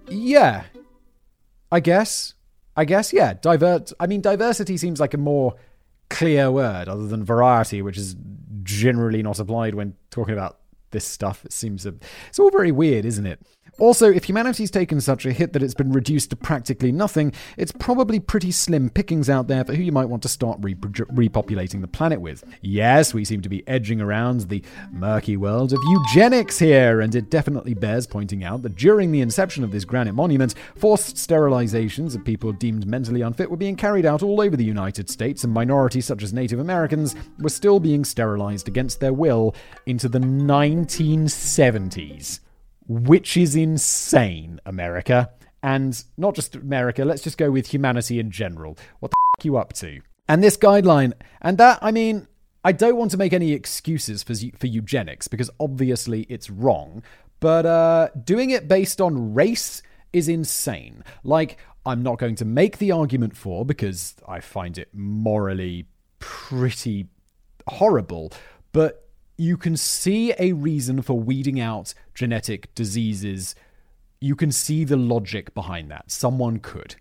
Yeah, 0.09 0.65
I 1.71 1.81
guess. 1.81 2.33
I 2.77 2.85
guess, 2.85 3.13
yeah. 3.13 3.35
Divert. 3.35 3.93
I 4.01 4.07
mean, 4.07 4.21
diversity 4.21 4.77
seems 4.77 5.01
like 5.01 5.15
a 5.15 5.19
more 5.19 5.55
clear 6.11 6.51
word 6.51 6.89
other 6.89 7.07
than 7.07 7.25
variety, 7.25 7.83
which 7.83 7.97
is 7.99 8.17
generally 8.63 9.23
not 9.23 9.39
applied 9.39 9.75
when 9.75 9.95
talking 10.11 10.35
about 10.35 10.59
this 10.91 11.05
stuff. 11.05 11.45
It 11.45 11.53
seems 11.53 11.87
a, 11.87 11.95
it's 12.29 12.39
all 12.39 12.51
very 12.51 12.73
weird, 12.73 13.05
isn't 13.05 13.27
it? 13.27 13.41
Also, 13.79 14.11
if 14.11 14.29
humanity's 14.29 14.71
taken 14.71 15.01
such 15.01 15.27
a 15.27 15.33
hit 15.33 15.53
that 15.53 15.63
it's 15.63 15.75
been 15.75 15.93
reduced 15.93 16.31
to 16.31 16.37
practically 16.37 16.93
nothing, 16.93 17.33
it's 17.57 17.73
probably 17.73 18.21
pretty 18.21 18.53
slim 18.53 18.89
pickings 18.89 19.29
out 19.29 19.49
there 19.49 19.65
for 19.65 19.75
who 19.75 19.83
you 19.83 19.91
might 19.91 20.09
want 20.09 20.23
to 20.23 20.29
start 20.29 20.61
repopulating 20.61 21.81
the 21.81 21.89
planet 21.89 22.21
with. 22.21 22.45
Yes, 22.61 23.13
we 23.13 23.25
seem 23.25 23.41
to 23.43 23.49
be 23.49 23.67
edging 23.67 24.01
around 24.01 24.43
the 24.43 24.63
murky 24.93 25.37
world 25.37 25.73
of 25.73 25.81
eugenics 25.85 26.57
here, 26.59 27.01
and 27.01 27.13
it 27.15 27.31
definitely 27.31 27.75
bears 27.75 28.07
pointing 28.07 28.45
out 28.45 28.63
that 28.63 28.77
during 28.77 29.11
the 29.11 29.21
inception 29.21 29.65
of 29.65 29.73
this 29.73 29.85
granite 29.85 30.15
monument, 30.15 30.55
forced 30.77 31.17
sterilizations 31.17 32.15
of 32.15 32.25
people 32.25 32.53
deemed 32.53 32.87
mentally 32.87 33.23
unfit 33.23 33.51
were 33.51 33.57
being 33.57 33.75
carried 33.75 34.07
out 34.07 34.23
all 34.23 34.41
over 34.41 34.57
the 34.57 34.65
United 34.65 35.11
States, 35.11 35.43
and 35.43 35.53
minorities 35.53 36.07
such 36.07 36.23
as 36.23 36.33
Native 36.33 36.61
Americans 36.61 37.17
were 37.41 37.49
still 37.49 37.81
being 37.81 38.05
sterilized 38.05 38.69
against 38.69 39.01
their 39.01 39.13
will 39.13 39.53
into 39.87 40.09
the 40.09 40.21
1970s 40.21 42.39
which 42.87 43.37
is 43.37 43.57
insane, 43.57 44.61
America. 44.67 45.31
And 45.63 46.03
not 46.17 46.35
just 46.35 46.55
America, 46.55 47.05
let's 47.05 47.23
just 47.23 47.39
go 47.39 47.51
with 47.51 47.69
humanity 47.69 48.19
in 48.19 48.31
general. 48.31 48.77
What 49.01 49.13
the 49.13 49.17
f- 49.39 49.45
you 49.45 49.57
up 49.57 49.73
to? 49.75 50.01
And 50.29 50.43
this 50.43 50.57
guideline, 50.57 51.13
and 51.41 51.59
that, 51.59 51.79
I 51.83 51.91
mean, 51.91 52.29
I 52.65 52.73
don't 52.73 52.97
want 52.97 53.11
to 53.11 53.17
make 53.17 53.33
any 53.33 53.53
excuses 53.53 54.23
for, 54.23 54.35
for 54.59 54.67
eugenics 54.67 55.29
because 55.29 55.51
obviously 55.61 56.23
it's 56.29 56.49
wrong, 56.49 57.03
but 57.41 57.67
uh, 57.67 58.09
doing 58.25 58.51
it 58.51 58.69
based 58.69 59.01
on 59.01 59.35
race 59.35 59.83
is 60.13 60.29
insane. 60.29 61.05
Like, 61.25 61.59
I'm 61.85 62.03
not 62.03 62.19
going 62.19 62.37
to 62.37 62.45
make 62.45 62.79
the 62.79 62.93
argument 62.93 63.37
for 63.37 63.67
because 63.67 64.15
I 64.27 64.41
find 64.41 64.79
it 64.79 64.89
morally 64.95 65.87
pretty 66.19 67.09
horrible, 67.69 68.33
but 68.73 69.04
you 69.37 69.57
can 69.57 69.77
see 69.77 70.33
a 70.39 70.53
reason 70.53 71.03
for 71.03 71.19
weeding 71.19 71.61
out 71.61 71.95
genetic 72.15 72.75
diseases. 72.75 73.55
You 74.21 74.37
can 74.37 74.53
see 74.53 74.85
the 74.85 74.97
logic 74.97 75.55
behind 75.55 75.91
that. 75.91 76.11
Someone 76.11 76.59
could. 76.59 76.97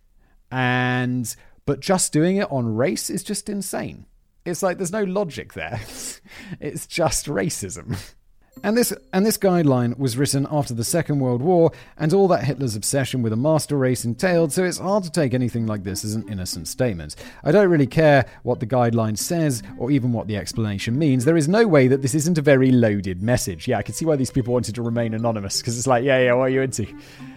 And 0.51 1.33
but 1.65 1.79
just 1.79 2.11
doing 2.11 2.37
it 2.37 2.51
on 2.51 2.75
race 2.75 3.09
is 3.09 3.23
just 3.23 3.49
insane. 3.49 4.05
It's 4.45 4.61
like 4.61 4.77
there's 4.77 4.91
no 4.91 5.03
logic 5.03 5.53
there. 5.53 5.79
it's 6.59 6.87
just 6.87 7.27
racism. 7.27 7.97
And 8.61 8.77
this 8.77 8.93
and 9.11 9.25
this 9.25 9.37
guideline 9.37 9.97
was 9.97 10.15
written 10.15 10.47
after 10.51 10.73
the 10.73 10.83
Second 10.83 11.19
World 11.19 11.41
War 11.41 11.71
and 11.97 12.13
all 12.13 12.27
that 12.27 12.43
Hitler's 12.43 12.75
obsession 12.75 13.21
with 13.21 13.33
a 13.33 13.37
master 13.37 13.77
race 13.77 14.05
entailed, 14.05 14.53
so 14.53 14.63
it's 14.63 14.77
hard 14.77 15.03
to 15.05 15.11
take 15.11 15.33
anything 15.33 15.65
like 15.65 15.83
this 15.83 16.05
as 16.05 16.13
an 16.13 16.27
innocent 16.29 16.67
statement. 16.67 17.15
I 17.43 17.51
don't 17.51 17.69
really 17.69 17.87
care 17.87 18.25
what 18.43 18.59
the 18.59 18.67
guideline 18.67 19.17
says 19.17 19.63
or 19.77 19.91
even 19.91 20.13
what 20.13 20.27
the 20.27 20.37
explanation 20.37 20.99
means. 20.99 21.25
There 21.25 21.35
is 21.35 21.47
no 21.47 21.67
way 21.67 21.87
that 21.87 22.01
this 22.03 22.13
isn't 22.13 22.37
a 22.37 22.41
very 22.41 22.71
loaded 22.71 23.23
message. 23.23 23.67
Yeah, 23.67 23.79
I 23.79 23.81
can 23.81 23.95
see 23.95 24.05
why 24.05 24.15
these 24.15 24.31
people 24.31 24.53
wanted 24.53 24.75
to 24.75 24.81
remain 24.81 25.13
anonymous 25.13 25.57
because 25.57 25.77
it's 25.77 25.87
like, 25.87 26.03
yeah, 26.03 26.21
yeah, 26.21 26.33
what 26.33 26.43
are 26.43 26.49
you 26.49 26.61
into? 26.61 26.85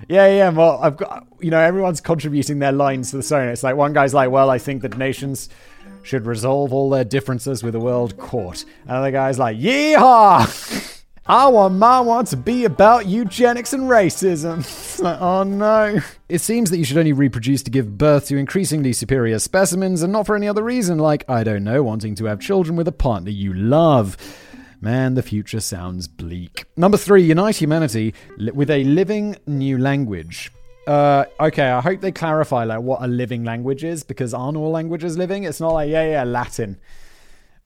Yeah, 0.09 0.29
yeah, 0.29 0.51
well, 0.51 0.79
I've 0.83 0.97
got, 0.99 1.27
you 1.41 1.51
know, 1.51 1.61
everyone's 1.61 2.01
contributing 2.01 2.59
their 2.59 2.73
lines 2.73 3.11
to 3.11 3.17
the 3.17 3.23
story. 3.23 3.49
It's 3.49 3.63
like 3.63 3.75
one 3.75 3.95
guy's 3.95 4.15
like, 4.15 4.31
well, 4.31 4.51
I 4.51 4.59
think 4.59 4.83
that 4.83 4.97
nations 4.97 5.49
should 6.03 6.27
resolve 6.27 6.73
all 6.73 6.89
their 6.91 7.05
differences 7.05 7.65
with 7.65 7.73
the 7.73 7.81
world 7.81 8.17
court. 8.17 8.65
And 8.87 9.05
the 9.05 9.11
guy's 9.11 9.39
like, 9.41 9.57
yeehaw! 9.57 10.93
I 11.29 11.49
want 11.49 11.75
my 11.75 11.99
one 11.99 12.25
to 12.27 12.37
be 12.37 12.67
about 12.67 13.07
eugenics 13.07 13.73
and 13.73 13.91
racism. 13.91 14.65
oh 15.21 15.43
no. 15.43 15.99
It 16.29 16.41
seems 16.41 16.71
that 16.71 16.79
you 16.79 16.85
should 16.85 16.99
only 16.99 17.12
reproduce 17.12 17.65
to 17.65 17.71
give 17.71 17.99
birth 17.99 18.29
to 18.29 18.37
increasingly 18.37 18.93
superior 18.93 19.41
specimens 19.41 20.05
and 20.05 20.12
not 20.12 20.27
for 20.27 20.37
any 20.37 20.47
other 20.47 20.62
reason, 20.62 20.99
like, 20.99 21.29
I 21.29 21.43
don't 21.43 21.65
know, 21.65 21.83
wanting 21.83 22.15
to 22.17 22.27
have 22.27 22.39
children 22.39 22.77
with 22.77 22.87
a 22.87 22.93
partner 22.93 23.31
you 23.31 23.53
love. 23.53 24.17
Man, 24.81 25.15
the 25.15 25.23
future 25.23 25.59
sounds 25.59 26.07
bleak. 26.07 26.65
Number 26.77 26.97
three, 26.97 27.25
unite 27.25 27.57
humanity 27.57 28.15
with 28.55 28.71
a 28.71 28.85
living 28.85 29.35
new 29.49 29.79
language. 29.79 30.53
Uh, 30.87 31.25
okay, 31.41 31.69
I 31.69 31.81
hope 31.81 32.03
they 32.03 32.12
clarify 32.12 32.62
like 32.62 32.83
what 32.83 33.03
a 33.03 33.09
living 33.09 33.43
language 33.43 33.83
is 33.83 34.05
because 34.05 34.33
aren't 34.33 34.57
all 34.57 34.71
languages 34.71 35.19
living? 35.19 35.43
It's 35.43 35.59
not 35.59 35.73
like 35.73 35.91
yeah, 35.91 36.09
yeah, 36.09 36.23
Latin. 36.23 36.79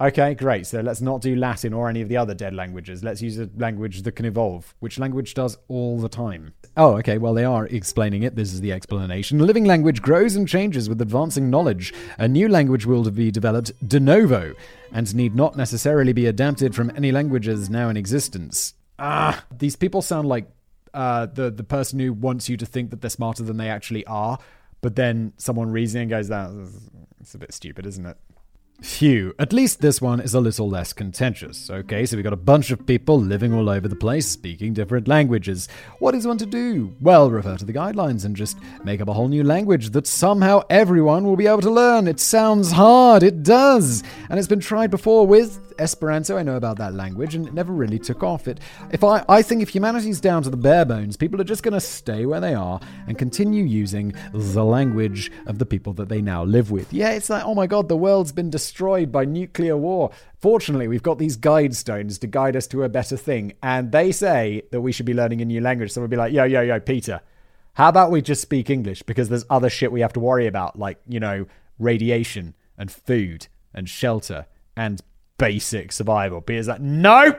Okay, 0.00 0.34
great. 0.34 0.66
So 0.66 0.80
let's 0.80 1.02
not 1.02 1.20
do 1.20 1.36
Latin 1.36 1.74
or 1.74 1.90
any 1.90 2.00
of 2.00 2.08
the 2.08 2.16
other 2.16 2.32
dead 2.32 2.54
languages. 2.54 3.04
Let's 3.04 3.20
use 3.20 3.38
a 3.38 3.50
language 3.58 4.00
that 4.02 4.12
can 4.12 4.24
evolve, 4.24 4.74
which 4.80 4.98
language 4.98 5.34
does 5.34 5.58
all 5.68 5.98
the 5.98 6.08
time. 6.08 6.54
Oh, 6.74 6.96
okay, 6.98 7.18
well, 7.18 7.34
they 7.34 7.44
are 7.44 7.66
explaining 7.66 8.22
it. 8.22 8.34
This 8.34 8.54
is 8.54 8.62
the 8.62 8.72
explanation. 8.72 9.42
A 9.42 9.44
living 9.44 9.66
language 9.66 10.00
grows 10.00 10.36
and 10.36 10.48
changes 10.48 10.88
with 10.88 11.02
advancing 11.02 11.50
knowledge. 11.50 11.92
A 12.16 12.26
new 12.26 12.48
language 12.48 12.86
will 12.86 13.10
be 13.10 13.30
developed 13.30 13.72
de 13.86 14.00
novo 14.00 14.54
and 14.90 15.14
need 15.14 15.34
not 15.34 15.54
necessarily 15.54 16.14
be 16.14 16.24
adapted 16.24 16.74
from 16.74 16.90
any 16.96 17.12
languages 17.12 17.68
now 17.68 17.90
in 17.90 17.98
existence. 17.98 18.72
Ah, 18.98 19.44
these 19.50 19.76
people 19.76 20.00
sound 20.00 20.26
like 20.28 20.50
uh, 20.94 21.26
the, 21.26 21.50
the 21.50 21.64
person 21.64 21.98
who 21.98 22.14
wants 22.14 22.48
you 22.48 22.56
to 22.56 22.64
think 22.64 22.88
that 22.90 23.02
they're 23.02 23.10
smarter 23.10 23.42
than 23.42 23.58
they 23.58 23.68
actually 23.68 24.06
are, 24.06 24.38
but 24.80 24.96
then 24.96 25.34
someone 25.36 25.70
reasoning 25.70 26.08
goes, 26.08 26.28
that 26.28 26.50
it's 27.20 27.34
a 27.34 27.38
bit 27.38 27.52
stupid, 27.52 27.84
isn't 27.84 28.06
it? 28.06 28.16
Phew, 28.82 29.34
at 29.38 29.52
least 29.52 29.80
this 29.80 30.00
one 30.00 30.20
is 30.20 30.32
a 30.32 30.40
little 30.40 30.68
less 30.68 30.92
contentious. 30.94 31.68
Okay, 31.68 32.06
so 32.06 32.16
we've 32.16 32.24
got 32.24 32.32
a 32.32 32.36
bunch 32.36 32.70
of 32.70 32.86
people 32.86 33.20
living 33.20 33.52
all 33.52 33.68
over 33.68 33.86
the 33.88 33.96
place 33.96 34.26
speaking 34.26 34.72
different 34.72 35.06
languages. 35.06 35.68
What 35.98 36.14
is 36.14 36.26
one 36.26 36.38
to 36.38 36.46
do? 36.46 36.94
Well, 37.00 37.30
refer 37.30 37.58
to 37.58 37.64
the 37.64 37.74
guidelines 37.74 38.24
and 38.24 38.34
just 38.34 38.58
make 38.82 39.02
up 39.02 39.08
a 39.08 39.12
whole 39.12 39.28
new 39.28 39.44
language 39.44 39.90
that 39.90 40.06
somehow 40.06 40.62
everyone 40.70 41.24
will 41.24 41.36
be 41.36 41.46
able 41.46 41.60
to 41.60 41.70
learn. 41.70 42.08
It 42.08 42.20
sounds 42.20 42.72
hard, 42.72 43.22
it 43.22 43.42
does. 43.42 44.02
And 44.30 44.38
it's 44.38 44.48
been 44.48 44.60
tried 44.60 44.90
before 44.90 45.26
with 45.26 45.69
Esperanto, 45.80 46.36
I 46.36 46.42
know 46.42 46.56
about 46.56 46.78
that 46.78 46.94
language, 46.94 47.34
and 47.34 47.46
it 47.46 47.54
never 47.54 47.72
really 47.72 47.98
took 47.98 48.22
off. 48.22 48.46
It, 48.46 48.60
if 48.92 49.02
I, 49.02 49.24
I 49.28 49.42
think 49.42 49.62
if 49.62 49.74
humanity's 49.74 50.20
down 50.20 50.42
to 50.42 50.50
the 50.50 50.56
bare 50.56 50.84
bones, 50.84 51.16
people 51.16 51.40
are 51.40 51.44
just 51.44 51.62
going 51.62 51.74
to 51.74 51.80
stay 51.80 52.26
where 52.26 52.40
they 52.40 52.54
are 52.54 52.78
and 53.06 53.16
continue 53.16 53.64
using 53.64 54.14
the 54.32 54.64
language 54.64 55.32
of 55.46 55.58
the 55.58 55.66
people 55.66 55.92
that 55.94 56.08
they 56.08 56.20
now 56.20 56.44
live 56.44 56.70
with. 56.70 56.92
Yeah, 56.92 57.10
it's 57.10 57.30
like, 57.30 57.44
oh 57.44 57.54
my 57.54 57.66
god, 57.66 57.88
the 57.88 57.96
world's 57.96 58.32
been 58.32 58.50
destroyed 58.50 59.10
by 59.10 59.24
nuclear 59.24 59.76
war. 59.76 60.10
Fortunately, 60.38 60.86
we've 60.86 61.02
got 61.02 61.18
these 61.18 61.36
guide 61.36 61.74
stones 61.74 62.18
to 62.18 62.26
guide 62.26 62.56
us 62.56 62.66
to 62.68 62.82
a 62.82 62.88
better 62.88 63.16
thing, 63.16 63.54
and 63.62 63.90
they 63.90 64.12
say 64.12 64.62
that 64.72 64.80
we 64.80 64.92
should 64.92 65.06
be 65.06 65.14
learning 65.14 65.40
a 65.40 65.44
new 65.44 65.60
language. 65.60 65.92
So 65.92 66.00
we'll 66.00 66.08
be 66.08 66.16
like, 66.16 66.32
yo, 66.32 66.44
yo, 66.44 66.60
yo, 66.60 66.78
Peter, 66.80 67.20
how 67.74 67.88
about 67.88 68.10
we 68.10 68.20
just 68.20 68.42
speak 68.42 68.68
English 68.68 69.02
because 69.02 69.28
there's 69.28 69.44
other 69.48 69.70
shit 69.70 69.92
we 69.92 70.02
have 70.02 70.12
to 70.12 70.20
worry 70.20 70.46
about, 70.46 70.78
like, 70.78 71.00
you 71.08 71.20
know, 71.20 71.46
radiation 71.78 72.54
and 72.76 72.92
food 72.92 73.48
and 73.72 73.88
shelter 73.88 74.46
and 74.76 75.00
basic 75.40 75.90
survival. 75.90 76.40
Peter's 76.40 76.68
like, 76.68 76.80
no, 76.80 77.34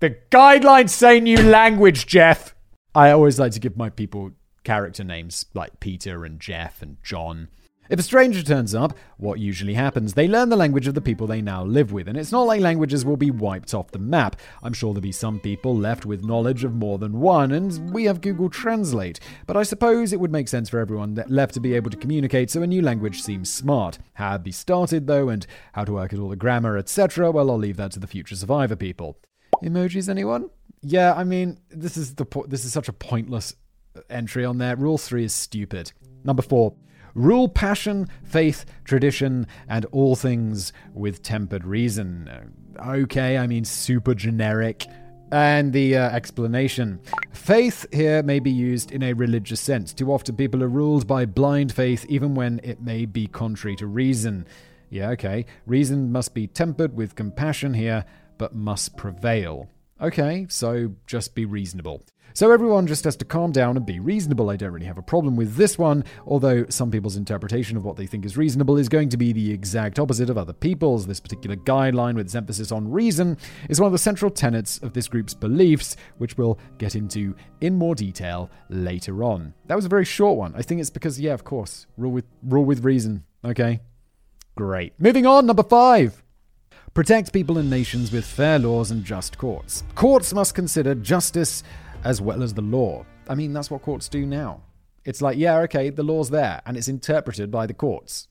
the 0.00 0.16
guidelines 0.30 0.90
say 0.90 1.18
new 1.18 1.42
language, 1.42 2.06
Jeff. 2.06 2.54
I 2.94 3.10
always 3.10 3.40
like 3.40 3.52
to 3.52 3.60
give 3.60 3.76
my 3.76 3.90
people 3.90 4.32
character 4.62 5.02
names 5.02 5.46
like 5.54 5.80
Peter 5.80 6.24
and 6.24 6.38
Jeff 6.38 6.82
and 6.82 6.98
John. 7.02 7.48
If 7.88 8.00
a 8.00 8.02
stranger 8.02 8.42
turns 8.42 8.74
up, 8.74 8.96
what 9.16 9.38
usually 9.38 9.74
happens? 9.74 10.14
They 10.14 10.28
learn 10.28 10.48
the 10.48 10.56
language 10.56 10.86
of 10.86 10.94
the 10.94 11.00
people 11.00 11.26
they 11.26 11.40
now 11.40 11.64
live 11.64 11.92
with, 11.92 12.08
and 12.08 12.18
it's 12.18 12.32
not 12.32 12.46
like 12.46 12.60
languages 12.60 13.04
will 13.04 13.16
be 13.16 13.30
wiped 13.30 13.74
off 13.74 13.90
the 13.92 13.98
map. 13.98 14.36
I'm 14.62 14.72
sure 14.72 14.92
there'll 14.92 15.02
be 15.02 15.12
some 15.12 15.38
people 15.38 15.74
left 15.74 16.04
with 16.04 16.24
knowledge 16.24 16.64
of 16.64 16.74
more 16.74 16.98
than 16.98 17.20
one, 17.20 17.52
and 17.52 17.92
we 17.92 18.04
have 18.04 18.20
Google 18.20 18.50
Translate. 18.50 19.20
But 19.46 19.56
I 19.56 19.62
suppose 19.62 20.12
it 20.12 20.20
would 20.20 20.32
make 20.32 20.48
sense 20.48 20.68
for 20.68 20.80
everyone 20.80 21.22
left 21.28 21.54
to 21.54 21.60
be 21.60 21.74
able 21.74 21.90
to 21.90 21.96
communicate, 21.96 22.50
so 22.50 22.62
a 22.62 22.66
new 22.66 22.82
language 22.82 23.22
seems 23.22 23.52
smart. 23.52 23.98
How 24.14 24.32
to 24.32 24.38
be 24.40 24.52
started, 24.52 25.06
though, 25.06 25.28
and 25.28 25.46
how 25.72 25.84
to 25.84 25.92
work 25.92 26.12
at 26.12 26.18
all 26.18 26.28
the 26.28 26.36
grammar, 26.36 26.76
etc., 26.76 27.30
well, 27.30 27.50
I'll 27.50 27.58
leave 27.58 27.76
that 27.76 27.92
to 27.92 28.00
the 28.00 28.06
future 28.06 28.36
survivor 28.36 28.76
people. 28.76 29.18
Emojis, 29.62 30.08
anyone? 30.08 30.50
Yeah, 30.82 31.14
I 31.14 31.24
mean, 31.24 31.58
this 31.70 31.96
is 31.96 32.14
the 32.14 32.24
po- 32.24 32.46
this 32.46 32.64
is 32.64 32.72
such 32.72 32.88
a 32.88 32.92
pointless 32.92 33.54
uh, 33.96 34.00
entry 34.10 34.44
on 34.44 34.58
there. 34.58 34.76
Rule 34.76 34.98
three 34.98 35.24
is 35.24 35.32
stupid. 35.32 35.92
Number 36.24 36.42
four. 36.42 36.74
Rule 37.16 37.48
passion, 37.48 38.08
faith, 38.24 38.66
tradition, 38.84 39.46
and 39.70 39.86
all 39.86 40.16
things 40.16 40.74
with 40.92 41.22
tempered 41.22 41.64
reason. 41.64 42.28
Okay, 42.78 43.38
I 43.38 43.46
mean 43.46 43.64
super 43.64 44.14
generic. 44.14 44.86
And 45.32 45.72
the 45.72 45.96
uh, 45.96 46.10
explanation. 46.10 47.00
Faith 47.32 47.86
here 47.90 48.22
may 48.22 48.38
be 48.38 48.50
used 48.50 48.92
in 48.92 49.02
a 49.02 49.14
religious 49.14 49.60
sense. 49.62 49.94
Too 49.94 50.12
often 50.12 50.36
people 50.36 50.62
are 50.62 50.68
ruled 50.68 51.06
by 51.06 51.24
blind 51.24 51.72
faith, 51.72 52.04
even 52.10 52.34
when 52.34 52.60
it 52.62 52.82
may 52.82 53.06
be 53.06 53.26
contrary 53.26 53.76
to 53.76 53.86
reason. 53.86 54.46
Yeah, 54.90 55.08
okay. 55.12 55.46
Reason 55.64 56.12
must 56.12 56.34
be 56.34 56.46
tempered 56.46 56.94
with 56.94 57.14
compassion 57.14 57.72
here, 57.72 58.04
but 58.36 58.54
must 58.54 58.94
prevail. 58.98 59.70
Okay, 60.02 60.46
so 60.50 60.92
just 61.06 61.34
be 61.34 61.46
reasonable. 61.46 62.04
So 62.36 62.50
everyone 62.50 62.86
just 62.86 63.04
has 63.04 63.16
to 63.16 63.24
calm 63.24 63.50
down 63.50 63.78
and 63.78 63.86
be 63.86 63.98
reasonable. 63.98 64.50
I 64.50 64.56
don't 64.56 64.72
really 64.72 64.84
have 64.84 64.98
a 64.98 65.02
problem 65.02 65.36
with 65.36 65.54
this 65.54 65.78
one, 65.78 66.04
although 66.26 66.66
some 66.68 66.90
people's 66.90 67.16
interpretation 67.16 67.78
of 67.78 67.84
what 67.86 67.96
they 67.96 68.04
think 68.04 68.26
is 68.26 68.36
reasonable 68.36 68.76
is 68.76 68.90
going 68.90 69.08
to 69.08 69.16
be 69.16 69.32
the 69.32 69.50
exact 69.50 69.98
opposite 69.98 70.28
of 70.28 70.36
other 70.36 70.52
people's. 70.52 71.06
This 71.06 71.18
particular 71.18 71.56
guideline, 71.56 72.14
with 72.14 72.26
its 72.26 72.34
emphasis 72.34 72.72
on 72.72 72.90
reason, 72.90 73.38
is 73.70 73.80
one 73.80 73.86
of 73.86 73.92
the 73.92 73.98
central 73.98 74.30
tenets 74.30 74.76
of 74.82 74.92
this 74.92 75.08
group's 75.08 75.32
beliefs, 75.32 75.96
which 76.18 76.36
we'll 76.36 76.58
get 76.76 76.94
into 76.94 77.34
in 77.62 77.74
more 77.74 77.94
detail 77.94 78.50
later 78.68 79.24
on. 79.24 79.54
That 79.68 79.76
was 79.76 79.86
a 79.86 79.88
very 79.88 80.04
short 80.04 80.36
one. 80.36 80.52
I 80.54 80.60
think 80.60 80.82
it's 80.82 80.90
because, 80.90 81.18
yeah, 81.18 81.32
of 81.32 81.42
course, 81.42 81.86
rule 81.96 82.12
with 82.12 82.26
rule 82.42 82.66
with 82.66 82.84
reason. 82.84 83.24
Okay, 83.46 83.80
great. 84.56 84.92
Moving 84.98 85.24
on, 85.24 85.46
number 85.46 85.62
five. 85.62 86.22
Protect 86.92 87.30
people 87.30 87.58
and 87.58 87.68
nations 87.68 88.10
with 88.10 88.24
fair 88.24 88.58
laws 88.58 88.90
and 88.90 89.04
just 89.04 89.36
courts. 89.36 89.84
Courts 89.94 90.32
must 90.32 90.54
consider 90.54 90.94
justice 90.94 91.62
as 92.06 92.20
well 92.20 92.42
as 92.42 92.54
the 92.54 92.62
law. 92.62 93.04
I 93.28 93.34
mean, 93.34 93.52
that's 93.52 93.70
what 93.70 93.82
courts 93.82 94.08
do 94.08 94.24
now. 94.24 94.62
It's 95.04 95.20
like, 95.20 95.36
yeah, 95.36 95.58
okay, 95.62 95.90
the 95.90 96.04
law's 96.04 96.30
there 96.30 96.62
and 96.64 96.76
it's 96.76 96.88
interpreted 96.88 97.50
by 97.50 97.66
the 97.66 97.74
courts. 97.74 98.28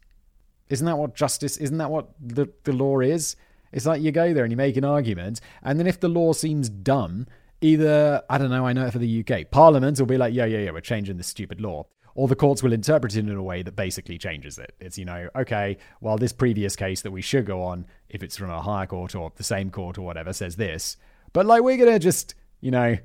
Isn't 0.69 0.85
that 0.85 0.97
what 0.97 1.13
justice, 1.13 1.57
isn't 1.57 1.77
that 1.77 1.91
what 1.91 2.09
the, 2.21 2.49
the 2.63 2.71
law 2.71 3.01
is? 3.01 3.35
It's 3.73 3.85
like 3.85 4.01
you 4.01 4.13
go 4.13 4.33
there 4.33 4.45
and 4.45 4.51
you 4.51 4.57
make 4.57 4.77
an 4.77 4.85
argument, 4.85 5.41
and 5.61 5.77
then 5.77 5.85
if 5.85 5.99
the 5.99 6.07
law 6.07 6.31
seems 6.31 6.69
dumb, 6.69 7.27
either, 7.59 8.23
I 8.29 8.37
don't 8.37 8.49
know, 8.49 8.65
I 8.65 8.71
know 8.71 8.85
it 8.85 8.91
for 8.91 8.99
the 8.99 9.25
UK, 9.27 9.51
Parliament 9.51 9.99
will 9.99 10.05
be 10.05 10.17
like, 10.17 10.33
yeah, 10.33 10.45
yeah, 10.45 10.59
yeah, 10.59 10.71
we're 10.71 10.79
changing 10.79 11.17
this 11.17 11.27
stupid 11.27 11.59
law. 11.59 11.85
Or 12.13 12.29
the 12.29 12.35
courts 12.37 12.63
will 12.63 12.71
interpret 12.71 13.17
it 13.17 13.27
in 13.27 13.29
a 13.29 13.43
way 13.43 13.61
that 13.61 13.75
basically 13.75 14.17
changes 14.17 14.57
it. 14.57 14.73
It's, 14.79 14.97
you 14.97 15.03
know, 15.03 15.27
okay, 15.35 15.77
well, 15.99 16.17
this 16.17 16.31
previous 16.31 16.77
case 16.77 17.01
that 17.01 17.11
we 17.11 17.21
should 17.21 17.45
go 17.45 17.61
on, 17.61 17.85
if 18.07 18.23
it's 18.23 18.37
from 18.37 18.49
a 18.49 18.61
higher 18.61 18.85
court 18.85 19.13
or 19.13 19.33
the 19.35 19.43
same 19.43 19.69
court 19.69 19.97
or 19.97 20.03
whatever, 20.03 20.31
says 20.31 20.55
this. 20.55 20.95
But 21.33 21.45
like, 21.45 21.61
we're 21.61 21.75
going 21.75 21.91
to 21.91 21.99
just, 21.99 22.33
you 22.61 22.71
know, 22.71 22.95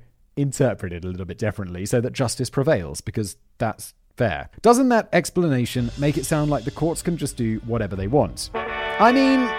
interpreted 0.41 1.03
a 1.05 1.07
little 1.07 1.25
bit 1.25 1.37
differently 1.37 1.85
so 1.85 2.01
that 2.01 2.13
justice 2.13 2.49
prevails, 2.49 3.01
because 3.01 3.37
that's 3.57 3.93
fair. 4.17 4.49
Doesn't 4.61 4.89
that 4.89 5.09
explanation 5.13 5.91
make 5.97 6.17
it 6.17 6.25
sound 6.25 6.51
like 6.51 6.63
the 6.63 6.71
courts 6.71 7.01
can 7.01 7.17
just 7.17 7.37
do 7.37 7.59
whatever 7.65 7.95
they 7.95 8.07
want? 8.07 8.49
I 8.53 9.11
mean, 9.11 9.49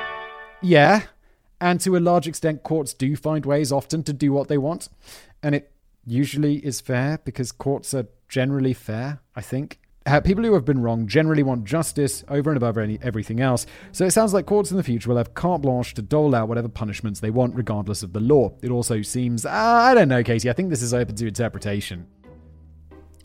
yeah, 0.62 1.03
and 1.61 1.81
to 1.81 1.97
a 1.97 1.99
large 1.99 2.29
extent, 2.29 2.62
courts 2.62 2.95
do 2.95 3.16
find 3.16 3.47
ways 3.47 3.73
often 3.73 4.03
to 4.05 4.12
do 4.12 4.33
what 4.33 4.49
they 4.49 4.59
want, 4.59 4.88
and 5.42 5.55
it 5.55 5.73
usually 6.07 6.57
is 6.57 6.81
fair 6.81 7.18
because 7.25 7.53
courts 7.53 7.95
are 7.95 8.07
generally 8.29 8.75
fair, 8.75 9.21
I 9.37 9.42
think 9.42 9.79
people 10.25 10.45
who 10.45 10.55
have 10.55 10.65
been 10.65 10.83
wrong 10.83 11.07
generally 11.07 11.43
want 11.43 11.65
justice 11.65 12.25
over 12.29 12.51
and 12.51 12.57
above 12.57 12.79
any, 12.79 12.99
everything 13.03 13.41
else, 13.41 13.67
so 13.93 14.05
it 14.05 14.11
sounds 14.11 14.35
like 14.35 14.47
courts 14.47 14.71
in 14.71 14.77
the 14.77 14.83
future 14.83 15.09
will 15.09 15.17
have 15.17 15.35
carte 15.35 15.62
blanche 15.62 15.95
to 15.95 16.03
dole 16.03 16.35
out 16.35 16.49
whatever 16.49 16.69
punishments 16.69 17.21
they 17.21 17.31
want, 17.31 17.55
regardless 17.55 18.03
of 18.03 18.12
the 18.12 18.21
law. 18.21 18.53
It 18.62 18.71
also 18.71 19.03
seems, 19.03 19.47
uh, 19.47 19.51
I 19.51 19.95
don't 19.95 20.09
know, 20.09 20.23
Casey, 20.23 20.51
I 20.51 20.53
think 20.53 20.71
this 20.71 20.83
is 20.83 20.93
open 20.93 21.15
to 21.17 21.27
interpretation. 21.27 22.07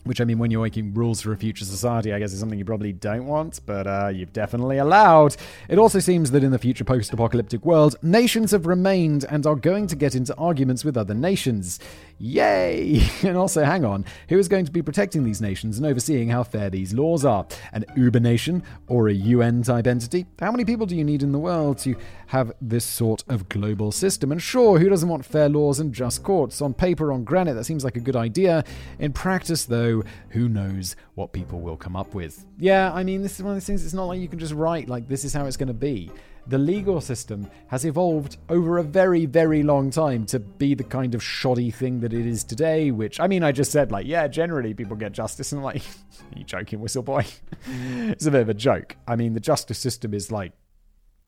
Which, 0.04 0.22
I 0.22 0.24
mean, 0.24 0.38
when 0.38 0.50
you're 0.50 0.62
making 0.62 0.94
rules 0.94 1.20
for 1.20 1.32
a 1.32 1.36
future 1.36 1.66
society, 1.66 2.14
I 2.14 2.18
guess 2.18 2.32
is 2.32 2.40
something 2.40 2.58
you 2.58 2.64
probably 2.64 2.94
don't 2.94 3.26
want, 3.26 3.60
but 3.66 3.86
uh, 3.86 4.08
you've 4.08 4.32
definitely 4.32 4.78
allowed. 4.78 5.36
It 5.68 5.78
also 5.78 5.98
seems 5.98 6.30
that 6.30 6.42
in 6.42 6.50
the 6.50 6.58
future 6.58 6.84
post 6.84 7.12
apocalyptic 7.12 7.62
world, 7.66 7.96
nations 8.00 8.52
have 8.52 8.66
remained 8.66 9.26
and 9.28 9.46
are 9.46 9.56
going 9.56 9.86
to 9.88 9.96
get 9.96 10.14
into 10.14 10.34
arguments 10.36 10.82
with 10.82 10.96
other 10.96 11.12
nations. 11.12 11.78
Yay! 12.18 13.02
And 13.22 13.36
also, 13.36 13.64
hang 13.64 13.84
on, 13.84 14.04
who 14.28 14.38
is 14.38 14.48
going 14.48 14.64
to 14.64 14.72
be 14.72 14.80
protecting 14.80 15.24
these 15.24 15.40
nations 15.40 15.76
and 15.76 15.86
overseeing 15.86 16.28
how 16.28 16.44
fair 16.44 16.70
these 16.70 16.94
laws 16.94 17.24
are? 17.24 17.46
An 17.72 17.84
Uber 17.96 18.20
nation 18.20 18.62
or 18.86 19.08
a 19.08 19.12
UN 19.12 19.62
type 19.62 19.86
entity? 19.86 20.26
How 20.38 20.50
many 20.50 20.64
people 20.64 20.86
do 20.86 20.96
you 20.96 21.04
need 21.04 21.22
in 21.22 21.32
the 21.32 21.38
world 21.38 21.78
to 21.78 21.96
have 22.28 22.52
this 22.60 22.84
sort 22.84 23.24
of 23.28 23.48
global 23.48 23.92
system? 23.92 24.30
And 24.32 24.40
sure, 24.40 24.78
who 24.78 24.88
doesn't 24.88 25.08
want 25.08 25.24
fair 25.24 25.48
laws 25.48 25.80
and 25.80 25.92
just 25.92 26.22
courts? 26.22 26.62
On 26.62 26.72
paper, 26.72 27.12
on 27.12 27.24
granite, 27.24 27.54
that 27.54 27.64
seems 27.64 27.84
like 27.84 27.96
a 27.96 28.00
good 28.00 28.16
idea. 28.16 28.64
In 28.98 29.12
practice, 29.12 29.64
though, 29.64 30.04
who 30.30 30.48
knows 30.48 30.96
what 31.16 31.32
people 31.32 31.60
will 31.60 31.76
come 31.76 31.96
up 31.96 32.14
with? 32.14 32.46
Yeah, 32.58 32.92
I 32.92 33.04
mean, 33.04 33.22
this 33.22 33.34
is 33.36 33.42
one 33.42 33.52
of 33.52 33.56
those 33.56 33.66
things, 33.66 33.84
it's 33.84 33.94
not 33.94 34.06
like 34.06 34.20
you 34.20 34.28
can 34.28 34.38
just 34.38 34.54
write, 34.54 34.88
like, 34.88 35.08
this 35.08 35.24
is 35.24 35.34
how 35.34 35.44
it's 35.46 35.56
going 35.56 35.68
to 35.68 35.74
be 35.74 36.10
the 36.48 36.58
legal 36.58 37.00
system 37.00 37.50
has 37.66 37.84
evolved 37.84 38.38
over 38.48 38.78
a 38.78 38.82
very, 38.82 39.26
very 39.26 39.62
long 39.62 39.90
time 39.90 40.24
to 40.26 40.38
be 40.38 40.74
the 40.74 40.84
kind 40.84 41.14
of 41.14 41.22
shoddy 41.22 41.70
thing 41.70 42.00
that 42.00 42.14
it 42.14 42.26
is 42.26 42.42
today. 42.42 42.90
Which, 42.90 43.20
I 43.20 43.26
mean, 43.26 43.42
I 43.42 43.52
just 43.52 43.70
said, 43.70 43.92
like, 43.92 44.06
yeah, 44.06 44.26
generally 44.28 44.72
people 44.72 44.96
get 44.96 45.12
justice, 45.12 45.52
and 45.52 45.62
like, 45.62 45.82
you 46.36 46.44
joking, 46.44 46.80
whistle 46.80 47.02
boy? 47.02 47.26
Mm. 47.68 48.10
it's 48.10 48.26
a 48.26 48.30
bit 48.30 48.40
of 48.40 48.48
a 48.48 48.54
joke. 48.54 48.96
I 49.06 49.16
mean, 49.16 49.34
the 49.34 49.40
justice 49.40 49.78
system 49.78 50.14
is 50.14 50.32
like, 50.32 50.52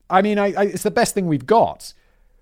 I 0.09 0.21
mean, 0.21 0.39
I, 0.39 0.53
I, 0.53 0.63
it's 0.65 0.83
the 0.83 0.91
best 0.91 1.13
thing 1.13 1.27
we've 1.27 1.45
got. 1.45 1.93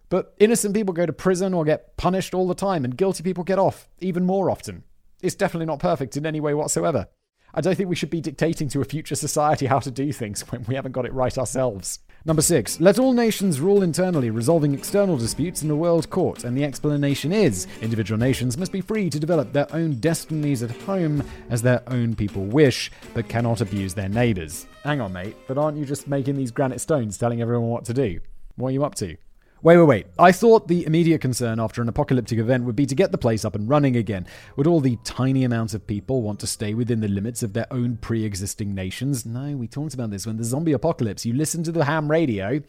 But 0.08 0.34
innocent 0.40 0.74
people 0.74 0.94
go 0.94 1.06
to 1.06 1.14
prison 1.14 1.54
or 1.54 1.66
get 1.66 1.96
punished 1.98 2.34
all 2.34 2.48
the 2.48 2.56
time, 2.56 2.86
and 2.86 2.98
guilty 2.98 3.24
people 3.24 3.44
get 3.44 3.60
off 3.60 3.90
even 4.00 4.26
more 4.26 4.50
often. 4.50 4.84
It's 5.22 5.36
definitely 5.36 5.68
not 5.68 5.80
perfect 5.80 6.18
in 6.18 6.26
any 6.26 6.40
way 6.40 6.54
whatsoever. 6.54 7.08
I 7.54 7.62
don't 7.62 7.76
think 7.76 7.90
we 7.90 7.96
should 7.96 8.10
be 8.10 8.22
dictating 8.22 8.70
to 8.70 8.82
a 8.82 8.86
future 8.86 9.16
society 9.16 9.66
how 9.66 9.80
to 9.80 9.92
do 9.92 10.12
things 10.14 10.42
when 10.52 10.64
we 10.64 10.76
haven't 10.76 10.94
got 10.94 11.06
it 11.06 11.14
right 11.14 11.38
ourselves. 11.38 12.00
Number 12.30 12.44
six, 12.44 12.80
let 12.80 13.00
all 13.00 13.14
nations 13.14 13.60
rule 13.60 13.82
internally, 13.82 14.30
resolving 14.30 14.76
external 14.76 15.18
disputes 15.18 15.64
in 15.64 15.72
a 15.72 15.76
world 15.76 16.12
court. 16.12 16.44
And 16.44 16.56
the 16.56 16.64
explanation 16.64 17.32
is 17.32 17.66
individual 17.82 18.20
nations 18.20 18.56
must 18.56 18.72
be 18.72 18.82
free 18.82 19.10
to 19.10 19.20
develop 19.20 19.52
their 19.52 19.66
own 19.74 19.96
destinies 19.96 20.62
at 20.62 20.70
home 20.82 21.24
as 21.50 21.64
their 21.64 21.82
own 21.88 22.16
people 22.16 22.46
wish, 22.46 22.92
but 23.16 23.28
cannot 23.28 23.62
abuse 23.62 23.96
their 23.96 24.10
neighbours. 24.10 24.68
Hang 24.84 25.02
on, 25.02 25.12
mate, 25.12 25.36
but 25.48 25.58
aren't 25.58 25.80
you 25.80 25.86
just 25.86 26.08
making 26.08 26.36
these 26.36 26.52
granite 26.52 26.82
stones 26.82 27.18
telling 27.18 27.42
everyone 27.42 27.70
what 27.70 27.86
to 27.86 27.96
do? 27.96 28.20
What 28.58 28.68
are 28.68 28.74
you 28.74 28.86
up 28.86 28.94
to? 28.96 29.18
Wait, 29.62 29.76
wait, 29.76 29.86
wait. 29.86 30.08
I 30.18 30.32
thought 30.32 30.70
the 30.70 30.86
immediate 30.86 31.20
concern 31.20 31.60
after 31.60 31.82
an 31.82 31.90
apocalyptic 31.90 32.40
event 32.40 32.64
would 32.64 32.78
be 32.78 32.86
to 32.86 32.96
get 32.96 33.12
the 33.12 33.18
place 33.18 33.44
up 33.44 33.56
and 33.56 33.68
running 33.68 33.98
again. 33.98 34.26
Would 34.56 34.68
all 34.68 34.80
the 34.80 34.98
tiny 35.04 35.44
amounts 35.44 35.74
of 35.74 35.86
people 35.86 36.22
want 36.22 36.40
to 36.40 36.48
stay 36.48 36.74
within 36.74 37.02
the 37.02 37.10
limits 37.10 37.44
of 37.44 37.52
their 37.52 37.68
own 37.70 37.98
pre 37.98 38.24
existing 38.24 38.74
nations? 38.74 39.26
No, 39.26 39.58
we 39.58 39.68
talked 39.68 39.94
about 39.94 40.12
this 40.12 40.26
when 40.26 40.38
the 40.38 40.46
zombie 40.46 40.72
apocalypse. 40.72 41.26
You 41.26 41.34
listen 41.34 41.64
to 41.64 41.74
the 41.74 41.84
ham 41.84 42.10
radio, 42.10 42.62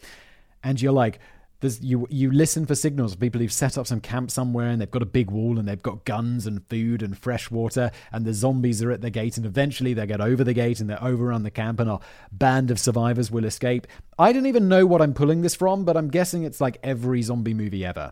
and 0.63 0.81
you're 0.81 0.91
like, 0.91 1.19
there's, 1.61 1.81
you 1.81 2.07
you 2.09 2.31
listen 2.31 2.65
for 2.65 2.75
signals 2.75 3.13
of 3.13 3.19
people 3.19 3.39
who've 3.39 3.53
set 3.53 3.77
up 3.77 3.87
some 3.87 4.01
camp 4.01 4.29
somewhere 4.29 4.67
and 4.67 4.81
they've 4.81 4.91
got 4.91 5.01
a 5.01 5.07
big 5.07 5.31
wall 5.31 5.57
and 5.57 5.67
they've 5.67 5.81
got 5.81 6.05
guns 6.05 6.45
and 6.45 6.67
food 6.67 7.01
and 7.01 7.17
fresh 7.17 7.49
water 7.49 7.91
and 8.11 8.25
the 8.25 8.33
zombies 8.33 8.83
are 8.83 8.91
at 8.91 9.01
the 9.01 9.09
gate 9.09 9.37
and 9.37 9.45
eventually 9.45 9.93
they 9.93 10.05
get 10.05 10.19
over 10.19 10.43
the 10.43 10.53
gate 10.53 10.79
and 10.79 10.89
they 10.89 10.95
overrun 10.95 11.43
the 11.43 11.51
camp 11.51 11.79
and 11.79 11.89
our 11.89 11.99
band 12.31 12.71
of 12.71 12.79
survivors 12.79 13.31
will 13.31 13.45
escape. 13.45 13.87
I 14.19 14.33
don't 14.33 14.47
even 14.47 14.67
know 14.67 14.85
what 14.85 15.01
I'm 15.01 15.13
pulling 15.13 15.41
this 15.41 15.55
from, 15.55 15.85
but 15.85 15.95
I'm 15.95 16.09
guessing 16.09 16.43
it's 16.43 16.59
like 16.59 16.77
every 16.83 17.21
zombie 17.21 17.53
movie 17.53 17.85
ever 17.85 18.11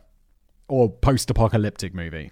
or 0.68 0.90
post-apocalyptic 0.90 1.94
movie. 1.94 2.32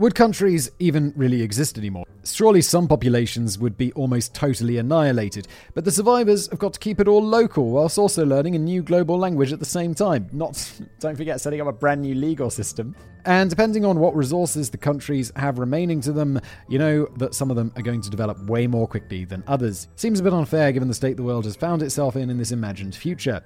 Would 0.00 0.14
countries 0.14 0.70
even 0.78 1.12
really 1.16 1.42
exist 1.42 1.76
anymore? 1.76 2.04
Surely 2.22 2.62
some 2.62 2.86
populations 2.86 3.58
would 3.58 3.76
be 3.76 3.92
almost 3.94 4.32
totally 4.32 4.78
annihilated, 4.78 5.48
but 5.74 5.84
the 5.84 5.90
survivors 5.90 6.48
have 6.50 6.60
got 6.60 6.74
to 6.74 6.78
keep 6.78 7.00
it 7.00 7.08
all 7.08 7.20
local 7.20 7.70
whilst 7.70 7.98
also 7.98 8.24
learning 8.24 8.54
a 8.54 8.60
new 8.60 8.80
global 8.80 9.18
language 9.18 9.52
at 9.52 9.58
the 9.58 9.64
same 9.64 9.96
time. 9.96 10.28
Not, 10.30 10.72
don't 11.00 11.16
forget, 11.16 11.40
setting 11.40 11.60
up 11.60 11.66
a 11.66 11.72
brand 11.72 12.02
new 12.02 12.14
legal 12.14 12.48
system. 12.48 12.94
And 13.24 13.50
depending 13.50 13.84
on 13.84 13.98
what 13.98 14.14
resources 14.14 14.70
the 14.70 14.78
countries 14.78 15.32
have 15.34 15.58
remaining 15.58 16.00
to 16.02 16.12
them, 16.12 16.40
you 16.68 16.78
know 16.78 17.08
that 17.16 17.34
some 17.34 17.50
of 17.50 17.56
them 17.56 17.72
are 17.74 17.82
going 17.82 18.02
to 18.02 18.08
develop 18.08 18.38
way 18.46 18.68
more 18.68 18.86
quickly 18.86 19.24
than 19.24 19.42
others. 19.48 19.88
Seems 19.96 20.20
a 20.20 20.22
bit 20.22 20.32
unfair 20.32 20.70
given 20.70 20.86
the 20.86 20.94
state 20.94 21.16
the 21.16 21.24
world 21.24 21.44
has 21.44 21.56
found 21.56 21.82
itself 21.82 22.14
in 22.14 22.30
in 22.30 22.38
this 22.38 22.52
imagined 22.52 22.94
future. 22.94 23.42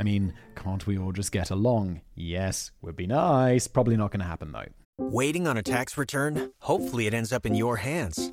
I 0.00 0.02
mean, 0.02 0.34
can't 0.56 0.84
we 0.84 0.98
all 0.98 1.12
just 1.12 1.30
get 1.30 1.52
along? 1.52 2.00
Yes, 2.16 2.72
would 2.80 2.96
be 2.96 3.06
nice. 3.06 3.68
Probably 3.68 3.96
not 3.96 4.10
going 4.10 4.18
to 4.18 4.26
happen 4.26 4.50
though. 4.50 4.66
Waiting 4.98 5.46
on 5.46 5.56
a 5.56 5.62
tax 5.62 5.96
return? 5.96 6.50
Hopefully, 6.60 7.06
it 7.06 7.14
ends 7.14 7.32
up 7.32 7.46
in 7.46 7.54
your 7.54 7.76
hands. 7.76 8.32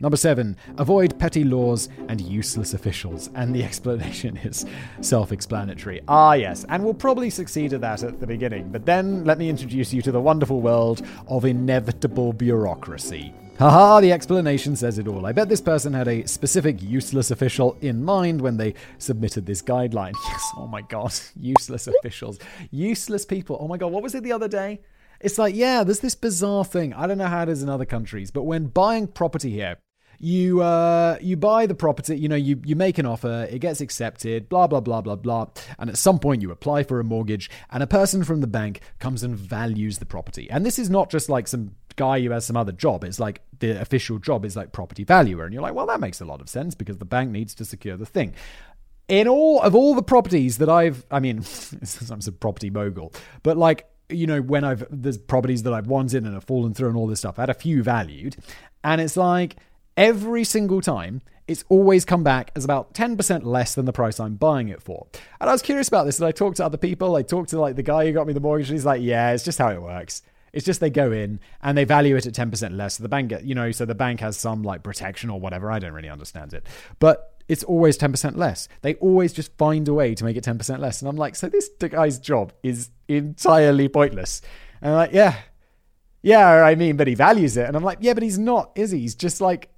Number 0.00 0.16
seven, 0.16 0.56
avoid 0.78 1.18
petty 1.18 1.44
laws 1.44 1.90
and 2.08 2.22
useless 2.22 2.72
officials. 2.72 3.28
And 3.34 3.54
the 3.54 3.62
explanation 3.70 4.38
is 4.38 4.64
self 5.02 5.30
explanatory. 5.30 6.00
Ah, 6.08 6.32
yes, 6.32 6.64
and 6.70 6.82
we'll 6.82 6.94
probably 6.94 7.28
succeed 7.28 7.74
at 7.74 7.82
that 7.82 8.02
at 8.02 8.18
the 8.18 8.26
beginning. 8.26 8.70
But 8.70 8.86
then 8.86 9.24
let 9.24 9.36
me 9.38 9.50
introduce 9.50 9.92
you 9.92 10.00
to 10.02 10.12
the 10.12 10.20
wonderful 10.20 10.62
world 10.62 11.06
of 11.28 11.44
inevitable 11.44 12.32
bureaucracy. 12.32 13.34
Haha, 13.58 14.00
the 14.00 14.10
explanation 14.10 14.74
says 14.74 14.98
it 14.98 15.06
all. 15.06 15.26
I 15.26 15.32
bet 15.32 15.50
this 15.50 15.60
person 15.60 15.92
had 15.92 16.08
a 16.08 16.26
specific 16.26 16.80
useless 16.80 17.30
official 17.30 17.76
in 17.82 18.02
mind 18.02 18.40
when 18.40 18.56
they 18.56 18.72
submitted 18.96 19.44
this 19.44 19.60
guideline. 19.60 20.14
Yes, 20.30 20.50
oh 20.56 20.66
my 20.66 20.80
god, 20.80 21.12
useless 21.36 21.86
officials. 21.86 22.38
Useless 22.70 23.26
people. 23.26 23.58
Oh 23.60 23.68
my 23.68 23.76
god, 23.76 23.92
what 23.92 24.02
was 24.02 24.14
it 24.14 24.22
the 24.22 24.32
other 24.32 24.48
day? 24.48 24.80
It's 25.20 25.36
like, 25.36 25.54
yeah, 25.54 25.84
there's 25.84 26.00
this 26.00 26.14
bizarre 26.14 26.64
thing. 26.64 26.94
I 26.94 27.06
don't 27.06 27.18
know 27.18 27.26
how 27.26 27.42
it 27.42 27.50
is 27.50 27.62
in 27.62 27.68
other 27.68 27.84
countries, 27.84 28.30
but 28.30 28.44
when 28.44 28.68
buying 28.68 29.06
property 29.06 29.50
here, 29.50 29.76
you 30.20 30.60
uh, 30.60 31.16
you 31.20 31.36
buy 31.36 31.64
the 31.64 31.74
property, 31.74 32.18
you 32.18 32.28
know, 32.28 32.36
you, 32.36 32.60
you 32.64 32.76
make 32.76 32.98
an 32.98 33.06
offer, 33.06 33.48
it 33.50 33.60
gets 33.60 33.80
accepted, 33.80 34.50
blah, 34.50 34.66
blah, 34.66 34.80
blah, 34.80 35.00
blah, 35.00 35.16
blah. 35.16 35.46
And 35.78 35.88
at 35.88 35.96
some 35.96 36.18
point, 36.18 36.42
you 36.42 36.50
apply 36.50 36.82
for 36.82 37.00
a 37.00 37.04
mortgage, 37.04 37.50
and 37.70 37.82
a 37.82 37.86
person 37.86 38.22
from 38.22 38.42
the 38.42 38.46
bank 38.46 38.80
comes 38.98 39.22
and 39.22 39.34
values 39.34 39.98
the 39.98 40.04
property. 40.04 40.48
And 40.50 40.64
this 40.64 40.78
is 40.78 40.90
not 40.90 41.10
just 41.10 41.30
like 41.30 41.48
some 41.48 41.74
guy 41.96 42.20
who 42.20 42.30
has 42.30 42.44
some 42.44 42.56
other 42.56 42.72
job, 42.72 43.02
it's 43.02 43.18
like 43.18 43.40
the 43.60 43.80
official 43.80 44.18
job 44.18 44.44
is 44.44 44.56
like 44.56 44.72
property 44.72 45.04
valuer. 45.04 45.44
And 45.44 45.54
you're 45.54 45.62
like, 45.62 45.74
well, 45.74 45.86
that 45.86 46.00
makes 46.00 46.20
a 46.20 46.26
lot 46.26 46.42
of 46.42 46.50
sense 46.50 46.74
because 46.74 46.98
the 46.98 47.06
bank 47.06 47.30
needs 47.30 47.54
to 47.54 47.64
secure 47.64 47.96
the 47.96 48.06
thing 48.06 48.34
in 49.08 49.26
all 49.26 49.60
of 49.60 49.74
all 49.74 49.94
the 49.94 50.02
properties 50.02 50.58
that 50.58 50.68
I've, 50.68 51.04
I 51.10 51.18
mean, 51.18 51.44
I'm 52.10 52.20
a 52.26 52.32
property 52.32 52.70
mogul, 52.70 53.12
but 53.42 53.56
like, 53.56 53.86
you 54.08 54.26
know, 54.26 54.40
when 54.40 54.64
I've, 54.64 54.84
there's 54.90 55.18
properties 55.18 55.64
that 55.64 55.72
I've 55.72 55.86
wanted 55.86 56.24
and 56.24 56.34
have 56.34 56.44
fallen 56.44 56.74
through 56.74 56.88
and 56.88 56.96
all 56.96 57.06
this 57.06 57.20
stuff, 57.20 57.38
I 57.38 57.42
had 57.42 57.50
a 57.50 57.54
few 57.54 57.82
valued. 57.82 58.36
And 58.84 59.00
it's 59.00 59.16
like, 59.16 59.56
every 59.96 60.44
single 60.44 60.80
time, 60.80 61.22
it's 61.48 61.64
always 61.68 62.04
come 62.04 62.22
back 62.22 62.52
as 62.54 62.64
about 62.64 62.94
10% 62.94 63.44
less 63.44 63.74
than 63.74 63.84
the 63.84 63.92
price 63.92 64.20
I'm 64.20 64.36
buying 64.36 64.68
it 64.68 64.82
for. 64.82 65.08
And 65.40 65.50
I 65.50 65.52
was 65.52 65.62
curious 65.62 65.88
about 65.88 66.04
this, 66.04 66.18
and 66.18 66.28
I 66.28 66.32
talked 66.32 66.58
to 66.58 66.64
other 66.64 66.78
people. 66.78 67.16
I 67.16 67.22
talked 67.22 67.50
to 67.50 67.60
like 67.60 67.76
the 67.76 67.82
guy 67.82 68.06
who 68.06 68.12
got 68.12 68.26
me 68.26 68.32
the 68.32 68.40
mortgage, 68.40 68.68
and 68.68 68.76
he's 68.76 68.86
like, 68.86 69.02
yeah, 69.02 69.32
it's 69.32 69.44
just 69.44 69.58
how 69.58 69.70
it 69.70 69.82
works. 69.82 70.22
It's 70.52 70.64
just 70.64 70.80
they 70.80 70.90
go 70.90 71.12
in 71.12 71.40
and 71.62 71.76
they 71.78 71.84
value 71.84 72.16
it 72.16 72.26
at 72.26 72.34
10% 72.34 72.76
less. 72.76 72.96
So 72.96 73.02
the 73.02 73.08
bank, 73.08 73.32
you 73.42 73.54
know, 73.54 73.70
so 73.70 73.84
the 73.84 73.94
bank 73.94 74.20
has 74.20 74.36
some 74.36 74.62
like 74.62 74.82
protection 74.82 75.30
or 75.30 75.40
whatever. 75.40 75.70
I 75.70 75.78
don't 75.78 75.92
really 75.92 76.08
understand 76.08 76.54
it. 76.54 76.66
But 76.98 77.36
it's 77.48 77.64
always 77.64 77.98
10% 77.98 78.36
less. 78.36 78.68
They 78.82 78.94
always 78.96 79.32
just 79.32 79.56
find 79.56 79.86
a 79.88 79.94
way 79.94 80.14
to 80.14 80.24
make 80.24 80.36
it 80.36 80.44
10% 80.44 80.78
less. 80.78 81.02
And 81.02 81.08
I'm 81.08 81.16
like, 81.16 81.36
so 81.36 81.48
this 81.48 81.68
guy's 81.78 82.18
job 82.18 82.52
is 82.62 82.90
entirely 83.08 83.88
pointless. 83.88 84.42
And 84.80 84.92
I'm 84.92 84.96
like, 84.96 85.12
yeah, 85.12 85.36
yeah, 86.22 86.64
I 86.64 86.74
mean, 86.74 86.96
but 86.96 87.06
he 87.06 87.14
values 87.14 87.56
it. 87.56 87.66
And 87.66 87.76
I'm 87.76 87.84
like, 87.84 87.98
yeah, 88.00 88.14
but 88.14 88.22
he's 88.22 88.38
not, 88.38 88.72
is 88.74 88.90
he? 88.90 89.00
He's 89.00 89.14
just 89.14 89.40
like 89.40 89.70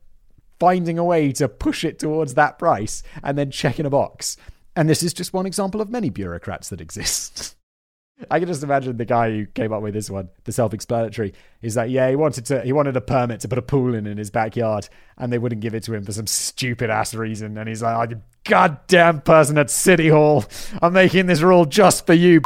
finding 0.62 0.96
a 0.96 1.02
way 1.02 1.32
to 1.32 1.48
push 1.48 1.82
it 1.82 1.98
towards 1.98 2.34
that 2.34 2.56
price 2.56 3.02
and 3.24 3.36
then 3.36 3.50
checking 3.50 3.84
a 3.84 3.90
box. 3.90 4.36
And 4.76 4.88
this 4.88 5.02
is 5.02 5.12
just 5.12 5.32
one 5.32 5.44
example 5.44 5.80
of 5.80 5.90
many 5.90 6.08
bureaucrats 6.08 6.68
that 6.68 6.80
exist. 6.80 7.56
I 8.30 8.38
can 8.38 8.46
just 8.46 8.62
imagine 8.62 8.96
the 8.96 9.04
guy 9.04 9.30
who 9.32 9.46
came 9.46 9.72
up 9.72 9.82
with 9.82 9.92
this 9.92 10.08
one, 10.08 10.28
the 10.44 10.52
self-explanatory, 10.52 11.34
is 11.62 11.74
that 11.74 11.90
yeah, 11.90 12.08
he 12.08 12.14
wanted 12.14 12.46
to 12.46 12.62
he 12.62 12.72
wanted 12.72 12.96
a 12.96 13.00
permit 13.00 13.40
to 13.40 13.48
put 13.48 13.58
a 13.58 13.62
pool 13.62 13.92
in 13.92 14.06
in 14.06 14.18
his 14.18 14.30
backyard, 14.30 14.88
and 15.18 15.32
they 15.32 15.38
wouldn't 15.38 15.62
give 15.62 15.74
it 15.74 15.82
to 15.82 15.94
him 15.94 16.04
for 16.04 16.12
some 16.12 16.28
stupid 16.28 16.88
ass 16.88 17.12
reason, 17.12 17.58
and 17.58 17.68
he's 17.68 17.82
like, 17.82 18.12
oh, 18.12 18.20
goddamn 18.44 19.22
person 19.22 19.58
at 19.58 19.68
City 19.68 20.10
Hall, 20.10 20.44
I'm 20.80 20.92
making 20.92 21.26
this 21.26 21.40
rule 21.40 21.64
just 21.64 22.06
for 22.06 22.14
you. 22.14 22.40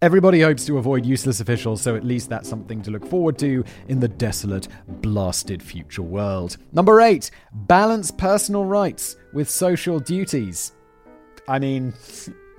Everybody 0.00 0.40
hopes 0.42 0.64
to 0.66 0.78
avoid 0.78 1.04
useless 1.04 1.40
officials, 1.40 1.82
so 1.82 1.96
at 1.96 2.04
least 2.04 2.28
that's 2.28 2.48
something 2.48 2.80
to 2.82 2.92
look 2.92 3.04
forward 3.04 3.36
to 3.40 3.64
in 3.88 3.98
the 3.98 4.06
desolate, 4.06 4.68
blasted 4.86 5.60
future 5.60 6.02
world. 6.02 6.56
Number 6.72 7.00
eight, 7.00 7.32
balance 7.52 8.12
personal 8.12 8.64
rights 8.64 9.16
with 9.32 9.50
social 9.50 9.98
duties. 9.98 10.70
I 11.48 11.58
mean, 11.58 11.94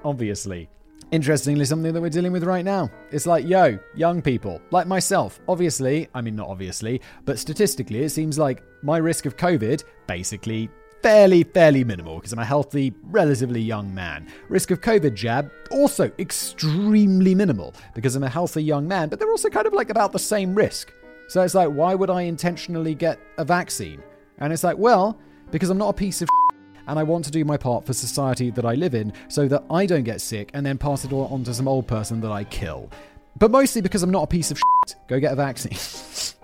obviously. 0.04 0.68
Interestingly, 1.12 1.64
something 1.64 1.94
that 1.94 2.02
we're 2.02 2.10
dealing 2.10 2.34
with 2.34 2.44
right 2.44 2.66
now. 2.66 2.90
It's 3.10 3.26
like, 3.26 3.48
yo, 3.48 3.80
young 3.96 4.22
people, 4.22 4.62
like 4.72 4.88
myself, 4.88 5.40
obviously, 5.48 6.10
I 6.14 6.20
mean, 6.20 6.36
not 6.36 6.50
obviously, 6.50 7.02
but 7.24 7.40
statistically, 7.40 8.04
it 8.04 8.10
seems 8.10 8.38
like 8.38 8.62
my 8.84 8.98
risk 8.98 9.26
of 9.26 9.38
COVID 9.38 9.86
basically 10.08 10.70
fairly, 11.02 11.44
fairly 11.44 11.84
minimal 11.84 12.16
because 12.16 12.34
I'm 12.34 12.40
a 12.40 12.46
healthy, 12.46 12.94
relatively 13.04 13.62
young 13.62 13.94
man. 13.94 14.28
Risk 14.50 14.72
of 14.72 14.82
COVID 14.82 15.14
jab, 15.14 15.52
also 15.72 16.12
extremely 16.20 17.36
minimal 17.36 17.74
because 17.94 18.16
I'm 18.16 18.24
a 18.24 18.30
healthy 18.30 18.64
young 18.64 18.88
man, 18.88 19.10
but 19.10 19.20
they're 19.20 19.32
also 19.32 19.50
kind 19.50 19.68
of 19.68 19.74
like 19.74 19.90
about 19.90 20.12
the 20.12 20.20
same 20.20 20.56
risk. 20.56 20.94
So 21.28 21.42
it's 21.42 21.56
like, 21.56 21.70
why 21.70 21.96
would 21.96 22.10
I 22.10 22.24
intentionally 22.24 22.96
get 22.96 23.20
a 23.38 23.46
vaccine? 23.46 24.02
And 24.40 24.52
it's 24.52 24.64
like, 24.64 24.78
well, 24.78 25.20
because 25.52 25.70
I'm 25.70 25.78
not 25.78 25.90
a 25.90 25.94
piece 25.94 26.22
of 26.22 26.30
and 26.88 26.98
I 26.98 27.04
want 27.04 27.24
to 27.26 27.32
do 27.32 27.46
my 27.46 27.56
part 27.56 27.86
for 27.86 27.94
society 27.94 28.50
that 28.50 28.66
I 28.66 28.74
live 28.74 28.96
in 28.96 29.14
so 29.28 29.48
that 29.48 29.64
I 29.70 29.86
don't 29.86 30.04
get 30.04 30.22
sick 30.22 30.50
and 30.56 30.66
then 30.66 30.80
pass 30.80 31.06
it 31.06 31.14
all 31.14 31.28
on 31.28 31.44
to 31.44 31.54
some 31.54 31.68
old 31.68 31.86
person 31.86 32.20
that 32.22 32.32
I 32.32 32.44
kill. 32.46 32.90
But 33.38 33.52
mostly 33.52 33.82
because 33.82 34.02
I'm 34.02 34.10
not 34.10 34.24
a 34.24 34.28
piece 34.28 34.50
of 34.50 34.58
shit. 34.58 34.96
Go 35.08 35.20
get 35.20 35.32
a 35.32 35.36
vaccine. 35.36 35.78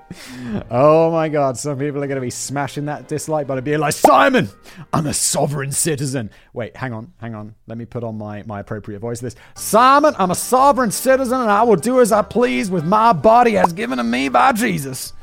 oh 0.69 1.11
my 1.11 1.29
god, 1.29 1.57
some 1.57 1.77
people 1.77 2.03
are 2.03 2.07
going 2.07 2.15
to 2.15 2.21
be 2.21 2.29
smashing 2.29 2.85
that 2.85 3.07
dislike 3.07 3.47
button, 3.47 3.63
being 3.63 3.79
like, 3.79 3.93
Simon, 3.93 4.49
I'm 4.93 5.07
a 5.07 5.13
sovereign 5.13 5.71
citizen. 5.71 6.29
Wait, 6.53 6.75
hang 6.77 6.93
on, 6.93 7.13
hang 7.17 7.35
on. 7.35 7.55
Let 7.67 7.77
me 7.77 7.85
put 7.85 8.03
on 8.03 8.17
my, 8.17 8.43
my 8.43 8.59
appropriate 8.59 8.99
voice 8.99 9.19
this. 9.19 9.35
Simon, 9.55 10.13
I'm 10.17 10.31
a 10.31 10.35
sovereign 10.35 10.91
citizen 10.91 11.41
and 11.41 11.49
I 11.49 11.63
will 11.63 11.75
do 11.75 11.99
as 11.99 12.11
I 12.11 12.21
please 12.21 12.69
with 12.69 12.85
my 12.85 13.13
body 13.13 13.57
as 13.57 13.73
given 13.73 13.97
to 13.97 14.03
me 14.03 14.29
by 14.29 14.51
Jesus. 14.51 15.13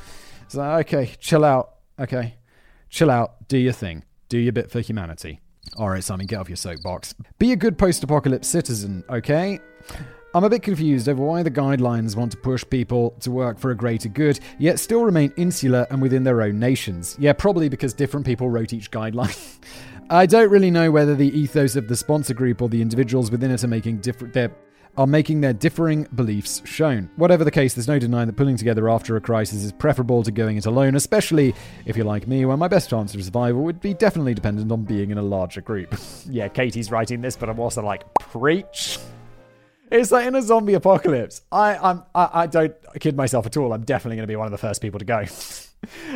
So, 0.48 0.62
okay, 0.62 1.12
chill 1.18 1.44
out. 1.44 1.74
Okay, 1.98 2.34
chill 2.90 3.10
out. 3.10 3.48
Do 3.48 3.58
your 3.58 3.72
thing. 3.72 4.04
Do 4.28 4.38
your 4.38 4.52
bit 4.52 4.70
for 4.70 4.80
humanity. 4.80 5.40
All 5.76 5.88
right, 5.88 6.02
Simon, 6.02 6.26
get 6.26 6.38
off 6.38 6.48
your 6.48 6.56
soapbox. 6.56 7.14
Be 7.38 7.52
a 7.52 7.56
good 7.56 7.78
post 7.78 8.02
apocalypse 8.02 8.48
citizen, 8.48 9.04
okay? 9.08 9.60
I'm 10.34 10.44
a 10.44 10.48
bit 10.48 10.62
confused 10.62 11.10
over 11.10 11.22
why 11.22 11.42
the 11.42 11.50
guidelines 11.50 12.16
want 12.16 12.32
to 12.32 12.38
push 12.38 12.64
people 12.70 13.14
to 13.20 13.30
work 13.30 13.58
for 13.58 13.70
a 13.70 13.76
greater 13.76 14.08
good, 14.08 14.40
yet 14.58 14.78
still 14.78 15.04
remain 15.04 15.30
insular 15.36 15.86
and 15.90 16.00
within 16.00 16.24
their 16.24 16.40
own 16.40 16.58
nations. 16.58 17.16
Yeah, 17.18 17.34
probably 17.34 17.68
because 17.68 17.92
different 17.92 18.24
people 18.24 18.48
wrote 18.48 18.72
each 18.72 18.90
guideline. 18.90 19.36
I 20.10 20.24
don't 20.24 20.50
really 20.50 20.70
know 20.70 20.90
whether 20.90 21.14
the 21.14 21.28
ethos 21.38 21.76
of 21.76 21.86
the 21.86 21.96
sponsor 21.96 22.32
group 22.32 22.62
or 22.62 22.70
the 22.70 22.80
individuals 22.80 23.30
within 23.30 23.50
it 23.50 23.62
are 23.62 23.68
making 23.68 23.98
different 23.98 24.32
their 24.32 24.50
are 24.96 25.06
making 25.06 25.40
their 25.40 25.54
differing 25.54 26.06
beliefs 26.14 26.60
shown. 26.66 27.10
Whatever 27.16 27.44
the 27.44 27.50
case, 27.50 27.74
there's 27.74 27.88
no 27.88 27.98
denying 27.98 28.26
that 28.26 28.36
pulling 28.36 28.58
together 28.58 28.90
after 28.90 29.16
a 29.16 29.22
crisis 29.22 29.64
is 29.64 29.72
preferable 29.72 30.22
to 30.22 30.30
going 30.30 30.58
it 30.58 30.66
alone, 30.66 30.94
especially 30.94 31.54
if 31.86 31.96
you're 31.96 32.04
like 32.04 32.26
me, 32.26 32.44
where 32.44 32.58
my 32.58 32.68
best 32.68 32.90
chance 32.90 33.14
of 33.14 33.24
survival 33.24 33.62
would 33.62 33.80
be 33.80 33.94
definitely 33.94 34.34
dependent 34.34 34.70
on 34.70 34.84
being 34.84 35.10
in 35.10 35.16
a 35.16 35.22
larger 35.22 35.62
group. 35.62 35.94
yeah, 36.28 36.48
Katie's 36.48 36.90
writing 36.90 37.22
this, 37.22 37.36
but 37.36 37.48
I'm 37.48 37.58
also 37.58 37.82
like, 37.82 38.02
preach. 38.20 38.98
It's 39.92 40.10
like 40.10 40.26
in 40.26 40.34
a 40.34 40.40
zombie 40.40 40.72
apocalypse. 40.72 41.42
I 41.52 41.76
I'm 41.76 42.02
I, 42.14 42.30
I 42.32 42.46
don't 42.46 42.74
kid 42.98 43.14
myself 43.14 43.44
at 43.44 43.56
all. 43.58 43.74
I'm 43.74 43.84
definitely 43.84 44.16
going 44.16 44.26
to 44.26 44.32
be 44.32 44.36
one 44.36 44.46
of 44.46 44.52
the 44.52 44.58
first 44.58 44.80
people 44.80 44.98
to 44.98 45.04
go. 45.04 45.18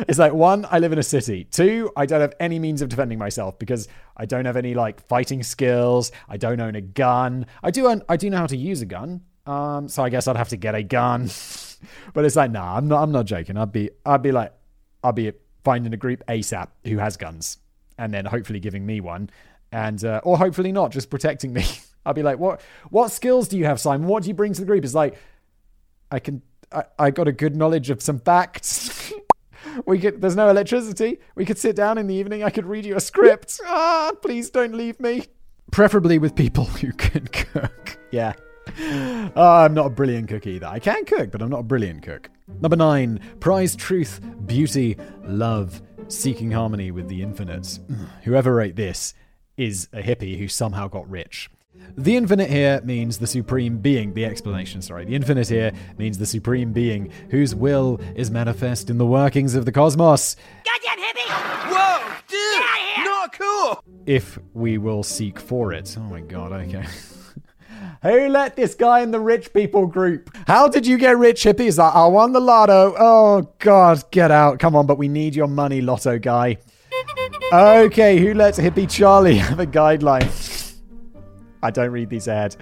it's 0.07 0.17
like 0.17 0.33
one, 0.33 0.65
I 0.71 0.79
live 0.79 0.91
in 0.93 0.97
a 0.97 1.03
city. 1.03 1.43
Two, 1.43 1.91
I 1.95 2.07
don't 2.07 2.21
have 2.21 2.33
any 2.39 2.57
means 2.57 2.81
of 2.81 2.89
defending 2.89 3.19
myself 3.19 3.59
because 3.59 3.87
I 4.15 4.25
don't 4.25 4.45
have 4.45 4.57
any 4.57 4.73
like 4.73 5.05
fighting 5.07 5.43
skills. 5.43 6.11
I 6.27 6.37
don't 6.37 6.59
own 6.59 6.75
a 6.75 6.81
gun. 6.81 7.45
I 7.61 7.69
do 7.69 7.87
own, 7.87 8.01
I 8.09 8.17
do 8.17 8.31
know 8.31 8.37
how 8.37 8.47
to 8.47 8.57
use 8.57 8.81
a 8.81 8.85
gun. 8.85 9.21
Um, 9.45 9.87
so 9.87 10.03
I 10.03 10.09
guess 10.09 10.27
I'd 10.27 10.37
have 10.37 10.49
to 10.49 10.57
get 10.57 10.73
a 10.73 10.81
gun. 10.81 11.29
but 12.13 12.25
it's 12.25 12.35
like, 12.35 12.49
nah, 12.49 12.77
I'm 12.77 12.87
not. 12.87 13.03
I'm 13.03 13.11
not 13.11 13.25
joking. 13.25 13.57
I'd 13.57 13.71
be, 13.71 13.91
I'd 14.05 14.23
be 14.23 14.31
like, 14.31 14.53
I'd 15.03 15.15
be 15.15 15.31
finding 15.63 15.93
a 15.93 15.97
group 15.97 16.23
ASAP 16.27 16.69
who 16.85 16.97
has 16.97 17.15
guns, 17.15 17.57
and 17.97 18.13
then 18.13 18.25
hopefully 18.25 18.59
giving 18.59 18.85
me 18.85 18.99
one, 18.99 19.29
and 19.71 20.03
uh, 20.03 20.19
or 20.23 20.37
hopefully 20.37 20.71
not, 20.71 20.91
just 20.91 21.09
protecting 21.09 21.53
me. 21.53 21.65
I'd 22.07 22.15
be 22.15 22.23
like, 22.23 22.39
what, 22.39 22.61
what 22.89 23.11
skills 23.11 23.49
do 23.49 23.57
you 23.57 23.65
have, 23.65 23.79
Simon? 23.79 24.07
What 24.07 24.23
do 24.23 24.29
you 24.29 24.33
bring 24.33 24.53
to 24.53 24.61
the 24.61 24.65
group? 24.65 24.85
It's 24.85 24.93
like, 24.93 25.17
I 26.09 26.19
can, 26.19 26.41
I, 26.71 26.85
I 26.97 27.11
got 27.11 27.27
a 27.27 27.33
good 27.33 27.55
knowledge 27.55 27.89
of 27.89 28.01
some 28.01 28.19
facts. 28.19 29.11
we 29.85 29.99
could, 29.99 30.21
there's 30.21 30.37
no 30.37 30.49
electricity. 30.49 31.19
We 31.35 31.45
could 31.45 31.57
sit 31.57 31.75
down 31.75 31.97
in 31.97 32.07
the 32.07 32.15
evening. 32.15 32.43
I 32.43 32.49
could 32.49 32.65
read 32.65 32.85
you 32.85 32.95
a 32.95 33.01
script. 33.01 33.59
Ah, 33.69 34.13
please 34.21 34.49
don't 34.49 34.73
leave 34.73 34.99
me. 34.99 35.25
Preferably 35.71 36.17
with 36.17 36.33
people 36.33 36.63
who 36.81 36.93
can 36.93 37.27
cook. 37.27 37.99
Yeah. 38.11 38.33
Oh, 38.79 39.31
I'm 39.65 39.73
not 39.73 39.87
a 39.87 39.89
brilliant 39.89 40.29
cook 40.29 40.47
either. 40.47 40.67
I 40.67 40.79
can 40.79 41.03
cook, 41.03 41.31
but 41.31 41.41
I'm 41.41 41.49
not 41.49 41.59
a 41.59 41.63
brilliant 41.63 42.03
cook. 42.03 42.29
Number 42.61 42.77
nine, 42.77 43.19
prize 43.41 43.75
truth, 43.75 44.21
beauty, 44.45 44.95
love, 45.25 45.81
seeking 46.07 46.51
harmony 46.51 46.91
with 46.91 47.09
the 47.09 47.21
infinite. 47.21 47.79
Whoever 48.23 48.55
wrote 48.55 48.75
this 48.77 49.13
is 49.57 49.89
a 49.91 50.01
hippie 50.01 50.37
who 50.37 50.47
somehow 50.47 50.87
got 50.87 51.09
rich. 51.09 51.49
The 51.97 52.15
infinite 52.15 52.49
here 52.49 52.81
means 52.83 53.17
the 53.17 53.27
supreme 53.27 53.79
being. 53.79 54.13
The 54.13 54.25
explanation, 54.25 54.81
sorry. 54.81 55.05
The 55.05 55.15
infinite 55.15 55.49
here 55.49 55.71
means 55.97 56.17
the 56.17 56.25
supreme 56.25 56.71
being 56.71 57.11
whose 57.31 57.55
will 57.55 57.99
is 58.15 58.29
manifest 58.29 58.89
in 58.89 58.97
the 58.97 59.05
workings 59.05 59.55
of 59.55 59.65
the 59.65 59.71
cosmos. 59.71 60.35
Goddamn 60.63 61.03
hippie! 61.03 61.29
Whoa, 61.71 62.13
dude! 62.27 63.05
Not 63.05 63.33
cool! 63.33 63.83
If 64.05 64.37
we 64.53 64.77
will 64.77 65.03
seek 65.03 65.39
for 65.39 65.73
it. 65.73 65.95
Oh 65.97 66.03
my 66.03 66.21
god, 66.21 66.51
okay. 66.51 66.85
Who 68.03 68.27
let 68.29 68.55
this 68.55 68.75
guy 68.75 69.01
in 69.01 69.11
the 69.11 69.19
rich 69.19 69.51
people 69.53 69.87
group? 69.87 70.29
How 70.45 70.67
did 70.67 70.85
you 70.85 70.97
get 70.97 71.17
rich, 71.17 71.43
hippie? 71.43 71.61
Is 71.61 71.77
that 71.77 71.95
I 71.95 72.05
won 72.07 72.31
the 72.31 72.39
lotto? 72.39 72.93
Oh 72.97 73.51
god, 73.59 74.03
get 74.11 74.29
out. 74.29 74.59
Come 74.59 74.75
on, 74.75 74.85
but 74.85 74.97
we 74.97 75.07
need 75.07 75.35
your 75.35 75.47
money, 75.47 75.81
lotto 75.81 76.19
guy. 76.19 76.57
Okay, 77.51 78.19
who 78.19 78.33
lets 78.33 78.59
hippie 78.59 78.89
Charlie 78.89 79.37
have 79.37 79.59
a 79.59 79.65
guideline? 79.65 80.56
I 81.67 81.71
don't 81.71 81.91
read 81.91 82.09
these 82.09 82.29
ahead. 82.29 82.55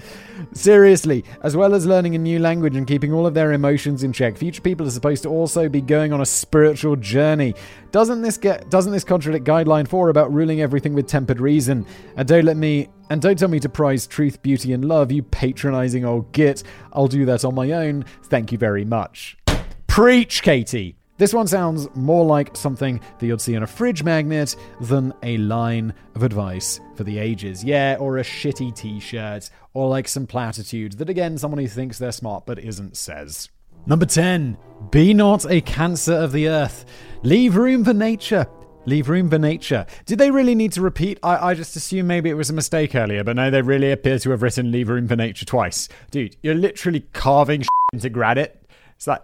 Seriously, 0.53 1.23
as 1.43 1.55
well 1.55 1.75
as 1.75 1.85
learning 1.85 2.15
a 2.15 2.17
new 2.17 2.39
language 2.39 2.75
and 2.75 2.87
keeping 2.87 3.13
all 3.13 3.27
of 3.27 3.35
their 3.35 3.51
emotions 3.51 4.01
in 4.03 4.11
check, 4.11 4.35
future 4.35 4.61
people 4.61 4.87
are 4.87 4.91
supposed 4.91 5.21
to 5.23 5.29
also 5.29 5.69
be 5.69 5.79
going 5.79 6.11
on 6.11 6.21
a 6.21 6.25
spiritual 6.25 6.95
journey. 6.95 7.53
Doesn't 7.91 8.23
this 8.23 8.37
get 8.37 8.71
doesn't 8.71 8.91
this 8.91 9.03
contradict 9.03 9.45
guideline 9.45 9.87
4 9.87 10.09
about 10.09 10.33
ruling 10.33 10.61
everything 10.61 10.95
with 10.95 11.05
tempered 11.05 11.39
reason? 11.39 11.85
And 12.17 12.27
don't 12.27 12.45
let 12.45 12.57
me 12.57 12.89
and 13.11 13.21
don't 13.21 13.37
tell 13.37 13.47
me 13.47 13.59
to 13.59 13.69
prize 13.69 14.07
truth, 14.07 14.41
beauty 14.41 14.73
and 14.73 14.83
love, 14.83 15.11
you 15.11 15.21
patronizing 15.21 16.03
old 16.03 16.31
git. 16.31 16.63
I'll 16.91 17.07
do 17.07 17.25
that 17.25 17.45
on 17.45 17.53
my 17.53 17.71
own. 17.73 18.05
Thank 18.23 18.51
you 18.51 18.57
very 18.57 18.85
much. 18.85 19.37
Preach, 19.85 20.41
Katie. 20.41 20.97
This 21.17 21.33
one 21.33 21.47
sounds 21.47 21.87
more 21.95 22.25
like 22.25 22.57
something 22.57 22.99
that 23.19 23.25
you'd 23.25 23.39
see 23.39 23.55
on 23.55 23.63
a 23.63 23.67
fridge 23.67 24.03
magnet 24.03 24.57
than 24.81 25.13
a 25.23 25.37
line 25.37 25.93
of 26.13 26.23
advice 26.23 26.81
for 26.95 27.05
the 27.05 27.19
ages. 27.19 27.63
Yeah, 27.63 27.95
or 28.01 28.17
a 28.17 28.23
shitty 28.23 28.75
t 28.75 28.99
shirt, 28.99 29.49
or 29.73 29.87
like 29.87 30.09
some 30.09 30.27
platitude 30.27 30.93
that 30.93 31.09
again 31.09 31.37
someone 31.37 31.61
who 31.61 31.69
thinks 31.69 31.97
they're 31.97 32.11
smart 32.11 32.45
but 32.45 32.59
isn't 32.59 32.97
says. 32.97 33.47
Number 33.85 34.05
10. 34.05 34.57
Be 34.91 35.13
not 35.13 35.49
a 35.49 35.61
cancer 35.61 36.13
of 36.15 36.33
the 36.33 36.49
earth. 36.49 36.83
Leave 37.23 37.55
room 37.55 37.85
for 37.85 37.93
nature. 37.93 38.45
Leave 38.85 39.07
room 39.07 39.29
for 39.29 39.39
nature. 39.39 39.85
Did 40.05 40.17
they 40.17 40.31
really 40.31 40.53
need 40.53 40.73
to 40.73 40.81
repeat? 40.81 41.17
I, 41.23 41.51
I 41.51 41.53
just 41.53 41.77
assume 41.77 42.07
maybe 42.07 42.29
it 42.29 42.33
was 42.33 42.49
a 42.49 42.53
mistake 42.53 42.93
earlier, 42.93 43.23
but 43.23 43.37
no, 43.37 43.49
they 43.49 43.61
really 43.61 43.91
appear 43.91 44.19
to 44.19 44.31
have 44.31 44.41
written 44.41 44.71
leave 44.71 44.89
room 44.89 45.07
for 45.07 45.15
nature 45.15 45.45
twice. 45.45 45.87
Dude, 46.11 46.35
you're 46.41 46.55
literally 46.55 47.05
carving 47.13 47.63
into 47.93 48.09
granite. 48.09 48.61
It's 48.97 49.07
like, 49.07 49.21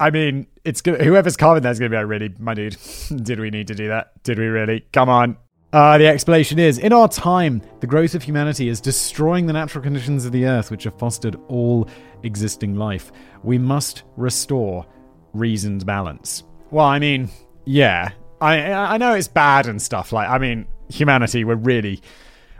I 0.00 0.10
mean, 0.10 0.46
it's 0.64 0.80
good. 0.80 1.02
Whoever's 1.02 1.36
carving 1.36 1.62
that's 1.62 1.78
going 1.78 1.90
to 1.90 1.94
be 1.94 1.98
like, 1.98 2.08
really, 2.08 2.34
my 2.38 2.54
dude, 2.54 2.76
did 3.22 3.38
we 3.38 3.50
need 3.50 3.68
to 3.68 3.74
do 3.74 3.88
that? 3.88 4.22
Did 4.22 4.38
we 4.38 4.46
really? 4.46 4.80
Come 4.92 5.08
on. 5.10 5.36
Uh, 5.72 5.98
the 5.98 6.06
explanation 6.06 6.58
is 6.58 6.78
In 6.78 6.92
our 6.92 7.06
time, 7.06 7.62
the 7.78 7.86
growth 7.86 8.16
of 8.16 8.24
humanity 8.24 8.68
is 8.68 8.80
destroying 8.80 9.46
the 9.46 9.52
natural 9.52 9.84
conditions 9.84 10.24
of 10.24 10.32
the 10.32 10.46
earth, 10.46 10.70
which 10.70 10.84
have 10.84 10.98
fostered 10.98 11.36
all 11.46 11.88
existing 12.24 12.74
life. 12.74 13.12
We 13.44 13.58
must 13.58 14.02
restore 14.16 14.84
reasoned 15.32 15.86
balance. 15.86 16.42
Well, 16.72 16.86
I 16.86 16.98
mean, 16.98 17.28
yeah. 17.66 18.10
I 18.40 18.72
I 18.72 18.96
know 18.96 19.14
it's 19.14 19.28
bad 19.28 19.66
and 19.66 19.80
stuff. 19.80 20.12
Like, 20.12 20.28
I 20.28 20.38
mean, 20.38 20.66
humanity, 20.88 21.44
we're 21.44 21.54
really, 21.54 22.00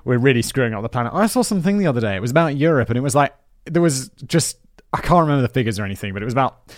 we're 0.05 0.19
really 0.19 0.43
screwing 0.43 0.75
up 0.75 0.83
the 0.83 0.89
planet. 0.89 1.13
I 1.15 1.27
saw 1.27 1.43
something 1.43 1.79
the 1.79 1.87
other 1.87 2.01
day. 2.01 2.15
It 2.17 2.21
was 2.21 2.31
about 2.31 2.57
Europe, 2.57 2.91
and 2.91 2.99
it 2.99 3.03
was 3.03 3.15
like, 3.15 3.35
there 3.65 3.83
was 3.83 4.11
just, 4.27 4.59
I 4.93 5.01
can't 5.01 5.23
remember 5.23 5.43
the 5.43 5.49
figures 5.49 5.79
or 5.79 5.85
anything, 5.85 6.13
but 6.13 6.23
it 6.23 6.27
was 6.27 6.35
about 6.35 6.71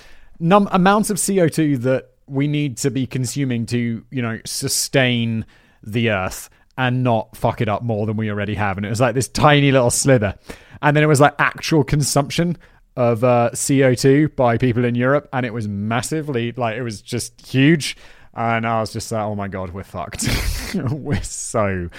num- 0.42 0.68
amounts 0.72 1.08
of 1.08 1.16
CO2 1.16 1.80
that 1.82 2.10
we 2.26 2.48
need 2.48 2.76
to 2.78 2.90
be 2.90 3.06
consuming 3.06 3.64
to, 3.66 4.04
you 4.10 4.22
know, 4.22 4.40
sustain 4.44 5.46
the 5.82 6.10
earth 6.10 6.50
and 6.76 7.02
not 7.02 7.36
fuck 7.36 7.60
it 7.60 7.68
up 7.68 7.82
more 7.82 8.06
than 8.06 8.16
we 8.16 8.30
already 8.30 8.54
have. 8.54 8.76
And 8.76 8.84
it 8.84 8.90
was 8.90 9.00
like 9.00 9.14
this 9.14 9.28
tiny 9.28 9.70
little 9.70 9.90
slither. 9.90 10.34
And 10.80 10.96
then 10.96 11.04
it 11.04 11.06
was 11.06 11.20
like 11.20 11.34
actual 11.38 11.84
consumption 11.84 12.58
of 12.96 13.24
uh, 13.24 13.50
CO2 13.54 14.34
by 14.34 14.58
people 14.58 14.84
in 14.84 14.94
Europe. 14.94 15.28
And 15.32 15.46
it 15.46 15.54
was 15.54 15.68
massively, 15.68 16.52
like, 16.52 16.76
it 16.76 16.82
was 16.82 17.00
just 17.00 17.46
huge. 17.46 17.96
And 18.34 18.66
I 18.66 18.80
was 18.80 18.92
just 18.92 19.12
like, 19.12 19.22
oh 19.22 19.34
my 19.34 19.48
God, 19.48 19.70
we're 19.70 19.84
fucked. 19.84 20.26
we're 20.74 21.22
so, 21.22 21.90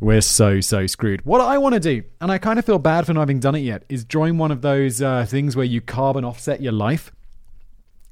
we're 0.00 0.22
so, 0.22 0.60
so 0.60 0.86
screwed. 0.86 1.24
What 1.26 1.40
I 1.42 1.58
want 1.58 1.74
to 1.74 1.80
do, 1.80 2.02
and 2.20 2.32
I 2.32 2.38
kind 2.38 2.58
of 2.58 2.64
feel 2.64 2.78
bad 2.78 3.06
for 3.06 3.12
not 3.12 3.20
having 3.20 3.40
done 3.40 3.54
it 3.54 3.60
yet, 3.60 3.84
is 3.88 4.04
join 4.04 4.38
one 4.38 4.50
of 4.50 4.62
those 4.62 5.02
uh, 5.02 5.26
things 5.26 5.54
where 5.54 5.66
you 5.66 5.80
carbon 5.80 6.24
offset 6.24 6.62
your 6.62 6.72
life 6.72 7.12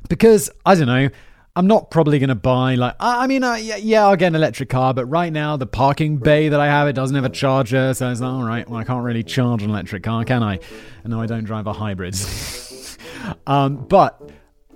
because 0.09 0.51
I 0.65 0.75
don't 0.75 0.87
know. 0.87 1.09
I'm 1.57 1.67
not 1.67 1.91
probably 1.91 2.19
going 2.19 2.29
to 2.29 2.35
buy 2.35 2.75
like 2.75 2.97
I 3.01 3.27
mean 3.27 3.43
uh, 3.43 3.55
yeah, 3.55 3.77
yeah 3.77 4.07
I'll 4.07 4.17
get 4.17 4.27
an 4.27 4.35
electric 4.35 4.69
car 4.69 4.93
but 4.93 5.07
right 5.07 5.33
now 5.33 5.57
the 5.57 5.67
parking 5.67 6.19
bay 6.19 6.51
that 6.51 6.61
I 6.61 6.67
have 6.67 6.87
it 6.87 6.93
doesn't 6.93 7.17
have 7.17 7.25
a 7.25 7.31
charger 7.31 7.95
so 7.95 8.11
it's 8.11 8.21
like, 8.21 8.31
all 8.31 8.45
right 8.45 8.69
well 8.69 8.79
I 8.79 8.85
can't 8.85 9.03
really 9.03 9.23
charge 9.23 9.63
an 9.63 9.71
electric 9.71 10.03
car 10.03 10.23
can 10.27 10.43
I? 10.43 10.61
And 11.03 11.13
no 11.13 11.21
I 11.23 11.25
don't 11.27 11.45
drive 11.45 11.67
a 11.67 11.73
hybrid. 11.73 12.15
Um, 13.47 13.77
but 13.89 14.31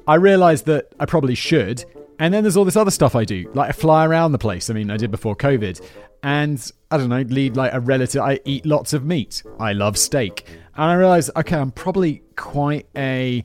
I 0.08 0.16
realized 0.16 0.66
that 0.66 0.92
I 0.98 1.04
probably 1.04 1.36
should 1.36 1.84
and 2.18 2.34
then 2.34 2.42
there's 2.42 2.56
all 2.56 2.64
this 2.64 2.76
other 2.76 2.90
stuff 2.90 3.14
I 3.14 3.24
do. 3.24 3.48
Like 3.54 3.68
I 3.68 3.72
fly 3.72 4.04
around 4.06 4.32
the 4.32 4.38
place 4.38 4.70
I 4.70 4.72
mean 4.72 4.90
I 4.90 4.96
did 4.96 5.12
before 5.12 5.36
COVID 5.36 5.80
and 6.24 6.72
I 6.90 6.96
don't 6.96 7.10
know 7.10 7.22
lead 7.22 7.56
like 7.56 7.72
a 7.72 7.78
relative 7.78 8.22
I 8.22 8.40
eat 8.44 8.66
lots 8.66 8.92
of 8.92 9.04
meat. 9.04 9.42
I 9.60 9.72
love 9.72 9.96
steak. 9.98 10.46
And 10.74 10.84
I 10.84 10.94
realized 10.94 11.30
okay 11.36 11.58
I'm 11.58 11.70
probably 11.70 12.22
quite 12.36 12.88
a 12.96 13.44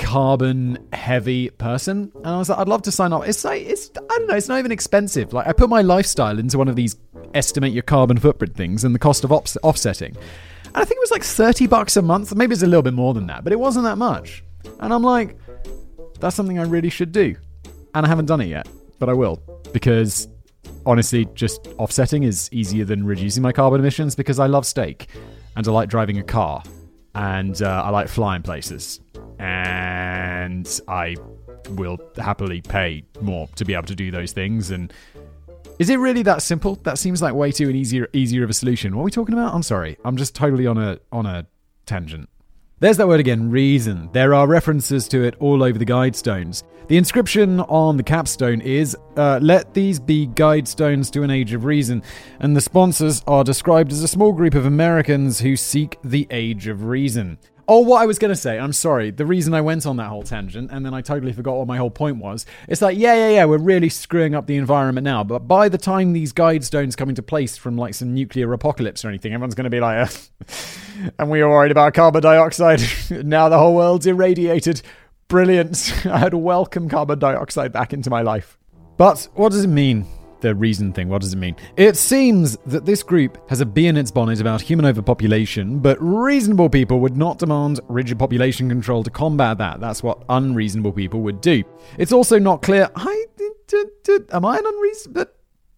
carbon 0.00 0.88
heavy 0.94 1.50
person. 1.50 2.10
And 2.16 2.26
i 2.26 2.38
was 2.38 2.48
like 2.48 2.58
i'd 2.58 2.68
love 2.68 2.82
to 2.82 2.90
sign 2.90 3.12
up. 3.12 3.28
It's 3.28 3.44
like 3.44 3.62
it's 3.62 3.90
i 3.96 4.18
don't 4.18 4.26
know 4.26 4.34
it's 4.34 4.48
not 4.48 4.58
even 4.58 4.72
expensive. 4.72 5.32
Like 5.32 5.46
i 5.46 5.52
put 5.52 5.68
my 5.68 5.82
lifestyle 5.82 6.38
into 6.38 6.56
one 6.58 6.68
of 6.68 6.74
these 6.74 6.96
estimate 7.34 7.72
your 7.72 7.82
carbon 7.82 8.18
footprint 8.18 8.56
things 8.56 8.82
and 8.82 8.94
the 8.94 8.98
cost 8.98 9.24
of 9.24 9.30
offsetting. 9.30 10.16
And 10.64 10.76
i 10.76 10.84
think 10.84 10.96
it 10.96 11.00
was 11.00 11.10
like 11.10 11.22
30 11.22 11.66
bucks 11.66 11.96
a 11.96 12.02
month. 12.02 12.34
Maybe 12.34 12.54
it's 12.54 12.62
a 12.62 12.66
little 12.66 12.82
bit 12.82 12.94
more 12.94 13.12
than 13.12 13.26
that 13.26 13.44
but 13.44 13.52
it 13.52 13.60
wasn't 13.60 13.84
that 13.84 13.98
much. 13.98 14.42
And 14.80 14.92
i'm 14.92 15.02
like 15.02 15.36
that's 16.18 16.34
something 16.34 16.58
i 16.58 16.64
really 16.64 16.90
should 16.90 17.12
do. 17.12 17.36
And 17.94 18.06
i 18.06 18.08
haven't 18.08 18.26
done 18.26 18.40
it 18.40 18.48
yet 18.48 18.68
but 18.98 19.08
i 19.08 19.12
will. 19.12 19.42
Because 19.72 20.28
honestly 20.86 21.28
just 21.34 21.68
offsetting 21.78 22.22
is 22.22 22.48
easier 22.52 22.86
than 22.86 23.04
reducing 23.04 23.42
my 23.42 23.52
carbon 23.52 23.80
emissions 23.80 24.14
because 24.14 24.38
i 24.38 24.46
love 24.46 24.64
steak 24.64 25.08
and 25.56 25.68
i 25.68 25.70
like 25.70 25.90
driving 25.90 26.18
a 26.18 26.22
car 26.22 26.62
and 27.14 27.60
uh, 27.62 27.82
I 27.84 27.90
like 27.90 28.08
flying 28.08 28.42
places, 28.42 29.00
and 29.40 30.80
I 30.86 31.16
will 31.70 31.98
happily 32.16 32.60
pay 32.60 33.04
more 33.22 33.48
to 33.56 33.64
be 33.64 33.72
able 33.72 33.86
to 33.86 33.94
do 33.94 34.10
those 34.10 34.32
things. 34.32 34.70
And 34.70 34.92
is 35.78 35.88
it 35.88 35.96
really 35.96 36.22
that 36.24 36.42
simple? 36.42 36.76
That 36.82 36.98
seems 36.98 37.22
like 37.22 37.34
way 37.34 37.50
too 37.50 37.68
an 37.70 37.74
easier 37.74 38.08
easier 38.12 38.44
of 38.44 38.50
a 38.50 38.54
solution. 38.54 38.94
What 38.94 39.02
are 39.02 39.04
we 39.06 39.10
talking 39.10 39.32
about? 39.32 39.54
I'm 39.54 39.62
sorry, 39.62 39.96
I'm 40.04 40.16
just 40.16 40.34
totally 40.34 40.66
on 40.66 40.76
a 40.76 40.98
on 41.10 41.24
a 41.24 41.46
tangent. 41.86 42.28
There's 42.80 42.96
that 42.98 43.08
word 43.08 43.20
again, 43.20 43.50
reason. 43.50 44.08
There 44.12 44.32
are 44.32 44.46
references 44.46 45.06
to 45.08 45.22
it 45.22 45.34
all 45.38 45.62
over 45.62 45.78
the 45.78 45.84
guidestones. 45.84 46.62
The 46.88 46.96
inscription 46.96 47.60
on 47.60 47.98
the 47.98 48.02
capstone 48.02 48.62
is 48.62 48.96
uh, 49.16 49.38
Let 49.42 49.74
these 49.74 50.00
be 50.00 50.26
guidestones 50.26 51.10
to 51.12 51.22
an 51.22 51.30
age 51.30 51.52
of 51.52 51.64
reason. 51.66 52.02
And 52.40 52.56
the 52.56 52.60
sponsors 52.62 53.22
are 53.26 53.44
described 53.44 53.92
as 53.92 54.02
a 54.02 54.08
small 54.08 54.32
group 54.32 54.54
of 54.54 54.64
Americans 54.64 55.40
who 55.40 55.56
seek 55.56 55.98
the 56.02 56.26
age 56.30 56.68
of 56.68 56.84
reason. 56.84 57.38
Oh, 57.72 57.78
what 57.78 58.02
I 58.02 58.06
was 58.06 58.18
going 58.18 58.30
to 58.30 58.36
say, 58.36 58.58
I'm 58.58 58.72
sorry. 58.72 59.12
The 59.12 59.24
reason 59.24 59.54
I 59.54 59.60
went 59.60 59.86
on 59.86 59.96
that 59.98 60.08
whole 60.08 60.24
tangent 60.24 60.72
and 60.72 60.84
then 60.84 60.92
I 60.92 61.02
totally 61.02 61.32
forgot 61.32 61.56
what 61.56 61.68
my 61.68 61.76
whole 61.76 61.88
point 61.88 62.16
was. 62.16 62.44
It's 62.66 62.82
like, 62.82 62.98
yeah, 62.98 63.14
yeah, 63.14 63.28
yeah, 63.28 63.44
we're 63.44 63.58
really 63.58 63.88
screwing 63.88 64.34
up 64.34 64.48
the 64.48 64.56
environment 64.56 65.04
now. 65.04 65.22
But 65.22 65.46
by 65.46 65.68
the 65.68 65.78
time 65.78 66.12
these 66.12 66.32
guide 66.32 66.64
stones 66.64 66.96
come 66.96 67.10
into 67.10 67.22
place 67.22 67.56
from 67.56 67.78
like 67.78 67.94
some 67.94 68.12
nuclear 68.12 68.52
apocalypse 68.52 69.04
or 69.04 69.08
anything, 69.08 69.32
everyone's 69.32 69.54
going 69.54 69.66
to 69.66 69.70
be 69.70 69.78
like, 69.78 70.10
and 71.20 71.30
we 71.30 71.44
were 71.44 71.48
worried 71.48 71.70
about 71.70 71.94
carbon 71.94 72.22
dioxide. 72.22 72.82
now 73.24 73.48
the 73.48 73.58
whole 73.58 73.76
world's 73.76 74.04
irradiated. 74.04 74.82
Brilliant. 75.28 75.94
I'd 76.06 76.34
welcome 76.34 76.88
carbon 76.88 77.20
dioxide 77.20 77.70
back 77.70 77.92
into 77.92 78.10
my 78.10 78.22
life. 78.22 78.58
But 78.96 79.28
what 79.34 79.52
does 79.52 79.62
it 79.62 79.68
mean 79.68 80.06
the 80.40 80.54
reason 80.54 80.92
thing. 80.92 81.08
What 81.08 81.22
does 81.22 81.32
it 81.32 81.36
mean? 81.36 81.56
It 81.76 81.96
seems 81.96 82.56
that 82.66 82.84
this 82.84 83.02
group 83.02 83.38
has 83.48 83.60
a 83.60 83.66
bee 83.66 83.86
in 83.86 83.96
its 83.96 84.10
bonnet 84.10 84.40
about 84.40 84.60
human 84.60 84.86
overpopulation, 84.86 85.78
but 85.78 85.98
reasonable 86.00 86.68
people 86.68 87.00
would 87.00 87.16
not 87.16 87.38
demand 87.38 87.80
rigid 87.88 88.18
population 88.18 88.68
control 88.68 89.02
to 89.04 89.10
combat 89.10 89.58
that. 89.58 89.80
That's 89.80 90.02
what 90.02 90.22
unreasonable 90.28 90.92
people 90.92 91.20
would 91.22 91.40
do. 91.40 91.62
It's 91.98 92.12
also 92.12 92.38
not 92.38 92.62
clear. 92.62 92.88
I 92.96 93.26
am 94.32 94.44
I 94.44 94.58
an 94.58 94.66
unreasonable? 94.66 95.26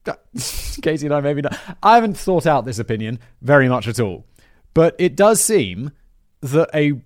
Katie 0.83 1.07
and 1.07 1.15
I 1.15 1.21
maybe 1.21 1.43
not. 1.43 1.59
I 1.83 1.95
haven't 1.95 2.17
thought 2.17 2.47
out 2.47 2.65
this 2.65 2.79
opinion 2.79 3.19
very 3.41 3.69
much 3.69 3.87
at 3.87 4.01
all, 4.01 4.27
but 4.75 4.97
it 4.99 5.17
does 5.17 5.41
seem 5.41 5.93
that 6.41 6.69
a 6.75 7.01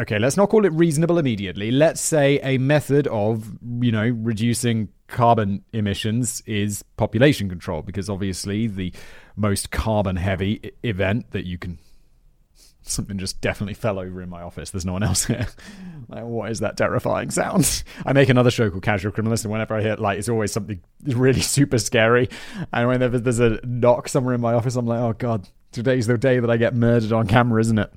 okay, 0.00 0.18
let's 0.18 0.36
not 0.36 0.48
call 0.48 0.64
it 0.64 0.72
reasonable 0.72 1.18
immediately. 1.18 1.70
Let's 1.70 2.00
say 2.00 2.40
a 2.42 2.58
method 2.58 3.06
of, 3.08 3.52
you 3.80 3.92
know, 3.92 4.08
reducing 4.08 4.88
carbon 5.08 5.64
emissions 5.72 6.42
is 6.46 6.82
population 6.96 7.48
control, 7.48 7.82
because 7.82 8.08
obviously 8.08 8.66
the 8.66 8.92
most 9.36 9.70
carbon 9.70 10.16
heavy 10.16 10.72
event 10.82 11.30
that 11.32 11.46
you 11.46 11.58
can. 11.58 11.78
Something 12.82 13.18
just 13.18 13.40
definitely 13.42 13.74
fell 13.74 13.98
over 13.98 14.22
in 14.22 14.30
my 14.30 14.42
office. 14.42 14.70
There's 14.70 14.86
no 14.86 14.94
one 14.94 15.02
else 15.02 15.26
here. 15.26 15.46
like, 16.08 16.24
what 16.24 16.50
is 16.50 16.60
that 16.60 16.76
terrifying 16.76 17.30
sound? 17.30 17.84
I 18.06 18.12
make 18.14 18.30
another 18.30 18.50
show 18.50 18.70
called 18.70 18.82
Casual 18.82 19.12
Criminalist, 19.12 19.44
and 19.44 19.52
whenever 19.52 19.74
I 19.74 19.82
hear 19.82 19.92
it, 19.92 20.00
like, 20.00 20.18
it's 20.18 20.30
always 20.30 20.50
something 20.50 20.80
really 21.04 21.40
super 21.40 21.78
scary. 21.78 22.30
And 22.72 22.88
whenever 22.88 23.18
there's 23.18 23.38
a 23.38 23.60
knock 23.64 24.08
somewhere 24.08 24.34
in 24.34 24.40
my 24.40 24.54
office, 24.54 24.76
I'm 24.76 24.86
like, 24.86 25.00
oh 25.00 25.12
god, 25.12 25.48
today's 25.72 26.06
the 26.06 26.16
day 26.16 26.40
that 26.40 26.50
I 26.50 26.56
get 26.56 26.74
murdered 26.74 27.12
on 27.12 27.26
camera, 27.26 27.60
isn't 27.60 27.78
it? 27.78 27.92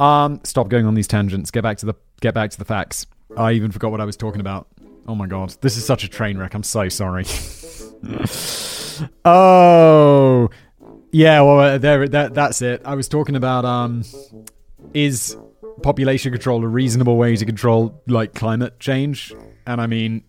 Um, 0.00 0.40
stop 0.44 0.70
going 0.70 0.86
on 0.86 0.94
these 0.94 1.06
tangents. 1.06 1.50
Get 1.50 1.62
back 1.62 1.76
to 1.78 1.86
the 1.86 1.94
get 2.22 2.32
back 2.32 2.50
to 2.50 2.58
the 2.58 2.64
facts. 2.64 3.06
I 3.36 3.52
even 3.52 3.70
forgot 3.70 3.90
what 3.90 4.00
I 4.00 4.06
was 4.06 4.16
talking 4.16 4.40
about. 4.40 4.66
Oh 5.06 5.14
my 5.14 5.26
god, 5.26 5.54
this 5.60 5.76
is 5.76 5.84
such 5.84 6.04
a 6.04 6.08
train 6.08 6.38
wreck. 6.38 6.54
I'm 6.54 6.62
so 6.62 6.88
sorry. 6.88 7.26
oh, 9.26 10.48
yeah. 11.12 11.42
Well, 11.42 11.60
uh, 11.60 11.78
there. 11.78 12.08
That 12.08 12.32
that's 12.32 12.62
it. 12.62 12.80
I 12.84 12.94
was 12.94 13.08
talking 13.08 13.36
about 13.36 13.66
um, 13.66 14.02
is 14.94 15.36
population 15.82 16.32
control 16.32 16.64
a 16.64 16.68
reasonable 16.68 17.18
way 17.18 17.36
to 17.36 17.44
control 17.44 18.02
like 18.06 18.34
climate 18.34 18.80
change? 18.80 19.34
And 19.66 19.82
I 19.82 19.86
mean, 19.86 20.24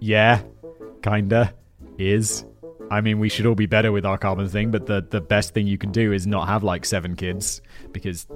yeah, 0.00 0.42
kinda 1.02 1.54
is. 1.98 2.44
I 2.90 3.00
mean, 3.00 3.18
we 3.18 3.28
should 3.28 3.46
all 3.46 3.54
be 3.54 3.66
better 3.66 3.92
with 3.92 4.04
our 4.04 4.18
carbon 4.18 4.48
thing, 4.48 4.70
but 4.70 4.86
the 4.86 5.06
the 5.08 5.22
best 5.22 5.54
thing 5.54 5.66
you 5.66 5.78
can 5.78 5.90
do 5.90 6.12
is 6.12 6.26
not 6.26 6.48
have 6.48 6.62
like 6.62 6.84
seven 6.84 7.16
kids 7.16 7.62
because 7.92 8.26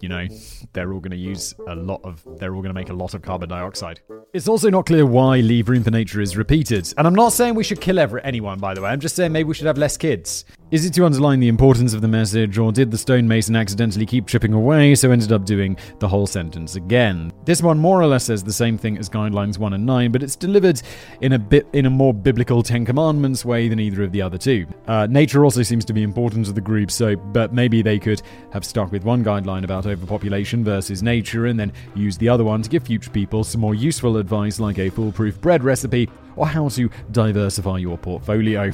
you 0.00 0.08
know, 0.08 0.26
they're 0.72 0.92
all 0.92 1.00
going 1.00 1.10
to 1.10 1.16
use 1.16 1.54
a 1.68 1.74
lot 1.74 2.00
of, 2.04 2.26
they're 2.38 2.54
all 2.54 2.62
going 2.62 2.74
to 2.74 2.80
make 2.80 2.90
a 2.90 2.94
lot 2.94 3.14
of 3.14 3.22
carbon 3.22 3.48
dioxide. 3.48 4.00
It's 4.32 4.48
also 4.48 4.70
not 4.70 4.86
clear 4.86 5.06
why 5.06 5.40
leave 5.40 5.68
room 5.68 5.82
for 5.82 5.90
nature 5.90 6.20
is 6.20 6.36
repeated. 6.36 6.92
And 6.96 7.06
I'm 7.06 7.14
not 7.14 7.32
saying 7.32 7.54
we 7.54 7.64
should 7.64 7.80
kill 7.80 7.98
every, 7.98 8.22
anyone, 8.24 8.58
by 8.58 8.74
the 8.74 8.82
way. 8.82 8.90
I'm 8.90 9.00
just 9.00 9.16
saying 9.16 9.32
maybe 9.32 9.48
we 9.48 9.54
should 9.54 9.66
have 9.66 9.78
less 9.78 9.96
kids. 9.96 10.44
Is 10.72 10.84
it 10.84 10.92
to 10.94 11.04
underline 11.04 11.38
the 11.38 11.46
importance 11.46 11.94
of 11.94 12.00
the 12.00 12.08
message, 12.08 12.58
or 12.58 12.72
did 12.72 12.90
the 12.90 12.98
stonemason 12.98 13.54
accidentally 13.54 14.04
keep 14.04 14.26
chipping 14.26 14.52
away, 14.52 14.96
so 14.96 15.12
ended 15.12 15.30
up 15.30 15.44
doing 15.44 15.76
the 16.00 16.08
whole 16.08 16.26
sentence 16.26 16.74
again? 16.74 17.32
This 17.44 17.62
one 17.62 17.78
more 17.78 18.02
or 18.02 18.06
less 18.08 18.24
says 18.24 18.42
the 18.42 18.52
same 18.52 18.76
thing 18.76 18.98
as 18.98 19.08
guidelines 19.08 19.58
1 19.58 19.74
and 19.74 19.86
9, 19.86 20.10
but 20.10 20.24
it's 20.24 20.34
delivered 20.34 20.82
in 21.20 21.34
a 21.34 21.38
bit 21.38 21.68
in 21.72 21.86
a 21.86 21.90
more 21.90 22.12
biblical 22.12 22.64
Ten 22.64 22.84
Commandments 22.84 23.44
way 23.44 23.68
than 23.68 23.78
either 23.78 24.02
of 24.02 24.10
the 24.10 24.20
other 24.20 24.38
two. 24.38 24.66
Uh, 24.88 25.06
nature 25.08 25.44
also 25.44 25.62
seems 25.62 25.84
to 25.84 25.92
be 25.92 26.02
important 26.02 26.46
to 26.46 26.52
the 26.52 26.60
group, 26.60 26.90
so 26.90 27.14
but 27.14 27.54
maybe 27.54 27.80
they 27.80 28.00
could 28.00 28.20
have 28.52 28.64
stuck 28.64 28.90
with 28.90 29.04
one 29.04 29.22
guideline 29.22 29.62
about 29.62 29.86
overpopulation 29.86 30.64
versus 30.64 31.00
nature, 31.00 31.46
and 31.46 31.60
then 31.60 31.72
use 31.94 32.18
the 32.18 32.28
other 32.28 32.42
one 32.42 32.60
to 32.62 32.68
give 32.68 32.82
future 32.82 33.10
people 33.10 33.44
some 33.44 33.60
more 33.60 33.76
useful 33.76 34.16
advice 34.16 34.58
like 34.58 34.80
a 34.80 34.90
foolproof 34.90 35.40
bread 35.40 35.62
recipe 35.62 36.08
or 36.36 36.46
how 36.46 36.68
to 36.70 36.90
diversify 37.10 37.78
your 37.78 37.98
portfolio. 37.98 38.62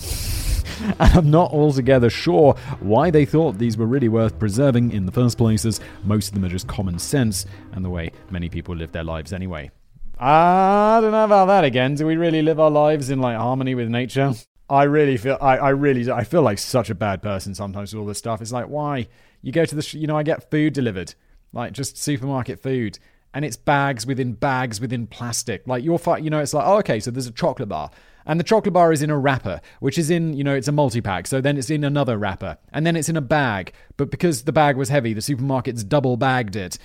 and 0.82 0.94
I'm 0.98 1.30
not 1.30 1.52
altogether 1.52 2.10
sure 2.10 2.54
why 2.80 3.10
they 3.10 3.24
thought 3.24 3.58
these 3.58 3.76
were 3.76 3.86
really 3.86 4.08
worth 4.08 4.38
preserving 4.38 4.92
in 4.92 5.06
the 5.06 5.12
first 5.12 5.38
place, 5.38 5.64
as 5.64 5.80
most 6.04 6.28
of 6.28 6.34
them 6.34 6.44
are 6.44 6.48
just 6.48 6.66
common 6.66 6.98
sense 6.98 7.46
and 7.72 7.84
the 7.84 7.90
way 7.90 8.10
many 8.30 8.48
people 8.48 8.74
live 8.74 8.92
their 8.92 9.04
lives 9.04 9.32
anyway. 9.32 9.70
I 10.18 11.00
don't 11.00 11.12
know 11.12 11.24
about 11.24 11.46
that 11.46 11.64
again. 11.64 11.94
Do 11.94 12.06
we 12.06 12.16
really 12.16 12.42
live 12.42 12.60
our 12.60 12.70
lives 12.70 13.10
in 13.10 13.20
like 13.20 13.36
harmony 13.36 13.74
with 13.74 13.88
nature? 13.88 14.34
I 14.68 14.84
really 14.84 15.16
feel 15.16 15.36
I, 15.40 15.58
I 15.58 15.68
really 15.70 16.10
I 16.10 16.24
feel 16.24 16.42
like 16.42 16.58
such 16.58 16.90
a 16.90 16.94
bad 16.94 17.22
person 17.22 17.54
sometimes 17.54 17.92
with 17.92 18.00
all 18.00 18.06
this 18.06 18.18
stuff. 18.18 18.40
It's 18.40 18.52
like 18.52 18.66
why 18.66 19.08
you 19.42 19.52
go 19.52 19.64
to 19.64 19.74
the 19.74 19.98
you 19.98 20.06
know 20.06 20.16
I 20.16 20.22
get 20.22 20.50
food 20.50 20.72
delivered 20.72 21.14
like 21.52 21.72
just 21.72 21.98
supermarket 21.98 22.62
food 22.62 22.98
and 23.34 23.44
it's 23.44 23.56
bags 23.56 24.06
within 24.06 24.34
bags 24.34 24.80
within 24.80 25.06
plastic. 25.06 25.66
Like 25.66 25.84
you're, 25.84 26.00
you 26.18 26.30
know, 26.30 26.40
it's 26.40 26.54
like, 26.54 26.66
oh, 26.66 26.78
okay, 26.78 27.00
so 27.00 27.10
there's 27.10 27.26
a 27.26 27.32
chocolate 27.32 27.68
bar. 27.68 27.90
And 28.24 28.38
the 28.38 28.44
chocolate 28.44 28.72
bar 28.72 28.92
is 28.92 29.02
in 29.02 29.10
a 29.10 29.18
wrapper, 29.18 29.60
which 29.80 29.98
is 29.98 30.10
in, 30.10 30.34
you 30.34 30.44
know, 30.44 30.54
it's 30.54 30.68
a 30.68 30.72
multi 30.72 31.00
pack. 31.00 31.26
So 31.26 31.40
then 31.40 31.56
it's 31.56 31.70
in 31.70 31.82
another 31.82 32.16
wrapper. 32.16 32.58
And 32.72 32.86
then 32.86 32.94
it's 32.94 33.08
in 33.08 33.16
a 33.16 33.22
bag. 33.22 33.72
But 33.96 34.10
because 34.10 34.42
the 34.42 34.52
bag 34.52 34.76
was 34.76 34.90
heavy, 34.90 35.12
the 35.12 35.20
supermarket's 35.20 35.82
double 35.82 36.16
bagged 36.16 36.54
it. 36.54 36.78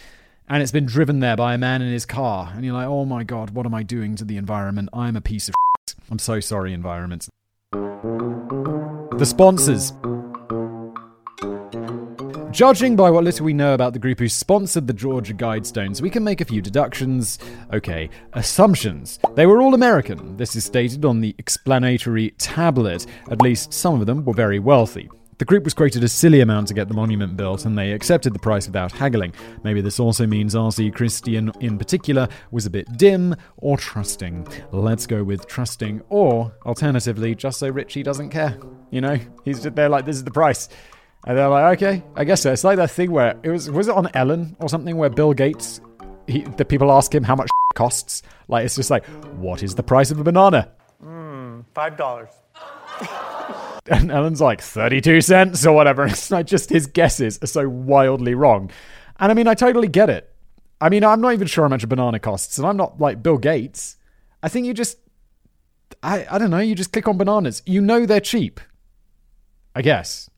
And 0.49 0.63
it's 0.63 0.71
been 0.71 0.85
driven 0.85 1.19
there 1.19 1.35
by 1.35 1.53
a 1.53 1.57
man 1.57 1.81
in 1.81 1.91
his 1.91 2.05
car. 2.05 2.51
And 2.55 2.63
you're 2.63 2.73
like, 2.73 2.87
oh 2.87 3.05
my 3.05 3.23
God, 3.23 3.51
what 3.51 3.65
am 3.65 3.75
I 3.75 3.83
doing 3.83 4.15
to 4.15 4.25
the 4.25 4.37
environment? 4.37 4.89
I'm 4.93 5.15
a 5.15 5.21
piece 5.21 5.49
of 5.49 5.55
shit. 5.89 5.95
I'm 6.09 6.19
so 6.19 6.39
sorry, 6.39 6.73
environment. 6.73 7.27
The 7.71 9.25
sponsors. 9.25 9.91
Judging 12.51 12.95
by 12.95 13.11
what 13.11 13.25
little 13.25 13.45
we 13.45 13.53
know 13.53 13.73
about 13.73 13.91
the 13.91 13.99
group 13.99 14.19
who 14.19 14.29
sponsored 14.29 14.87
the 14.87 14.93
Georgia 14.93 15.33
Guidestones, 15.33 16.01
we 16.01 16.09
can 16.09 16.23
make 16.23 16.39
a 16.39 16.45
few 16.45 16.61
deductions. 16.61 17.37
Okay, 17.73 18.09
assumptions. 18.33 19.19
They 19.35 19.45
were 19.45 19.61
all 19.61 19.73
American. 19.73 20.37
This 20.37 20.55
is 20.55 20.63
stated 20.63 21.03
on 21.03 21.19
the 21.19 21.35
explanatory 21.37 22.31
tablet. 22.37 23.05
At 23.29 23.41
least 23.41 23.73
some 23.73 23.99
of 23.99 24.07
them 24.07 24.23
were 24.23 24.33
very 24.33 24.59
wealthy. 24.59 25.09
The 25.39 25.45
group 25.45 25.65
was 25.65 25.75
quoted 25.75 26.03
a 26.03 26.07
silly 26.07 26.39
amount 26.39 26.69
to 26.69 26.73
get 26.73 26.87
the 26.87 26.95
monument 26.95 27.37
built, 27.37 27.65
and 27.65 27.77
they 27.77 27.91
accepted 27.91 28.33
the 28.33 28.39
price 28.39 28.65
without 28.65 28.91
haggling. 28.91 29.33
Maybe 29.63 29.81
this 29.81 29.99
also 29.99 30.25
means 30.25 30.55
R.C. 30.55 30.89
Christian, 30.91 31.51
in 31.59 31.77
particular, 31.77 32.27
was 32.49 32.65
a 32.65 32.71
bit 32.71 32.97
dim 32.97 33.35
or 33.57 33.77
trusting. 33.77 34.47
Let's 34.71 35.05
go 35.05 35.23
with 35.23 35.45
trusting, 35.47 36.01
or 36.09 36.55
alternatively, 36.65 37.35
just 37.35 37.59
so 37.59 37.69
Richie 37.69 38.01
doesn't 38.01 38.29
care. 38.29 38.57
You 38.89 39.01
know, 39.01 39.19
he's 39.45 39.61
there 39.61 39.89
like, 39.89 40.05
this 40.05 40.15
is 40.15 40.23
the 40.23 40.31
price. 40.31 40.69
And 41.27 41.37
they're 41.37 41.49
like, 41.49 41.77
okay, 41.77 42.03
I 42.15 42.23
guess 42.23 42.41
so. 42.43 42.53
It's 42.53 42.63
like 42.63 42.77
that 42.77 42.89
thing 42.89 43.11
where 43.11 43.37
it 43.43 43.49
was 43.49 43.69
was 43.69 43.89
it 43.89 43.93
on 43.93 44.09
Ellen 44.13 44.55
or 44.61 44.69
something 44.69 44.95
where 44.95 45.09
Bill 45.09 45.33
Gates, 45.33 45.81
he, 46.25 46.43
the 46.43 46.63
people 46.63 46.89
ask 46.89 47.13
him 47.13 47.23
how 47.23 47.35
much 47.35 47.47
it 47.47 47.75
costs. 47.75 48.23
Like 48.47 48.63
it's 48.63 48.77
just 48.77 48.89
like, 48.89 49.05
what 49.35 49.61
is 49.61 49.75
the 49.75 49.83
price 49.83 50.09
of 50.09 50.21
a 50.21 50.23
banana? 50.23 50.71
Mm, 51.03 51.65
five 51.75 51.97
dollars. 51.97 52.29
and 53.87 54.09
Ellen's 54.09 54.39
like 54.39 54.61
thirty-two 54.61 55.19
cents 55.19 55.65
or 55.65 55.75
whatever. 55.75 56.05
It's 56.07 56.31
like 56.31 56.45
just 56.45 56.69
his 56.69 56.87
guesses 56.87 57.39
are 57.43 57.47
so 57.47 57.67
wildly 57.67 58.33
wrong. 58.33 58.71
And 59.19 59.29
I 59.29 59.35
mean, 59.35 59.49
I 59.49 59.53
totally 59.53 59.89
get 59.89 60.09
it. 60.09 60.33
I 60.79 60.87
mean, 60.87 61.03
I'm 61.03 61.19
not 61.19 61.33
even 61.33 61.47
sure 61.47 61.65
how 61.65 61.69
much 61.69 61.83
a 61.83 61.87
banana 61.87 62.19
costs, 62.19 62.57
and 62.57 62.65
I'm 62.65 62.77
not 62.77 63.01
like 63.01 63.21
Bill 63.21 63.37
Gates. 63.37 63.97
I 64.41 64.47
think 64.47 64.65
you 64.65 64.73
just, 64.73 64.97
I 66.01 66.25
I 66.31 66.37
don't 66.37 66.51
know. 66.51 66.59
You 66.59 66.73
just 66.73 66.93
click 66.93 67.09
on 67.09 67.17
bananas. 67.17 67.63
You 67.65 67.81
know 67.81 68.05
they're 68.05 68.21
cheap. 68.21 68.61
I 69.75 69.81
guess. 69.81 70.29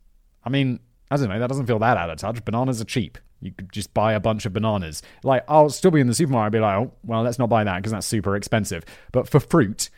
I 0.43 0.49
mean, 0.49 0.79
I 1.11 1.17
don't 1.17 1.29
know. 1.29 1.39
That 1.39 1.47
doesn't 1.47 1.65
feel 1.65 1.79
that 1.79 1.97
out 1.97 2.09
of 2.09 2.17
touch. 2.17 2.43
Bananas 2.45 2.81
are 2.81 2.85
cheap. 2.85 3.17
You 3.41 3.51
could 3.51 3.71
just 3.71 3.93
buy 3.93 4.13
a 4.13 4.19
bunch 4.19 4.45
of 4.45 4.53
bananas. 4.53 5.01
Like, 5.23 5.43
I'll 5.47 5.69
still 5.69 5.91
be 5.91 6.01
in 6.01 6.07
the 6.07 6.13
supermarket 6.13 6.47
and 6.47 6.51
be 6.53 6.59
like, 6.59 6.77
oh, 6.77 6.91
well, 7.03 7.23
let's 7.23 7.39
not 7.39 7.49
buy 7.49 7.63
that 7.63 7.77
because 7.77 7.91
that's 7.91 8.07
super 8.07 8.35
expensive. 8.35 8.83
But 9.11 9.29
for 9.29 9.39
fruit, 9.39 9.89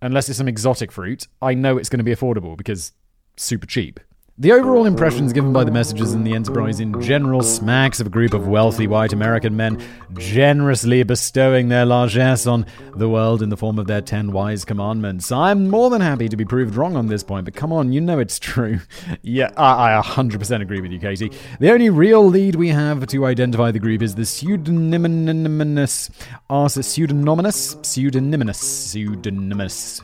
unless 0.00 0.28
it's 0.28 0.38
some 0.38 0.48
exotic 0.48 0.90
fruit, 0.90 1.28
I 1.42 1.54
know 1.54 1.76
it's 1.76 1.88
going 1.88 1.98
to 1.98 2.04
be 2.04 2.14
affordable 2.14 2.56
because 2.56 2.92
super 3.36 3.66
cheap. 3.66 4.00
The 4.38 4.52
overall 4.52 4.84
impressions 4.84 5.32
given 5.32 5.54
by 5.54 5.64
the 5.64 5.70
messages 5.70 6.12
in 6.12 6.22
the 6.22 6.34
Enterprise 6.34 6.78
in 6.78 7.00
general 7.00 7.40
smacks 7.40 8.00
of 8.00 8.08
a 8.08 8.10
group 8.10 8.34
of 8.34 8.46
wealthy 8.46 8.86
white 8.86 9.14
American 9.14 9.56
men 9.56 9.82
generously 10.18 11.02
bestowing 11.04 11.70
their 11.70 11.86
largesse 11.86 12.46
on 12.46 12.66
the 12.96 13.08
world 13.08 13.40
in 13.40 13.48
the 13.48 13.56
form 13.56 13.78
of 13.78 13.86
their 13.86 14.02
ten 14.02 14.32
wise 14.32 14.66
commandments. 14.66 15.32
I'm 15.32 15.70
more 15.70 15.88
than 15.88 16.02
happy 16.02 16.28
to 16.28 16.36
be 16.36 16.44
proved 16.44 16.74
wrong 16.74 16.96
on 16.96 17.06
this 17.06 17.22
point, 17.22 17.46
but 17.46 17.54
come 17.54 17.72
on, 17.72 17.94
you 17.94 18.02
know 18.02 18.18
it's 18.18 18.38
true. 18.38 18.80
yeah, 19.22 19.52
I, 19.56 19.96
I 19.96 20.02
100% 20.02 20.60
agree 20.60 20.82
with 20.82 20.92
you, 20.92 20.98
Katie. 20.98 21.32
The 21.58 21.72
only 21.72 21.88
real 21.88 22.22
lead 22.22 22.56
we 22.56 22.68
have 22.68 23.06
to 23.06 23.24
identify 23.24 23.70
the 23.70 23.78
group 23.78 24.02
is 24.02 24.16
the 24.16 24.26
pseudonymous, 24.26 26.10
pseudonymous, 26.82 27.76
pseudonymous, 27.80 28.60
pseudonymous 28.60 30.02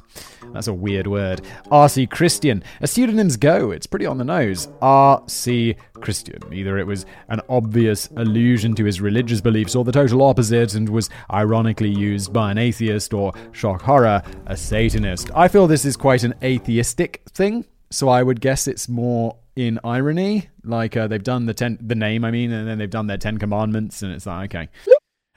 That's 0.53 0.67
a 0.67 0.75
weird 0.75 1.07
word. 1.07 1.43
R.C. 1.71 2.07
Christian. 2.07 2.63
As 2.81 2.91
pseudonyms 2.91 3.37
go, 3.37 3.71
it's 3.71 3.87
pretty 3.87 4.07
on 4.07 4.19
the 4.19 4.25
nose. 4.25 4.69
R.C. 4.81 5.77
Christian. 5.95 6.41
Either 6.53 6.79
it 6.79 6.87
was 6.87 7.07
an 7.29 7.41
obvious 7.49 8.09
allusion 8.17 8.75
to 8.75 8.85
his 8.85 9.01
religious 9.01 9.41
beliefs 9.41 9.75
or 9.75 9.85
the 9.85 9.93
total 9.93 10.23
opposite 10.23 10.75
and 10.75 10.89
was 10.89 11.09
ironically 11.33 11.91
used 11.91 12.33
by 12.33 12.51
an 12.51 12.59
atheist 12.59 13.15
or 13.15 13.33
shock 13.53 13.83
horror, 13.83 14.23
a 14.47 14.57
Satanist. 14.57 15.31
I 15.35 15.49
feel 15.49 15.67
this 15.67 15.85
is 15.85 15.97
quite 15.97 16.25
an 16.25 16.35
atheistic 16.43 17.23
thing, 17.31 17.65
so 17.91 18.09
I 18.09 18.23
would 18.23 18.41
guess 18.41 18.67
it's 18.69 18.89
more 18.89 19.37
in 19.57 19.79
irony. 19.85 20.49
Like 20.65 20.97
uh, 20.97 21.07
they've 21.07 21.23
done 21.23 21.47
the 21.47 21.55
ten, 21.55 21.79
the 21.81 21.95
name, 21.95 22.25
I 22.25 22.31
mean, 22.31 22.53
and 22.53 22.67
then 22.69 22.79
they've 22.79 22.91
done 22.91 23.07
their 23.07 23.19
Ten 23.19 23.39
Commandments, 23.39 24.03
and 24.03 24.13
it's 24.13 24.27
like, 24.27 24.55
okay, 24.55 24.69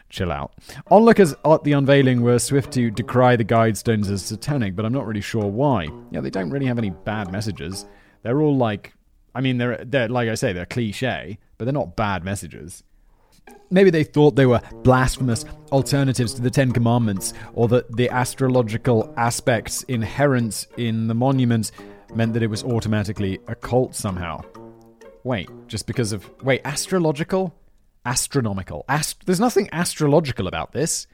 chill 0.09 0.31
out. 0.31 0.53
Onlookers 0.89 1.33
at 1.45 1.63
the 1.63 1.73
unveiling 1.73 2.21
were 2.21 2.39
swift 2.39 2.71
to 2.73 2.91
decry 2.91 3.35
the 3.35 3.45
Guidestones 3.45 4.09
as 4.09 4.23
satanic, 4.23 4.75
but 4.75 4.85
I'm 4.85 4.93
not 4.93 5.05
really 5.05 5.21
sure 5.21 5.45
why. 5.45 5.87
Yeah, 6.11 6.21
they 6.21 6.29
don't 6.29 6.49
really 6.49 6.65
have 6.67 6.77
any 6.77 6.89
bad 6.89 7.31
messages. 7.31 7.85
They're 8.23 8.41
all 8.41 8.55
like, 8.55 8.93
I 9.33 9.41
mean, 9.41 9.57
they're 9.57 9.83
they're 9.83 10.09
like 10.09 10.29
I 10.29 10.35
say, 10.35 10.53
they're 10.53 10.65
cliche, 10.65 11.37
but 11.57 11.65
they're 11.65 11.73
not 11.73 11.95
bad 11.95 12.23
messages. 12.23 12.83
Maybe 13.69 13.89
they 13.89 14.03
thought 14.03 14.35
they 14.35 14.45
were 14.45 14.61
blasphemous 14.83 15.45
alternatives 15.71 16.33
to 16.35 16.41
the 16.41 16.49
Ten 16.49 16.71
Commandments, 16.71 17.33
or 17.53 17.67
that 17.67 17.95
the 17.95 18.09
astrological 18.09 19.13
aspects 19.17 19.83
inherent 19.83 20.67
in 20.77 21.07
the 21.07 21.13
monument 21.13 21.71
meant 22.13 22.33
that 22.33 22.43
it 22.43 22.47
was 22.47 22.63
automatically 22.63 23.39
occult 23.47 23.95
somehow. 23.95 24.41
Wait, 25.23 25.49
just 25.67 25.87
because 25.87 26.11
of. 26.11 26.29
Wait, 26.43 26.61
astrological? 26.63 27.53
Astronomical. 28.05 28.85
Ast- 28.87 29.25
There's 29.25 29.39
nothing 29.39 29.67
astrological 29.71 30.47
about 30.47 30.71
this. 30.73 31.07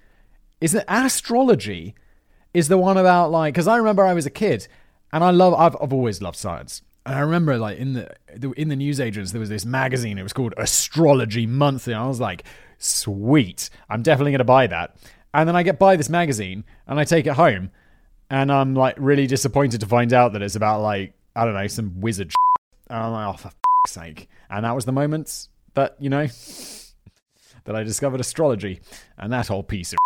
Is 0.59 0.75
it 0.75 0.83
astrology? 0.87 1.95
Is 2.53 2.67
the 2.67 2.77
one 2.77 2.97
about 2.97 3.31
like. 3.31 3.53
Because 3.53 3.67
I 3.67 3.77
remember 3.77 4.05
I 4.05 4.13
was 4.13 4.25
a 4.25 4.29
kid 4.29 4.67
and 5.13 5.23
I 5.23 5.31
love. 5.31 5.53
I've, 5.53 5.75
I've 5.81 5.93
always 5.93 6.21
loved 6.21 6.37
science. 6.37 6.81
And 7.05 7.15
I 7.15 7.21
remember, 7.21 7.57
like 7.57 7.77
in 7.79 7.93
the 7.93 8.53
in 8.57 8.67
the 8.69 8.75
newsagents, 8.75 9.31
there 9.31 9.39
was 9.39 9.49
this 9.49 9.65
magazine. 9.65 10.17
It 10.17 10.23
was 10.23 10.33
called 10.33 10.53
Astrology 10.57 11.47
Monthly. 11.47 11.93
I 11.93 12.05
was 12.07 12.19
like, 12.19 12.43
"Sweet, 12.77 13.69
I'm 13.89 14.03
definitely 14.03 14.31
going 14.33 14.39
to 14.39 14.43
buy 14.45 14.67
that." 14.67 14.97
And 15.33 15.47
then 15.47 15.55
I 15.55 15.63
get 15.63 15.79
buy 15.79 15.95
this 15.95 16.09
magazine 16.09 16.63
and 16.87 16.99
I 16.99 17.05
take 17.05 17.25
it 17.25 17.33
home, 17.33 17.71
and 18.29 18.51
I'm 18.51 18.75
like 18.75 18.95
really 18.99 19.27
disappointed 19.27 19.79
to 19.79 19.87
find 19.87 20.13
out 20.13 20.33
that 20.33 20.41
it's 20.41 20.55
about 20.55 20.81
like 20.81 21.13
I 21.35 21.45
don't 21.45 21.53
know 21.55 21.67
some 21.67 22.01
wizard. 22.01 22.33
And 22.89 22.99
I'm 22.99 23.11
like, 23.13 23.27
"Oh, 23.33 23.37
for 23.37 23.47
f***'s 23.47 23.93
sake!" 23.93 24.29
And 24.49 24.65
that 24.65 24.75
was 24.75 24.85
the 24.85 24.91
moment 24.91 25.47
that 25.73 25.95
you 25.99 26.09
know 26.09 26.27
that 27.65 27.75
I 27.75 27.83
discovered 27.83 28.19
astrology 28.19 28.79
and 29.17 29.31
that 29.31 29.47
whole 29.47 29.63
piece 29.63 29.93
of. 29.93 29.97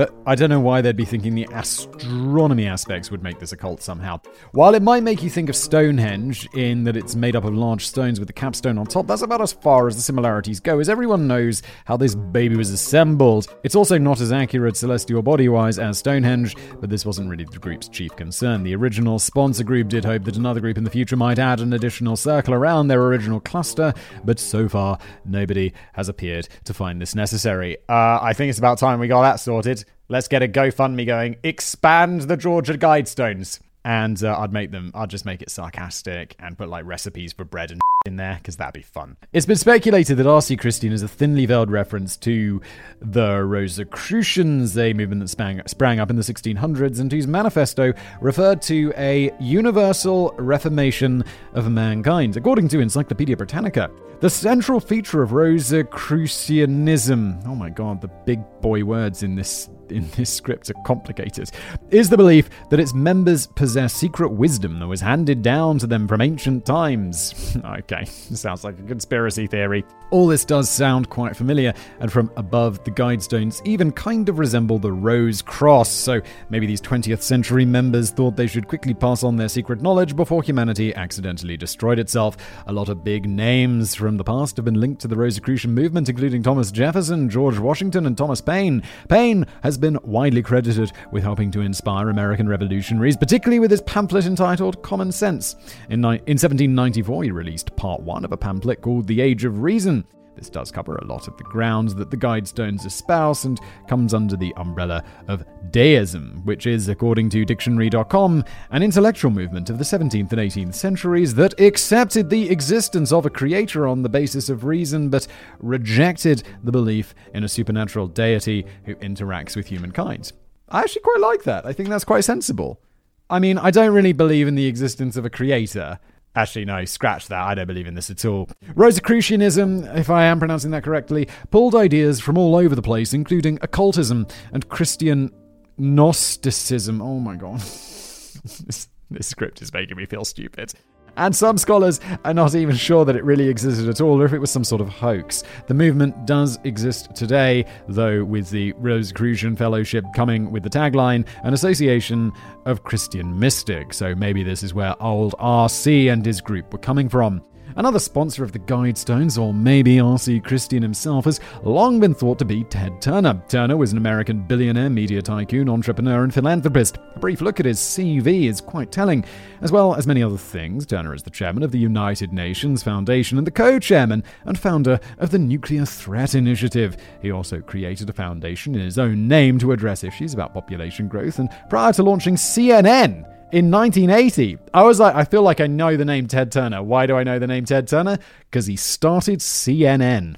But 0.00 0.14
I 0.24 0.34
don't 0.34 0.48
know 0.48 0.60
why 0.60 0.80
they'd 0.80 0.96
be 0.96 1.04
thinking 1.04 1.34
the 1.34 1.46
astronomy 1.52 2.66
aspects 2.66 3.10
would 3.10 3.22
make 3.22 3.38
this 3.38 3.52
a 3.52 3.56
cult 3.58 3.82
somehow. 3.82 4.18
While 4.52 4.74
it 4.74 4.82
might 4.82 5.02
make 5.02 5.22
you 5.22 5.28
think 5.28 5.50
of 5.50 5.56
Stonehenge 5.56 6.48
in 6.54 6.84
that 6.84 6.96
it's 6.96 7.14
made 7.14 7.36
up 7.36 7.44
of 7.44 7.54
large 7.54 7.86
stones 7.86 8.18
with 8.18 8.26
the 8.26 8.32
capstone 8.32 8.78
on 8.78 8.86
top, 8.86 9.06
that's 9.06 9.20
about 9.20 9.42
as 9.42 9.52
far 9.52 9.88
as 9.88 9.96
the 9.96 10.00
similarities 10.00 10.58
go, 10.58 10.78
as 10.78 10.88
everyone 10.88 11.28
knows 11.28 11.62
how 11.84 11.98
this 11.98 12.14
baby 12.14 12.56
was 12.56 12.70
assembled. 12.70 13.54
It's 13.62 13.74
also 13.74 13.98
not 13.98 14.22
as 14.22 14.32
accurate 14.32 14.78
celestial 14.78 15.20
body 15.20 15.50
wise 15.50 15.78
as 15.78 15.98
Stonehenge, 15.98 16.56
but 16.80 16.88
this 16.88 17.04
wasn't 17.04 17.28
really 17.28 17.44
the 17.44 17.58
group's 17.58 17.86
chief 17.86 18.16
concern. 18.16 18.62
The 18.62 18.76
original 18.76 19.18
sponsor 19.18 19.64
group 19.64 19.88
did 19.88 20.06
hope 20.06 20.24
that 20.24 20.38
another 20.38 20.60
group 20.60 20.78
in 20.78 20.84
the 20.84 20.88
future 20.88 21.16
might 21.16 21.38
add 21.38 21.60
an 21.60 21.74
additional 21.74 22.16
circle 22.16 22.54
around 22.54 22.88
their 22.88 23.02
original 23.02 23.38
cluster, 23.38 23.92
but 24.24 24.40
so 24.40 24.66
far, 24.66 24.98
nobody 25.26 25.74
has 25.92 26.08
appeared 26.08 26.48
to 26.64 26.72
find 26.72 27.02
this 27.02 27.14
necessary. 27.14 27.76
Uh, 27.86 28.18
I 28.22 28.32
think 28.32 28.48
it's 28.48 28.58
about 28.58 28.78
time 28.78 28.98
we 28.98 29.06
got 29.06 29.20
that 29.20 29.40
sorted. 29.40 29.84
Let's 30.10 30.26
get 30.26 30.42
a 30.42 30.48
GoFundMe 30.48 31.06
going. 31.06 31.36
Expand 31.44 32.22
the 32.22 32.36
Georgia 32.36 32.76
Guidestones. 32.76 33.60
And 33.84 34.22
uh, 34.24 34.40
I'd 34.40 34.52
make 34.52 34.72
them, 34.72 34.90
I'd 34.92 35.08
just 35.08 35.24
make 35.24 35.40
it 35.40 35.50
sarcastic 35.50 36.34
and 36.40 36.58
put 36.58 36.68
like 36.68 36.84
recipes 36.84 37.32
for 37.32 37.44
bread 37.44 37.70
and 37.70 37.80
in 38.04 38.16
there 38.16 38.34
because 38.34 38.56
that'd 38.56 38.74
be 38.74 38.82
fun. 38.82 39.16
It's 39.32 39.46
been 39.46 39.54
speculated 39.54 40.16
that 40.16 40.26
R.C. 40.26 40.56
Christian 40.56 40.92
is 40.92 41.04
a 41.04 41.08
thinly 41.08 41.46
veiled 41.46 41.70
reference 41.70 42.16
to 42.18 42.60
the 43.00 43.44
Rosicrucians, 43.44 44.76
a 44.76 44.92
movement 44.94 45.20
that 45.20 45.28
sprang, 45.28 45.62
sprang 45.68 46.00
up 46.00 46.10
in 46.10 46.16
the 46.16 46.22
1600s 46.22 46.98
and 46.98 47.12
whose 47.12 47.28
manifesto 47.28 47.92
referred 48.20 48.62
to 48.62 48.92
a 48.96 49.30
universal 49.38 50.34
reformation 50.38 51.22
of 51.52 51.70
mankind. 51.70 52.36
According 52.36 52.66
to 52.68 52.80
Encyclopedia 52.80 53.36
Britannica, 53.36 53.88
the 54.20 54.30
central 54.30 54.80
feature 54.80 55.22
of 55.22 55.30
Rosicrucianism, 55.30 57.46
oh 57.46 57.54
my 57.54 57.70
god, 57.70 58.02
the 58.02 58.08
big 58.08 58.40
boy 58.60 58.84
words 58.84 59.22
in 59.22 59.34
this 59.34 59.70
in 59.90 60.08
this 60.10 60.32
script 60.32 60.70
are 60.70 60.82
complicated, 60.84 61.50
is 61.90 62.08
the 62.08 62.16
belief 62.16 62.48
that 62.68 62.80
its 62.80 62.94
members 62.94 63.46
possess 63.48 63.92
secret 63.92 64.28
wisdom 64.28 64.78
that 64.78 64.86
was 64.86 65.00
handed 65.00 65.42
down 65.42 65.78
to 65.78 65.86
them 65.86 66.06
from 66.06 66.20
ancient 66.20 66.64
times. 66.64 67.56
okay, 67.64 68.04
sounds 68.04 68.64
like 68.64 68.78
a 68.78 68.82
conspiracy 68.82 69.46
theory. 69.46 69.84
All 70.10 70.26
this 70.26 70.44
does 70.44 70.68
sound 70.68 71.10
quite 71.10 71.36
familiar, 71.36 71.72
and 72.00 72.12
from 72.12 72.30
above, 72.36 72.82
the 72.84 72.90
Guidestones 72.90 73.60
even 73.64 73.92
kind 73.92 74.28
of 74.28 74.38
resemble 74.38 74.78
the 74.78 74.92
Rose 74.92 75.42
Cross, 75.42 75.90
so 75.90 76.20
maybe 76.48 76.66
these 76.66 76.80
20th 76.80 77.22
century 77.22 77.64
members 77.64 78.10
thought 78.10 78.36
they 78.36 78.46
should 78.46 78.68
quickly 78.68 78.94
pass 78.94 79.22
on 79.22 79.36
their 79.36 79.48
secret 79.48 79.80
knowledge 79.80 80.16
before 80.16 80.42
humanity 80.42 80.94
accidentally 80.94 81.56
destroyed 81.56 81.98
itself. 81.98 82.36
A 82.66 82.72
lot 82.72 82.88
of 82.88 83.04
big 83.04 83.28
names 83.28 83.94
from 83.94 84.09
the 84.16 84.24
past 84.24 84.56
have 84.56 84.64
been 84.64 84.80
linked 84.80 85.00
to 85.02 85.08
the 85.08 85.16
Rosicrucian 85.16 85.74
movement, 85.74 86.08
including 86.08 86.42
Thomas 86.42 86.70
Jefferson, 86.70 87.28
George 87.28 87.58
Washington, 87.58 88.06
and 88.06 88.16
Thomas 88.16 88.40
Paine. 88.40 88.82
Paine 89.08 89.46
has 89.62 89.78
been 89.78 89.98
widely 90.02 90.42
credited 90.42 90.92
with 91.10 91.22
helping 91.22 91.50
to 91.50 91.60
inspire 91.60 92.08
American 92.08 92.48
revolutionaries, 92.48 93.16
particularly 93.16 93.60
with 93.60 93.70
his 93.70 93.82
pamphlet 93.82 94.26
entitled 94.26 94.82
Common 94.82 95.12
Sense. 95.12 95.56
In, 95.88 96.00
ni- 96.00 96.22
in 96.26 96.38
1794, 96.38 97.24
he 97.24 97.30
released 97.30 97.74
part 97.76 98.00
one 98.02 98.24
of 98.24 98.32
a 98.32 98.36
pamphlet 98.36 98.80
called 98.80 99.06
The 99.06 99.20
Age 99.20 99.44
of 99.44 99.62
Reason. 99.62 100.04
This 100.36 100.48
does 100.48 100.70
cover 100.70 100.96
a 100.96 101.04
lot 101.04 101.28
of 101.28 101.36
the 101.36 101.44
grounds 101.44 101.94
that 101.96 102.10
the 102.10 102.16
Guidestones 102.16 102.86
espouse 102.86 103.44
and 103.44 103.60
comes 103.88 104.14
under 104.14 104.36
the 104.36 104.54
umbrella 104.56 105.04
of 105.28 105.44
deism, 105.70 106.40
which 106.44 106.66
is, 106.66 106.88
according 106.88 107.28
to 107.30 107.44
dictionary.com, 107.44 108.44
an 108.70 108.82
intellectual 108.82 109.30
movement 109.30 109.68
of 109.68 109.78
the 109.78 109.84
17th 109.84 110.32
and 110.32 110.40
18th 110.40 110.74
centuries 110.74 111.34
that 111.34 111.58
accepted 111.60 112.30
the 112.30 112.48
existence 112.48 113.12
of 113.12 113.26
a 113.26 113.30
creator 113.30 113.86
on 113.86 114.02
the 114.02 114.08
basis 114.08 114.48
of 114.48 114.64
reason 114.64 115.10
but 115.10 115.26
rejected 115.58 116.42
the 116.62 116.72
belief 116.72 117.14
in 117.34 117.44
a 117.44 117.48
supernatural 117.48 118.06
deity 118.06 118.64
who 118.84 118.94
interacts 118.96 119.56
with 119.56 119.66
humankind. 119.66 120.32
I 120.68 120.80
actually 120.80 121.02
quite 121.02 121.20
like 121.20 121.42
that. 121.44 121.66
I 121.66 121.72
think 121.72 121.88
that's 121.88 122.04
quite 122.04 122.24
sensible. 122.24 122.80
I 123.28 123.38
mean, 123.38 123.58
I 123.58 123.70
don't 123.70 123.94
really 123.94 124.12
believe 124.12 124.48
in 124.48 124.54
the 124.54 124.66
existence 124.66 125.16
of 125.16 125.24
a 125.24 125.30
creator. 125.30 125.98
Actually, 126.36 126.64
no, 126.64 126.84
scratch 126.84 127.26
that. 127.28 127.42
I 127.42 127.54
don't 127.54 127.66
believe 127.66 127.88
in 127.88 127.94
this 127.94 128.08
at 128.08 128.24
all. 128.24 128.48
Rosicrucianism, 128.74 129.84
if 129.96 130.10
I 130.10 130.24
am 130.24 130.38
pronouncing 130.38 130.70
that 130.70 130.84
correctly, 130.84 131.28
pulled 131.50 131.74
ideas 131.74 132.20
from 132.20 132.38
all 132.38 132.54
over 132.54 132.74
the 132.74 132.82
place, 132.82 133.12
including 133.12 133.58
occultism 133.62 134.26
and 134.52 134.68
Christian 134.68 135.32
Gnosticism. 135.76 137.02
Oh 137.02 137.18
my 137.18 137.34
god. 137.34 137.58
this, 137.60 138.88
this 139.10 139.26
script 139.26 139.60
is 139.60 139.72
making 139.72 139.96
me 139.96 140.06
feel 140.06 140.24
stupid. 140.24 140.72
And 141.16 141.34
some 141.34 141.58
scholars 141.58 142.00
are 142.24 142.34
not 142.34 142.54
even 142.54 142.76
sure 142.76 143.04
that 143.04 143.16
it 143.16 143.24
really 143.24 143.48
existed 143.48 143.88
at 143.88 144.00
all 144.00 144.20
or 144.20 144.24
if 144.24 144.32
it 144.32 144.38
was 144.38 144.50
some 144.50 144.64
sort 144.64 144.80
of 144.80 144.88
hoax. 144.88 145.42
The 145.66 145.74
movement 145.74 146.26
does 146.26 146.58
exist 146.64 147.14
today, 147.14 147.64
though, 147.88 148.24
with 148.24 148.50
the 148.50 148.72
Rosicrucian 148.72 149.56
Fellowship 149.56 150.04
coming 150.14 150.50
with 150.50 150.62
the 150.62 150.70
tagline, 150.70 151.26
an 151.44 151.54
association 151.54 152.32
of 152.66 152.84
Christian 152.84 153.38
mystics. 153.38 153.96
So 153.96 154.14
maybe 154.14 154.42
this 154.42 154.62
is 154.62 154.74
where 154.74 155.00
old 155.02 155.34
RC 155.38 156.12
and 156.12 156.24
his 156.24 156.40
group 156.40 156.72
were 156.72 156.78
coming 156.78 157.08
from. 157.08 157.42
Another 157.76 157.98
sponsor 157.98 158.42
of 158.42 158.52
the 158.52 158.58
Guidestones, 158.58 159.40
or 159.40 159.54
maybe 159.54 160.00
R.C. 160.00 160.40
Christian 160.40 160.82
himself, 160.82 161.24
has 161.24 161.40
long 161.62 162.00
been 162.00 162.14
thought 162.14 162.38
to 162.40 162.44
be 162.44 162.64
Ted 162.64 163.00
Turner. 163.00 163.40
Turner 163.48 163.76
was 163.76 163.92
an 163.92 163.98
American 163.98 164.42
billionaire, 164.42 164.90
media 164.90 165.22
tycoon, 165.22 165.68
entrepreneur, 165.68 166.24
and 166.24 166.34
philanthropist. 166.34 166.98
A 167.14 167.18
brief 167.18 167.40
look 167.40 167.60
at 167.60 167.66
his 167.66 167.78
CV 167.78 168.48
is 168.48 168.60
quite 168.60 168.90
telling. 168.90 169.24
As 169.60 169.70
well 169.70 169.94
as 169.94 170.06
many 170.06 170.22
other 170.22 170.36
things, 170.36 170.84
Turner 170.84 171.14
is 171.14 171.22
the 171.22 171.30
chairman 171.30 171.62
of 171.62 171.70
the 171.70 171.78
United 171.78 172.32
Nations 172.32 172.82
Foundation 172.82 173.38
and 173.38 173.46
the 173.46 173.52
co 173.52 173.78
chairman 173.78 174.24
and 174.44 174.58
founder 174.58 174.98
of 175.18 175.30
the 175.30 175.38
Nuclear 175.38 175.84
Threat 175.84 176.34
Initiative. 176.34 176.96
He 177.22 177.30
also 177.30 177.60
created 177.60 178.10
a 178.10 178.14
foundation 178.14 178.74
in 178.74 178.80
his 178.80 178.98
own 178.98 179.28
name 179.28 179.58
to 179.60 179.72
address 179.72 180.02
issues 180.02 180.34
about 180.34 180.54
population 180.54 181.08
growth, 181.08 181.38
and 181.38 181.48
prior 181.68 181.92
to 181.92 182.02
launching 182.02 182.34
CNN, 182.34 183.26
in 183.52 183.70
1980. 183.70 184.58
I 184.72 184.82
was 184.82 185.00
like, 185.00 185.14
I 185.14 185.24
feel 185.24 185.42
like 185.42 185.60
I 185.60 185.66
know 185.66 185.96
the 185.96 186.04
name 186.04 186.26
Ted 186.26 186.52
Turner. 186.52 186.82
Why 186.82 187.06
do 187.06 187.16
I 187.16 187.24
know 187.24 187.38
the 187.38 187.46
name 187.46 187.64
Ted 187.64 187.88
Turner? 187.88 188.18
Because 188.50 188.66
he 188.66 188.76
started 188.76 189.40
CNN. 189.40 190.36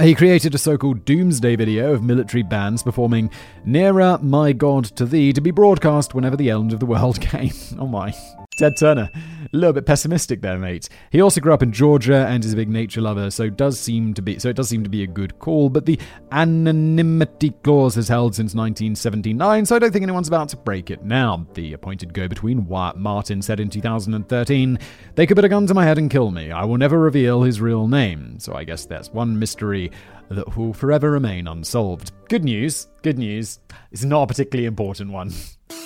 He 0.00 0.14
created 0.14 0.54
a 0.54 0.58
so 0.58 0.76
called 0.76 1.04
doomsday 1.06 1.56
video 1.56 1.92
of 1.92 2.02
military 2.02 2.42
bands 2.42 2.82
performing 2.82 3.30
Nearer 3.64 4.18
My 4.20 4.52
God 4.52 4.84
to 4.96 5.06
Thee 5.06 5.32
to 5.32 5.40
be 5.40 5.50
broadcast 5.50 6.14
whenever 6.14 6.36
the 6.36 6.50
end 6.50 6.72
of 6.72 6.80
the 6.80 6.86
world 6.86 7.20
came. 7.20 7.52
Oh 7.78 7.86
my. 7.86 8.14
Ted 8.56 8.76
Turner. 8.76 9.10
A 9.14 9.56
little 9.56 9.74
bit 9.74 9.86
pessimistic 9.86 10.40
there, 10.40 10.58
mate. 10.58 10.88
He 11.10 11.20
also 11.20 11.40
grew 11.40 11.52
up 11.52 11.62
in 11.62 11.72
Georgia 11.72 12.26
and 12.26 12.44
is 12.44 12.54
a 12.54 12.56
big 12.56 12.68
nature 12.68 13.00
lover, 13.00 13.30
so 13.30 13.48
does 13.50 13.78
seem 13.78 14.14
to 14.14 14.22
be 14.22 14.38
so 14.38 14.48
it 14.48 14.56
does 14.56 14.68
seem 14.68 14.82
to 14.82 14.90
be 14.90 15.02
a 15.02 15.06
good 15.06 15.38
call. 15.38 15.68
But 15.68 15.86
the 15.86 16.00
anonymity 16.32 17.50
clause 17.62 17.94
has 17.94 18.08
held 18.08 18.34
since 18.34 18.54
1979, 18.54 19.66
so 19.66 19.76
I 19.76 19.78
don't 19.78 19.92
think 19.92 20.02
anyone's 20.02 20.28
about 20.28 20.48
to 20.50 20.56
break 20.56 20.90
it 20.90 21.04
now. 21.04 21.46
The 21.54 21.74
appointed 21.74 22.14
go-between 22.14 22.66
Wyatt 22.66 22.96
Martin 22.96 23.42
said 23.42 23.60
in 23.60 23.68
2013, 23.68 24.78
"They 25.14 25.26
could 25.26 25.36
put 25.36 25.44
a 25.44 25.48
gun 25.50 25.66
to 25.66 25.74
my 25.74 25.84
head 25.84 25.98
and 25.98 26.10
kill 26.10 26.30
me. 26.30 26.50
I 26.50 26.64
will 26.64 26.78
never 26.78 26.98
reveal 26.98 27.42
his 27.42 27.60
real 27.60 27.86
name." 27.86 28.38
So 28.40 28.54
I 28.54 28.64
guess 28.64 28.86
that's 28.86 29.12
one 29.12 29.38
mystery 29.38 29.92
that 30.30 30.56
will 30.56 30.72
forever 30.72 31.10
remain 31.10 31.46
unsolved. 31.46 32.10
Good 32.28 32.42
news. 32.42 32.88
Good 33.02 33.18
news. 33.18 33.60
It's 33.92 34.04
not 34.04 34.22
a 34.22 34.26
particularly 34.26 34.66
important 34.66 35.12
one. 35.12 35.32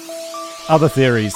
Other 0.69 0.89
theories. 0.89 1.35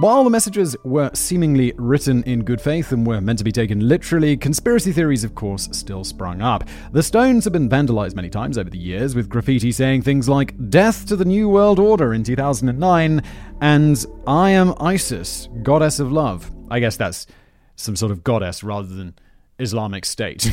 While 0.00 0.24
the 0.24 0.30
messages 0.30 0.76
were 0.84 1.10
seemingly 1.14 1.72
written 1.78 2.22
in 2.24 2.44
good 2.44 2.60
faith 2.60 2.92
and 2.92 3.06
were 3.06 3.22
meant 3.22 3.38
to 3.38 3.44
be 3.46 3.50
taken 3.50 3.88
literally, 3.88 4.36
conspiracy 4.36 4.92
theories, 4.92 5.24
of 5.24 5.34
course, 5.34 5.70
still 5.72 6.04
sprung 6.04 6.42
up. 6.42 6.64
The 6.92 7.02
stones 7.02 7.44
have 7.44 7.54
been 7.54 7.66
vandalized 7.66 8.14
many 8.14 8.28
times 8.28 8.58
over 8.58 8.68
the 8.68 8.76
years, 8.76 9.14
with 9.14 9.30
graffiti 9.30 9.72
saying 9.72 10.02
things 10.02 10.28
like 10.28 10.52
Death 10.68 11.06
to 11.06 11.16
the 11.16 11.24
New 11.24 11.48
World 11.48 11.78
Order 11.78 12.12
in 12.12 12.24
2009 12.24 13.22
and 13.62 14.06
I 14.26 14.50
am 14.50 14.74
Isis, 14.78 15.48
Goddess 15.62 15.98
of 15.98 16.12
Love. 16.12 16.52
I 16.70 16.78
guess 16.78 16.98
that's 16.98 17.26
some 17.76 17.96
sort 17.96 18.12
of 18.12 18.22
goddess 18.22 18.62
rather 18.62 18.88
than 18.88 19.14
Islamic 19.58 20.04
State. 20.04 20.52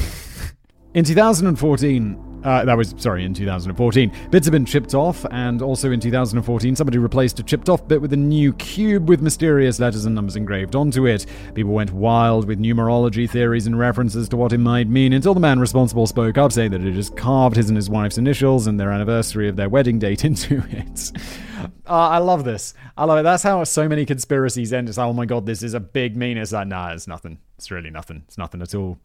In 0.93 1.03
2014, 1.03 2.32
uh, 2.43 2.65
that 2.65 2.77
was, 2.77 2.93
sorry, 2.97 3.23
in 3.25 3.33
2014, 3.33 4.11
bits 4.29 4.45
have 4.45 4.51
been 4.51 4.65
chipped 4.65 4.93
off, 4.93 5.25
and 5.31 5.61
also 5.61 5.91
in 5.91 5.99
2014, 5.99 6.75
somebody 6.75 6.97
replaced 6.97 7.39
a 7.39 7.43
chipped 7.43 7.69
off 7.69 7.87
bit 7.87 8.01
with 8.01 8.13
a 8.13 8.17
new 8.17 8.53
cube 8.53 9.07
with 9.07 9.21
mysterious 9.21 9.79
letters 9.79 10.05
and 10.05 10.13
numbers 10.13 10.35
engraved 10.35 10.75
onto 10.75 11.07
it. 11.07 11.25
People 11.53 11.73
went 11.73 11.91
wild 11.91 12.47
with 12.47 12.59
numerology 12.59 13.29
theories 13.29 13.67
and 13.67 13.79
references 13.79 14.27
to 14.29 14.37
what 14.37 14.53
it 14.53 14.57
might 14.57 14.87
mean 14.87 15.13
until 15.13 15.33
the 15.33 15.39
man 15.39 15.59
responsible 15.59 16.07
spoke 16.07 16.37
up, 16.37 16.51
saying 16.51 16.71
that 16.71 16.81
it 16.81 16.93
just 16.93 17.15
carved 17.15 17.55
his 17.55 17.69
and 17.69 17.77
his 17.77 17.89
wife's 17.89 18.17
initials 18.17 18.67
and 18.67 18.79
their 18.79 18.91
anniversary 18.91 19.47
of 19.47 19.55
their 19.55 19.69
wedding 19.69 19.99
date 19.99 20.25
into 20.25 20.63
it. 20.69 21.11
Uh, 21.87 22.09
I 22.09 22.17
love 22.17 22.43
this. 22.43 22.73
I 22.97 23.05
love 23.05 23.19
it. 23.19 23.23
That's 23.23 23.43
how 23.43 23.63
so 23.63 23.87
many 23.87 24.05
conspiracies 24.05 24.73
end. 24.73 24.89
It's 24.89 24.97
like, 24.97 25.07
oh 25.07 25.13
my 25.13 25.25
god, 25.25 25.45
this 25.45 25.63
is 25.63 25.73
a 25.73 25.79
big 25.79 26.15
mean. 26.15 26.37
It's 26.37 26.51
like, 26.51 26.67
nah, 26.67 26.93
it's 26.93 27.07
nothing. 27.07 27.39
It's 27.57 27.71
really 27.71 27.89
nothing. 27.89 28.23
It's 28.27 28.37
nothing 28.37 28.61
at 28.61 28.75
all. 28.75 28.99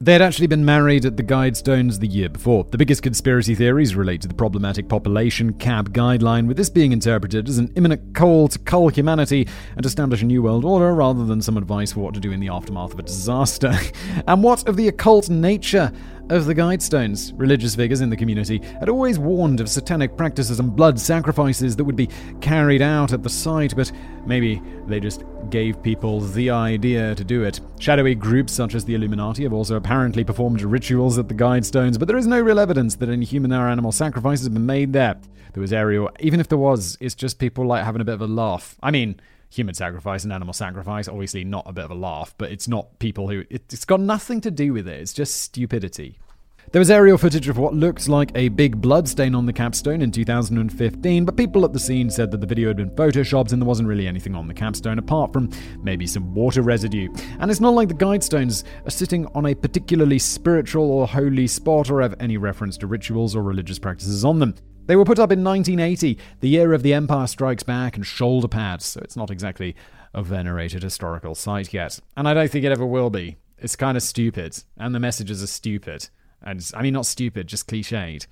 They 0.00 0.12
had 0.12 0.22
actually 0.22 0.48
been 0.48 0.64
married 0.64 1.06
at 1.06 1.16
the 1.16 1.22
Guidestones 1.22 2.00
the 2.00 2.08
year 2.08 2.28
before. 2.28 2.64
The 2.64 2.76
biggest 2.76 3.02
conspiracy 3.02 3.54
theories 3.54 3.94
relate 3.94 4.22
to 4.22 4.28
the 4.28 4.34
problematic 4.34 4.88
population 4.88 5.52
cap 5.52 5.90
guideline, 5.90 6.48
with 6.48 6.56
this 6.56 6.68
being 6.68 6.90
interpreted 6.90 7.48
as 7.48 7.58
an 7.58 7.72
imminent 7.76 8.12
call 8.12 8.48
to 8.48 8.58
cull 8.58 8.88
humanity 8.88 9.46
and 9.76 9.86
establish 9.86 10.20
a 10.20 10.24
new 10.24 10.42
world 10.42 10.64
order 10.64 10.92
rather 10.92 11.24
than 11.24 11.40
some 11.40 11.56
advice 11.56 11.92
for 11.92 12.00
what 12.00 12.12
to 12.14 12.20
do 12.20 12.32
in 12.32 12.40
the 12.40 12.48
aftermath 12.48 12.92
of 12.92 12.98
a 12.98 13.02
disaster. 13.02 13.72
and 14.26 14.42
what 14.42 14.66
of 14.66 14.76
the 14.76 14.88
occult 14.88 15.30
nature 15.30 15.92
of 16.30 16.46
the 16.46 16.54
Guidestones. 16.54 17.32
Religious 17.36 17.74
figures 17.74 18.00
in 18.00 18.10
the 18.10 18.16
community 18.16 18.60
had 18.80 18.88
always 18.88 19.18
warned 19.18 19.60
of 19.60 19.68
satanic 19.68 20.16
practices 20.16 20.58
and 20.60 20.74
blood 20.74 20.98
sacrifices 20.98 21.76
that 21.76 21.84
would 21.84 21.96
be 21.96 22.08
carried 22.40 22.82
out 22.82 23.12
at 23.12 23.22
the 23.22 23.28
site, 23.28 23.76
but 23.76 23.92
maybe 24.26 24.62
they 24.86 25.00
just 25.00 25.24
gave 25.50 25.82
people 25.82 26.20
the 26.20 26.50
idea 26.50 27.14
to 27.14 27.24
do 27.24 27.44
it. 27.44 27.60
Shadowy 27.78 28.14
groups 28.14 28.52
such 28.52 28.74
as 28.74 28.84
the 28.84 28.94
Illuminati 28.94 29.42
have 29.42 29.52
also 29.52 29.76
apparently 29.76 30.24
performed 30.24 30.62
rituals 30.62 31.18
at 31.18 31.28
the 31.28 31.34
Guidestones, 31.34 31.98
but 31.98 32.08
there 32.08 32.16
is 32.16 32.26
no 32.26 32.40
real 32.40 32.58
evidence 32.58 32.96
that 32.96 33.08
any 33.08 33.24
human 33.24 33.52
or 33.52 33.68
animal 33.68 33.92
sacrifices 33.92 34.46
have 34.46 34.54
been 34.54 34.66
made 34.66 34.92
there. 34.92 35.20
There 35.52 35.60
was 35.60 35.72
aerial, 35.72 36.10
even 36.20 36.40
if 36.40 36.48
there 36.48 36.58
was, 36.58 36.98
it's 37.00 37.14
just 37.14 37.38
people 37.38 37.66
like 37.66 37.84
having 37.84 38.00
a 38.00 38.04
bit 38.04 38.14
of 38.14 38.22
a 38.22 38.26
laugh. 38.26 38.76
I 38.82 38.90
mean, 38.90 39.20
human 39.54 39.74
sacrifice 39.74 40.24
and 40.24 40.32
animal 40.32 40.52
sacrifice. 40.52 41.08
Obviously, 41.08 41.44
not 41.44 41.64
a 41.66 41.72
bit 41.72 41.84
of 41.84 41.90
a 41.90 41.94
laugh, 41.94 42.34
but 42.38 42.50
it's 42.50 42.68
not 42.68 42.98
people 42.98 43.28
who. 43.28 43.44
It's 43.50 43.84
got 43.84 44.00
nothing 44.00 44.40
to 44.42 44.50
do 44.50 44.72
with 44.72 44.88
it. 44.88 45.00
It's 45.00 45.12
just 45.12 45.42
stupidity. 45.42 46.18
There 46.72 46.80
was 46.80 46.90
aerial 46.90 47.18
footage 47.18 47.48
of 47.48 47.56
what 47.56 47.74
looked 47.74 48.08
like 48.08 48.32
a 48.34 48.48
big 48.48 48.80
blood 48.80 49.08
stain 49.08 49.34
on 49.34 49.46
the 49.46 49.52
capstone 49.52 50.02
in 50.02 50.10
2015, 50.10 51.24
but 51.24 51.36
people 51.36 51.64
at 51.64 51.72
the 51.72 51.78
scene 51.78 52.10
said 52.10 52.30
that 52.32 52.40
the 52.40 52.46
video 52.46 52.68
had 52.68 52.76
been 52.76 52.90
photoshopped 52.90 53.52
and 53.52 53.62
there 53.62 53.68
wasn't 53.68 53.88
really 53.88 54.08
anything 54.08 54.34
on 54.34 54.48
the 54.48 54.54
capstone 54.54 54.98
apart 54.98 55.32
from 55.32 55.50
maybe 55.82 56.06
some 56.06 56.34
water 56.34 56.62
residue. 56.62 57.08
And 57.38 57.50
it's 57.50 57.60
not 57.60 57.74
like 57.74 57.88
the 57.88 57.94
guidestones 57.94 58.64
are 58.86 58.90
sitting 58.90 59.26
on 59.36 59.46
a 59.46 59.54
particularly 59.54 60.18
spiritual 60.18 60.90
or 60.90 61.06
holy 61.06 61.46
spot 61.46 61.90
or 61.90 62.02
have 62.02 62.16
any 62.18 62.38
reference 62.38 62.76
to 62.78 62.88
rituals 62.88 63.36
or 63.36 63.42
religious 63.42 63.78
practices 63.78 64.24
on 64.24 64.40
them. 64.40 64.54
They 64.86 64.96
were 64.96 65.06
put 65.06 65.18
up 65.18 65.32
in 65.32 65.42
1980, 65.42 66.18
the 66.40 66.48
year 66.48 66.74
of 66.74 66.82
the 66.82 66.92
Empire 66.92 67.26
Strikes 67.26 67.62
Back 67.62 67.96
and 67.96 68.04
shoulder 68.04 68.48
pads, 68.48 68.84
so 68.84 69.00
it's 69.02 69.16
not 69.16 69.30
exactly 69.30 69.74
a 70.12 70.22
venerated 70.22 70.82
historical 70.82 71.34
site 71.34 71.72
yet. 71.72 72.00
And 72.18 72.28
I 72.28 72.34
don't 72.34 72.50
think 72.50 72.66
it 72.66 72.72
ever 72.72 72.84
will 72.84 73.08
be. 73.08 73.36
It's 73.56 73.76
kind 73.76 73.96
of 73.96 74.02
stupid, 74.02 74.62
and 74.76 74.94
the 74.94 75.00
messages 75.00 75.42
are 75.42 75.46
stupid. 75.46 76.10
And 76.44 76.70
I 76.74 76.82
mean, 76.82 76.92
not 76.92 77.06
stupid, 77.06 77.46
just 77.46 77.66
cliched. 77.66 78.26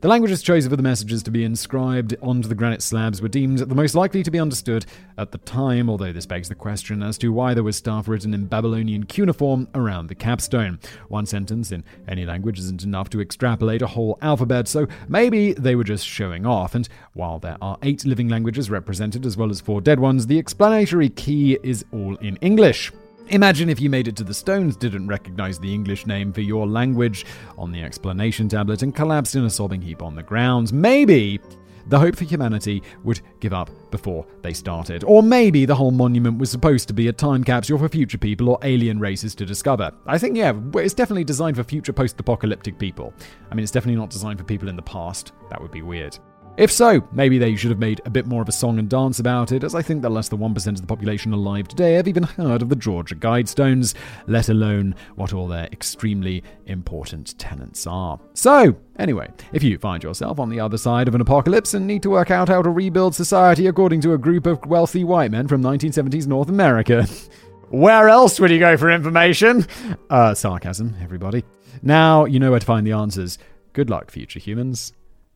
The 0.00 0.08
languages 0.08 0.42
chosen 0.42 0.68
for 0.68 0.76
the 0.76 0.82
messages 0.82 1.22
to 1.22 1.30
be 1.30 1.44
inscribed 1.44 2.14
onto 2.20 2.46
the 2.46 2.54
granite 2.54 2.82
slabs 2.82 3.22
were 3.22 3.28
deemed 3.28 3.60
the 3.60 3.74
most 3.74 3.94
likely 3.94 4.22
to 4.22 4.30
be 4.30 4.38
understood 4.38 4.84
at 5.16 5.32
the 5.32 5.38
time, 5.38 5.88
although 5.88 6.12
this 6.12 6.26
begs 6.26 6.50
the 6.50 6.54
question 6.54 7.02
as 7.02 7.16
to 7.18 7.32
why 7.32 7.54
there 7.54 7.62
was 7.62 7.76
stuff 7.76 8.06
written 8.06 8.34
in 8.34 8.44
Babylonian 8.44 9.06
cuneiform 9.06 9.66
around 9.74 10.08
the 10.08 10.14
capstone. 10.14 10.78
One 11.08 11.24
sentence 11.24 11.72
in 11.72 11.84
any 12.06 12.26
language 12.26 12.58
isn't 12.58 12.84
enough 12.84 13.08
to 13.10 13.20
extrapolate 13.22 13.80
a 13.80 13.86
whole 13.86 14.18
alphabet, 14.20 14.68
so 14.68 14.86
maybe 15.08 15.54
they 15.54 15.74
were 15.74 15.84
just 15.84 16.06
showing 16.06 16.44
off. 16.44 16.74
And 16.74 16.86
while 17.14 17.38
there 17.38 17.56
are 17.62 17.78
eight 17.82 18.04
living 18.04 18.28
languages 18.28 18.68
represented 18.68 19.24
as 19.24 19.38
well 19.38 19.50
as 19.50 19.62
four 19.62 19.80
dead 19.80 20.00
ones, 20.00 20.26
the 20.26 20.38
explanatory 20.38 21.08
key 21.08 21.58
is 21.62 21.82
all 21.92 22.16
in 22.16 22.36
English. 22.42 22.92
Imagine 23.28 23.70
if 23.70 23.80
you 23.80 23.88
made 23.88 24.06
it 24.06 24.16
to 24.16 24.24
the 24.24 24.34
Stones, 24.34 24.76
didn't 24.76 25.08
recognize 25.08 25.58
the 25.58 25.72
English 25.72 26.06
name 26.06 26.32
for 26.32 26.42
your 26.42 26.66
language 26.66 27.24
on 27.56 27.72
the 27.72 27.82
explanation 27.82 28.48
tablet, 28.48 28.82
and 28.82 28.94
collapsed 28.94 29.34
in 29.34 29.44
a 29.44 29.50
sobbing 29.50 29.80
heap 29.80 30.02
on 30.02 30.14
the 30.14 30.22
ground. 30.22 30.72
Maybe 30.72 31.40
the 31.86 31.98
hope 31.98 32.16
for 32.16 32.24
humanity 32.24 32.82
would 33.02 33.20
give 33.40 33.52
up 33.52 33.70
before 33.90 34.26
they 34.42 34.52
started. 34.52 35.04
Or 35.04 35.22
maybe 35.22 35.64
the 35.64 35.74
whole 35.74 35.90
monument 35.90 36.38
was 36.38 36.50
supposed 36.50 36.86
to 36.88 36.94
be 36.94 37.08
a 37.08 37.12
time 37.12 37.44
capsule 37.44 37.78
for 37.78 37.88
future 37.88 38.18
people 38.18 38.50
or 38.50 38.58
alien 38.62 39.00
races 39.00 39.34
to 39.36 39.46
discover. 39.46 39.90
I 40.06 40.18
think, 40.18 40.36
yeah, 40.36 40.52
it's 40.74 40.94
definitely 40.94 41.24
designed 41.24 41.56
for 41.56 41.64
future 41.64 41.92
post 41.92 42.20
apocalyptic 42.20 42.78
people. 42.78 43.14
I 43.50 43.54
mean, 43.54 43.62
it's 43.62 43.72
definitely 43.72 44.00
not 44.00 44.10
designed 44.10 44.38
for 44.38 44.44
people 44.44 44.68
in 44.68 44.76
the 44.76 44.82
past. 44.82 45.32
That 45.50 45.60
would 45.60 45.72
be 45.72 45.82
weird. 45.82 46.18
If 46.56 46.70
so, 46.70 47.02
maybe 47.10 47.36
they 47.36 47.56
should 47.56 47.70
have 47.72 47.80
made 47.80 48.00
a 48.04 48.10
bit 48.10 48.26
more 48.26 48.40
of 48.40 48.48
a 48.48 48.52
song 48.52 48.78
and 48.78 48.88
dance 48.88 49.18
about 49.18 49.50
it, 49.50 49.64
as 49.64 49.74
I 49.74 49.82
think 49.82 50.02
that 50.02 50.10
less 50.10 50.28
than 50.28 50.38
1% 50.38 50.66
of 50.68 50.80
the 50.80 50.86
population 50.86 51.32
alive 51.32 51.66
today 51.66 51.94
have 51.94 52.06
even 52.06 52.22
heard 52.22 52.62
of 52.62 52.68
the 52.68 52.76
Georgia 52.76 53.16
Guidestones, 53.16 53.94
let 54.28 54.48
alone 54.48 54.94
what 55.16 55.32
all 55.32 55.48
their 55.48 55.66
extremely 55.72 56.44
important 56.66 57.36
tenants 57.40 57.88
are. 57.88 58.20
So, 58.34 58.76
anyway, 59.00 59.30
if 59.52 59.64
you 59.64 59.78
find 59.78 60.00
yourself 60.04 60.38
on 60.38 60.48
the 60.48 60.60
other 60.60 60.78
side 60.78 61.08
of 61.08 61.16
an 61.16 61.20
apocalypse 61.20 61.74
and 61.74 61.88
need 61.88 62.04
to 62.04 62.10
work 62.10 62.30
out 62.30 62.48
how 62.48 62.62
to 62.62 62.70
rebuild 62.70 63.16
society 63.16 63.66
according 63.66 64.00
to 64.02 64.12
a 64.12 64.18
group 64.18 64.46
of 64.46 64.64
wealthy 64.64 65.02
white 65.02 65.32
men 65.32 65.48
from 65.48 65.60
1970s 65.60 66.28
North 66.28 66.48
America, 66.48 67.04
where 67.70 68.08
else 68.08 68.38
would 68.38 68.52
you 68.52 68.60
go 68.60 68.76
for 68.76 68.92
information? 68.92 69.66
Uh, 70.08 70.34
sarcasm, 70.34 70.94
everybody. 71.02 71.42
Now 71.82 72.26
you 72.26 72.38
know 72.38 72.52
where 72.52 72.60
to 72.60 72.66
find 72.66 72.86
the 72.86 72.92
answers. 72.92 73.38
Good 73.72 73.90
luck, 73.90 74.12
future 74.12 74.38
humans. 74.38 74.92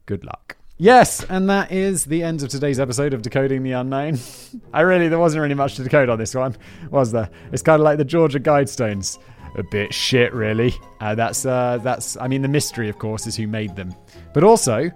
Good 0.07 0.25
luck. 0.25 0.58
Yes, 0.81 1.25
and 1.25 1.51
that 1.51 1.73
is 1.73 2.05
the 2.05 2.23
end 2.23 2.41
of 2.45 2.51
today's 2.51 2.79
episode 2.79 3.13
of 3.13 3.21
Decoding 3.21 3.65
the 3.65 3.73
Unknown. 3.73 4.17
I 4.73 4.83
really, 4.83 5.09
there 5.09 5.19
wasn't 5.19 5.43
really 5.43 5.57
much 5.57 5.75
to 5.75 5.83
decode 5.83 6.09
on 6.09 6.21
this 6.21 6.37
one, 6.37 6.57
was 6.93 7.11
there? 7.11 7.29
It's 7.51 7.63
kind 7.63 7.81
of 7.81 7.85
like 7.85 7.99
the 7.99 8.05
Georgia 8.05 8.39
Guidestones. 8.39 9.19
A 9.57 9.63
bit 9.65 9.93
shit, 9.93 10.33
really. 10.33 10.73
Uh, 11.01 11.17
that's, 11.17 11.45
uh, 11.45 11.81
that's, 11.83 12.17
I 12.19 12.29
mean, 12.29 12.43
the 12.43 12.49
mystery, 12.49 12.89
of 12.89 12.99
course, 12.99 13.27
is 13.27 13.35
who 13.35 13.49
made 13.49 13.75
them. 13.75 13.93
But 14.33 14.45
also, 14.45 14.89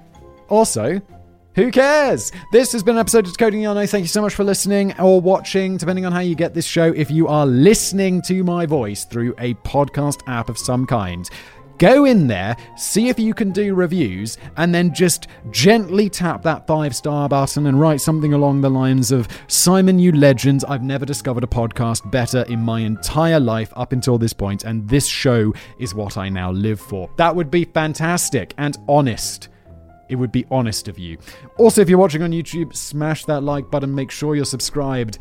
also, 0.48 1.02
who 1.56 1.72
cares? 1.72 2.30
This 2.52 2.70
has 2.72 2.84
been 2.84 2.94
an 2.94 3.00
episode 3.00 3.26
of 3.26 3.32
Decoding 3.32 3.62
the 3.62 3.68
Unknown. 3.68 3.88
Thank 3.88 4.04
you 4.04 4.08
so 4.08 4.22
much 4.22 4.34
for 4.34 4.44
listening 4.44 4.98
or 5.00 5.20
watching, 5.20 5.78
depending 5.78 6.06
on 6.06 6.12
how 6.12 6.20
you 6.20 6.36
get 6.36 6.54
this 6.54 6.64
show. 6.64 6.92
If 6.92 7.10
you 7.10 7.26
are 7.26 7.44
listening 7.44 8.22
to 8.22 8.44
my 8.44 8.66
voice 8.66 9.04
through 9.04 9.34
a 9.38 9.54
podcast 9.54 10.20
app 10.28 10.48
of 10.48 10.58
some 10.58 10.86
kind, 10.86 11.28
Go 11.78 12.04
in 12.04 12.26
there, 12.26 12.56
see 12.76 13.08
if 13.08 13.18
you 13.18 13.34
can 13.34 13.50
do 13.50 13.74
reviews, 13.74 14.38
and 14.56 14.74
then 14.74 14.94
just 14.94 15.28
gently 15.50 16.08
tap 16.08 16.42
that 16.42 16.66
five 16.66 16.94
star 16.94 17.28
button 17.28 17.66
and 17.66 17.80
write 17.80 18.00
something 18.00 18.34
along 18.34 18.60
the 18.60 18.70
lines 18.70 19.10
of 19.10 19.28
Simon, 19.48 19.98
you 19.98 20.12
legend. 20.12 20.64
I've 20.68 20.82
never 20.82 21.04
discovered 21.04 21.44
a 21.44 21.48
podcast 21.48 22.10
better 22.10 22.42
in 22.42 22.60
my 22.60 22.80
entire 22.80 23.40
life 23.40 23.72
up 23.76 23.92
until 23.92 24.18
this 24.18 24.32
point, 24.32 24.64
and 24.64 24.88
this 24.88 25.06
show 25.06 25.52
is 25.78 25.94
what 25.94 26.16
I 26.16 26.28
now 26.28 26.52
live 26.52 26.80
for. 26.80 27.10
That 27.16 27.34
would 27.34 27.50
be 27.50 27.64
fantastic 27.64 28.54
and 28.58 28.76
honest. 28.88 29.48
It 30.08 30.16
would 30.16 30.32
be 30.32 30.44
honest 30.50 30.88
of 30.88 30.98
you. 30.98 31.18
Also, 31.58 31.80
if 31.80 31.88
you're 31.88 31.98
watching 31.98 32.22
on 32.22 32.32
YouTube, 32.32 32.76
smash 32.76 33.24
that 33.24 33.42
like 33.42 33.70
button, 33.70 33.94
make 33.94 34.10
sure 34.10 34.36
you're 34.36 34.44
subscribed, 34.44 35.18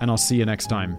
and 0.00 0.10
I'll 0.10 0.16
see 0.16 0.36
you 0.36 0.44
next 0.44 0.66
time. 0.66 0.98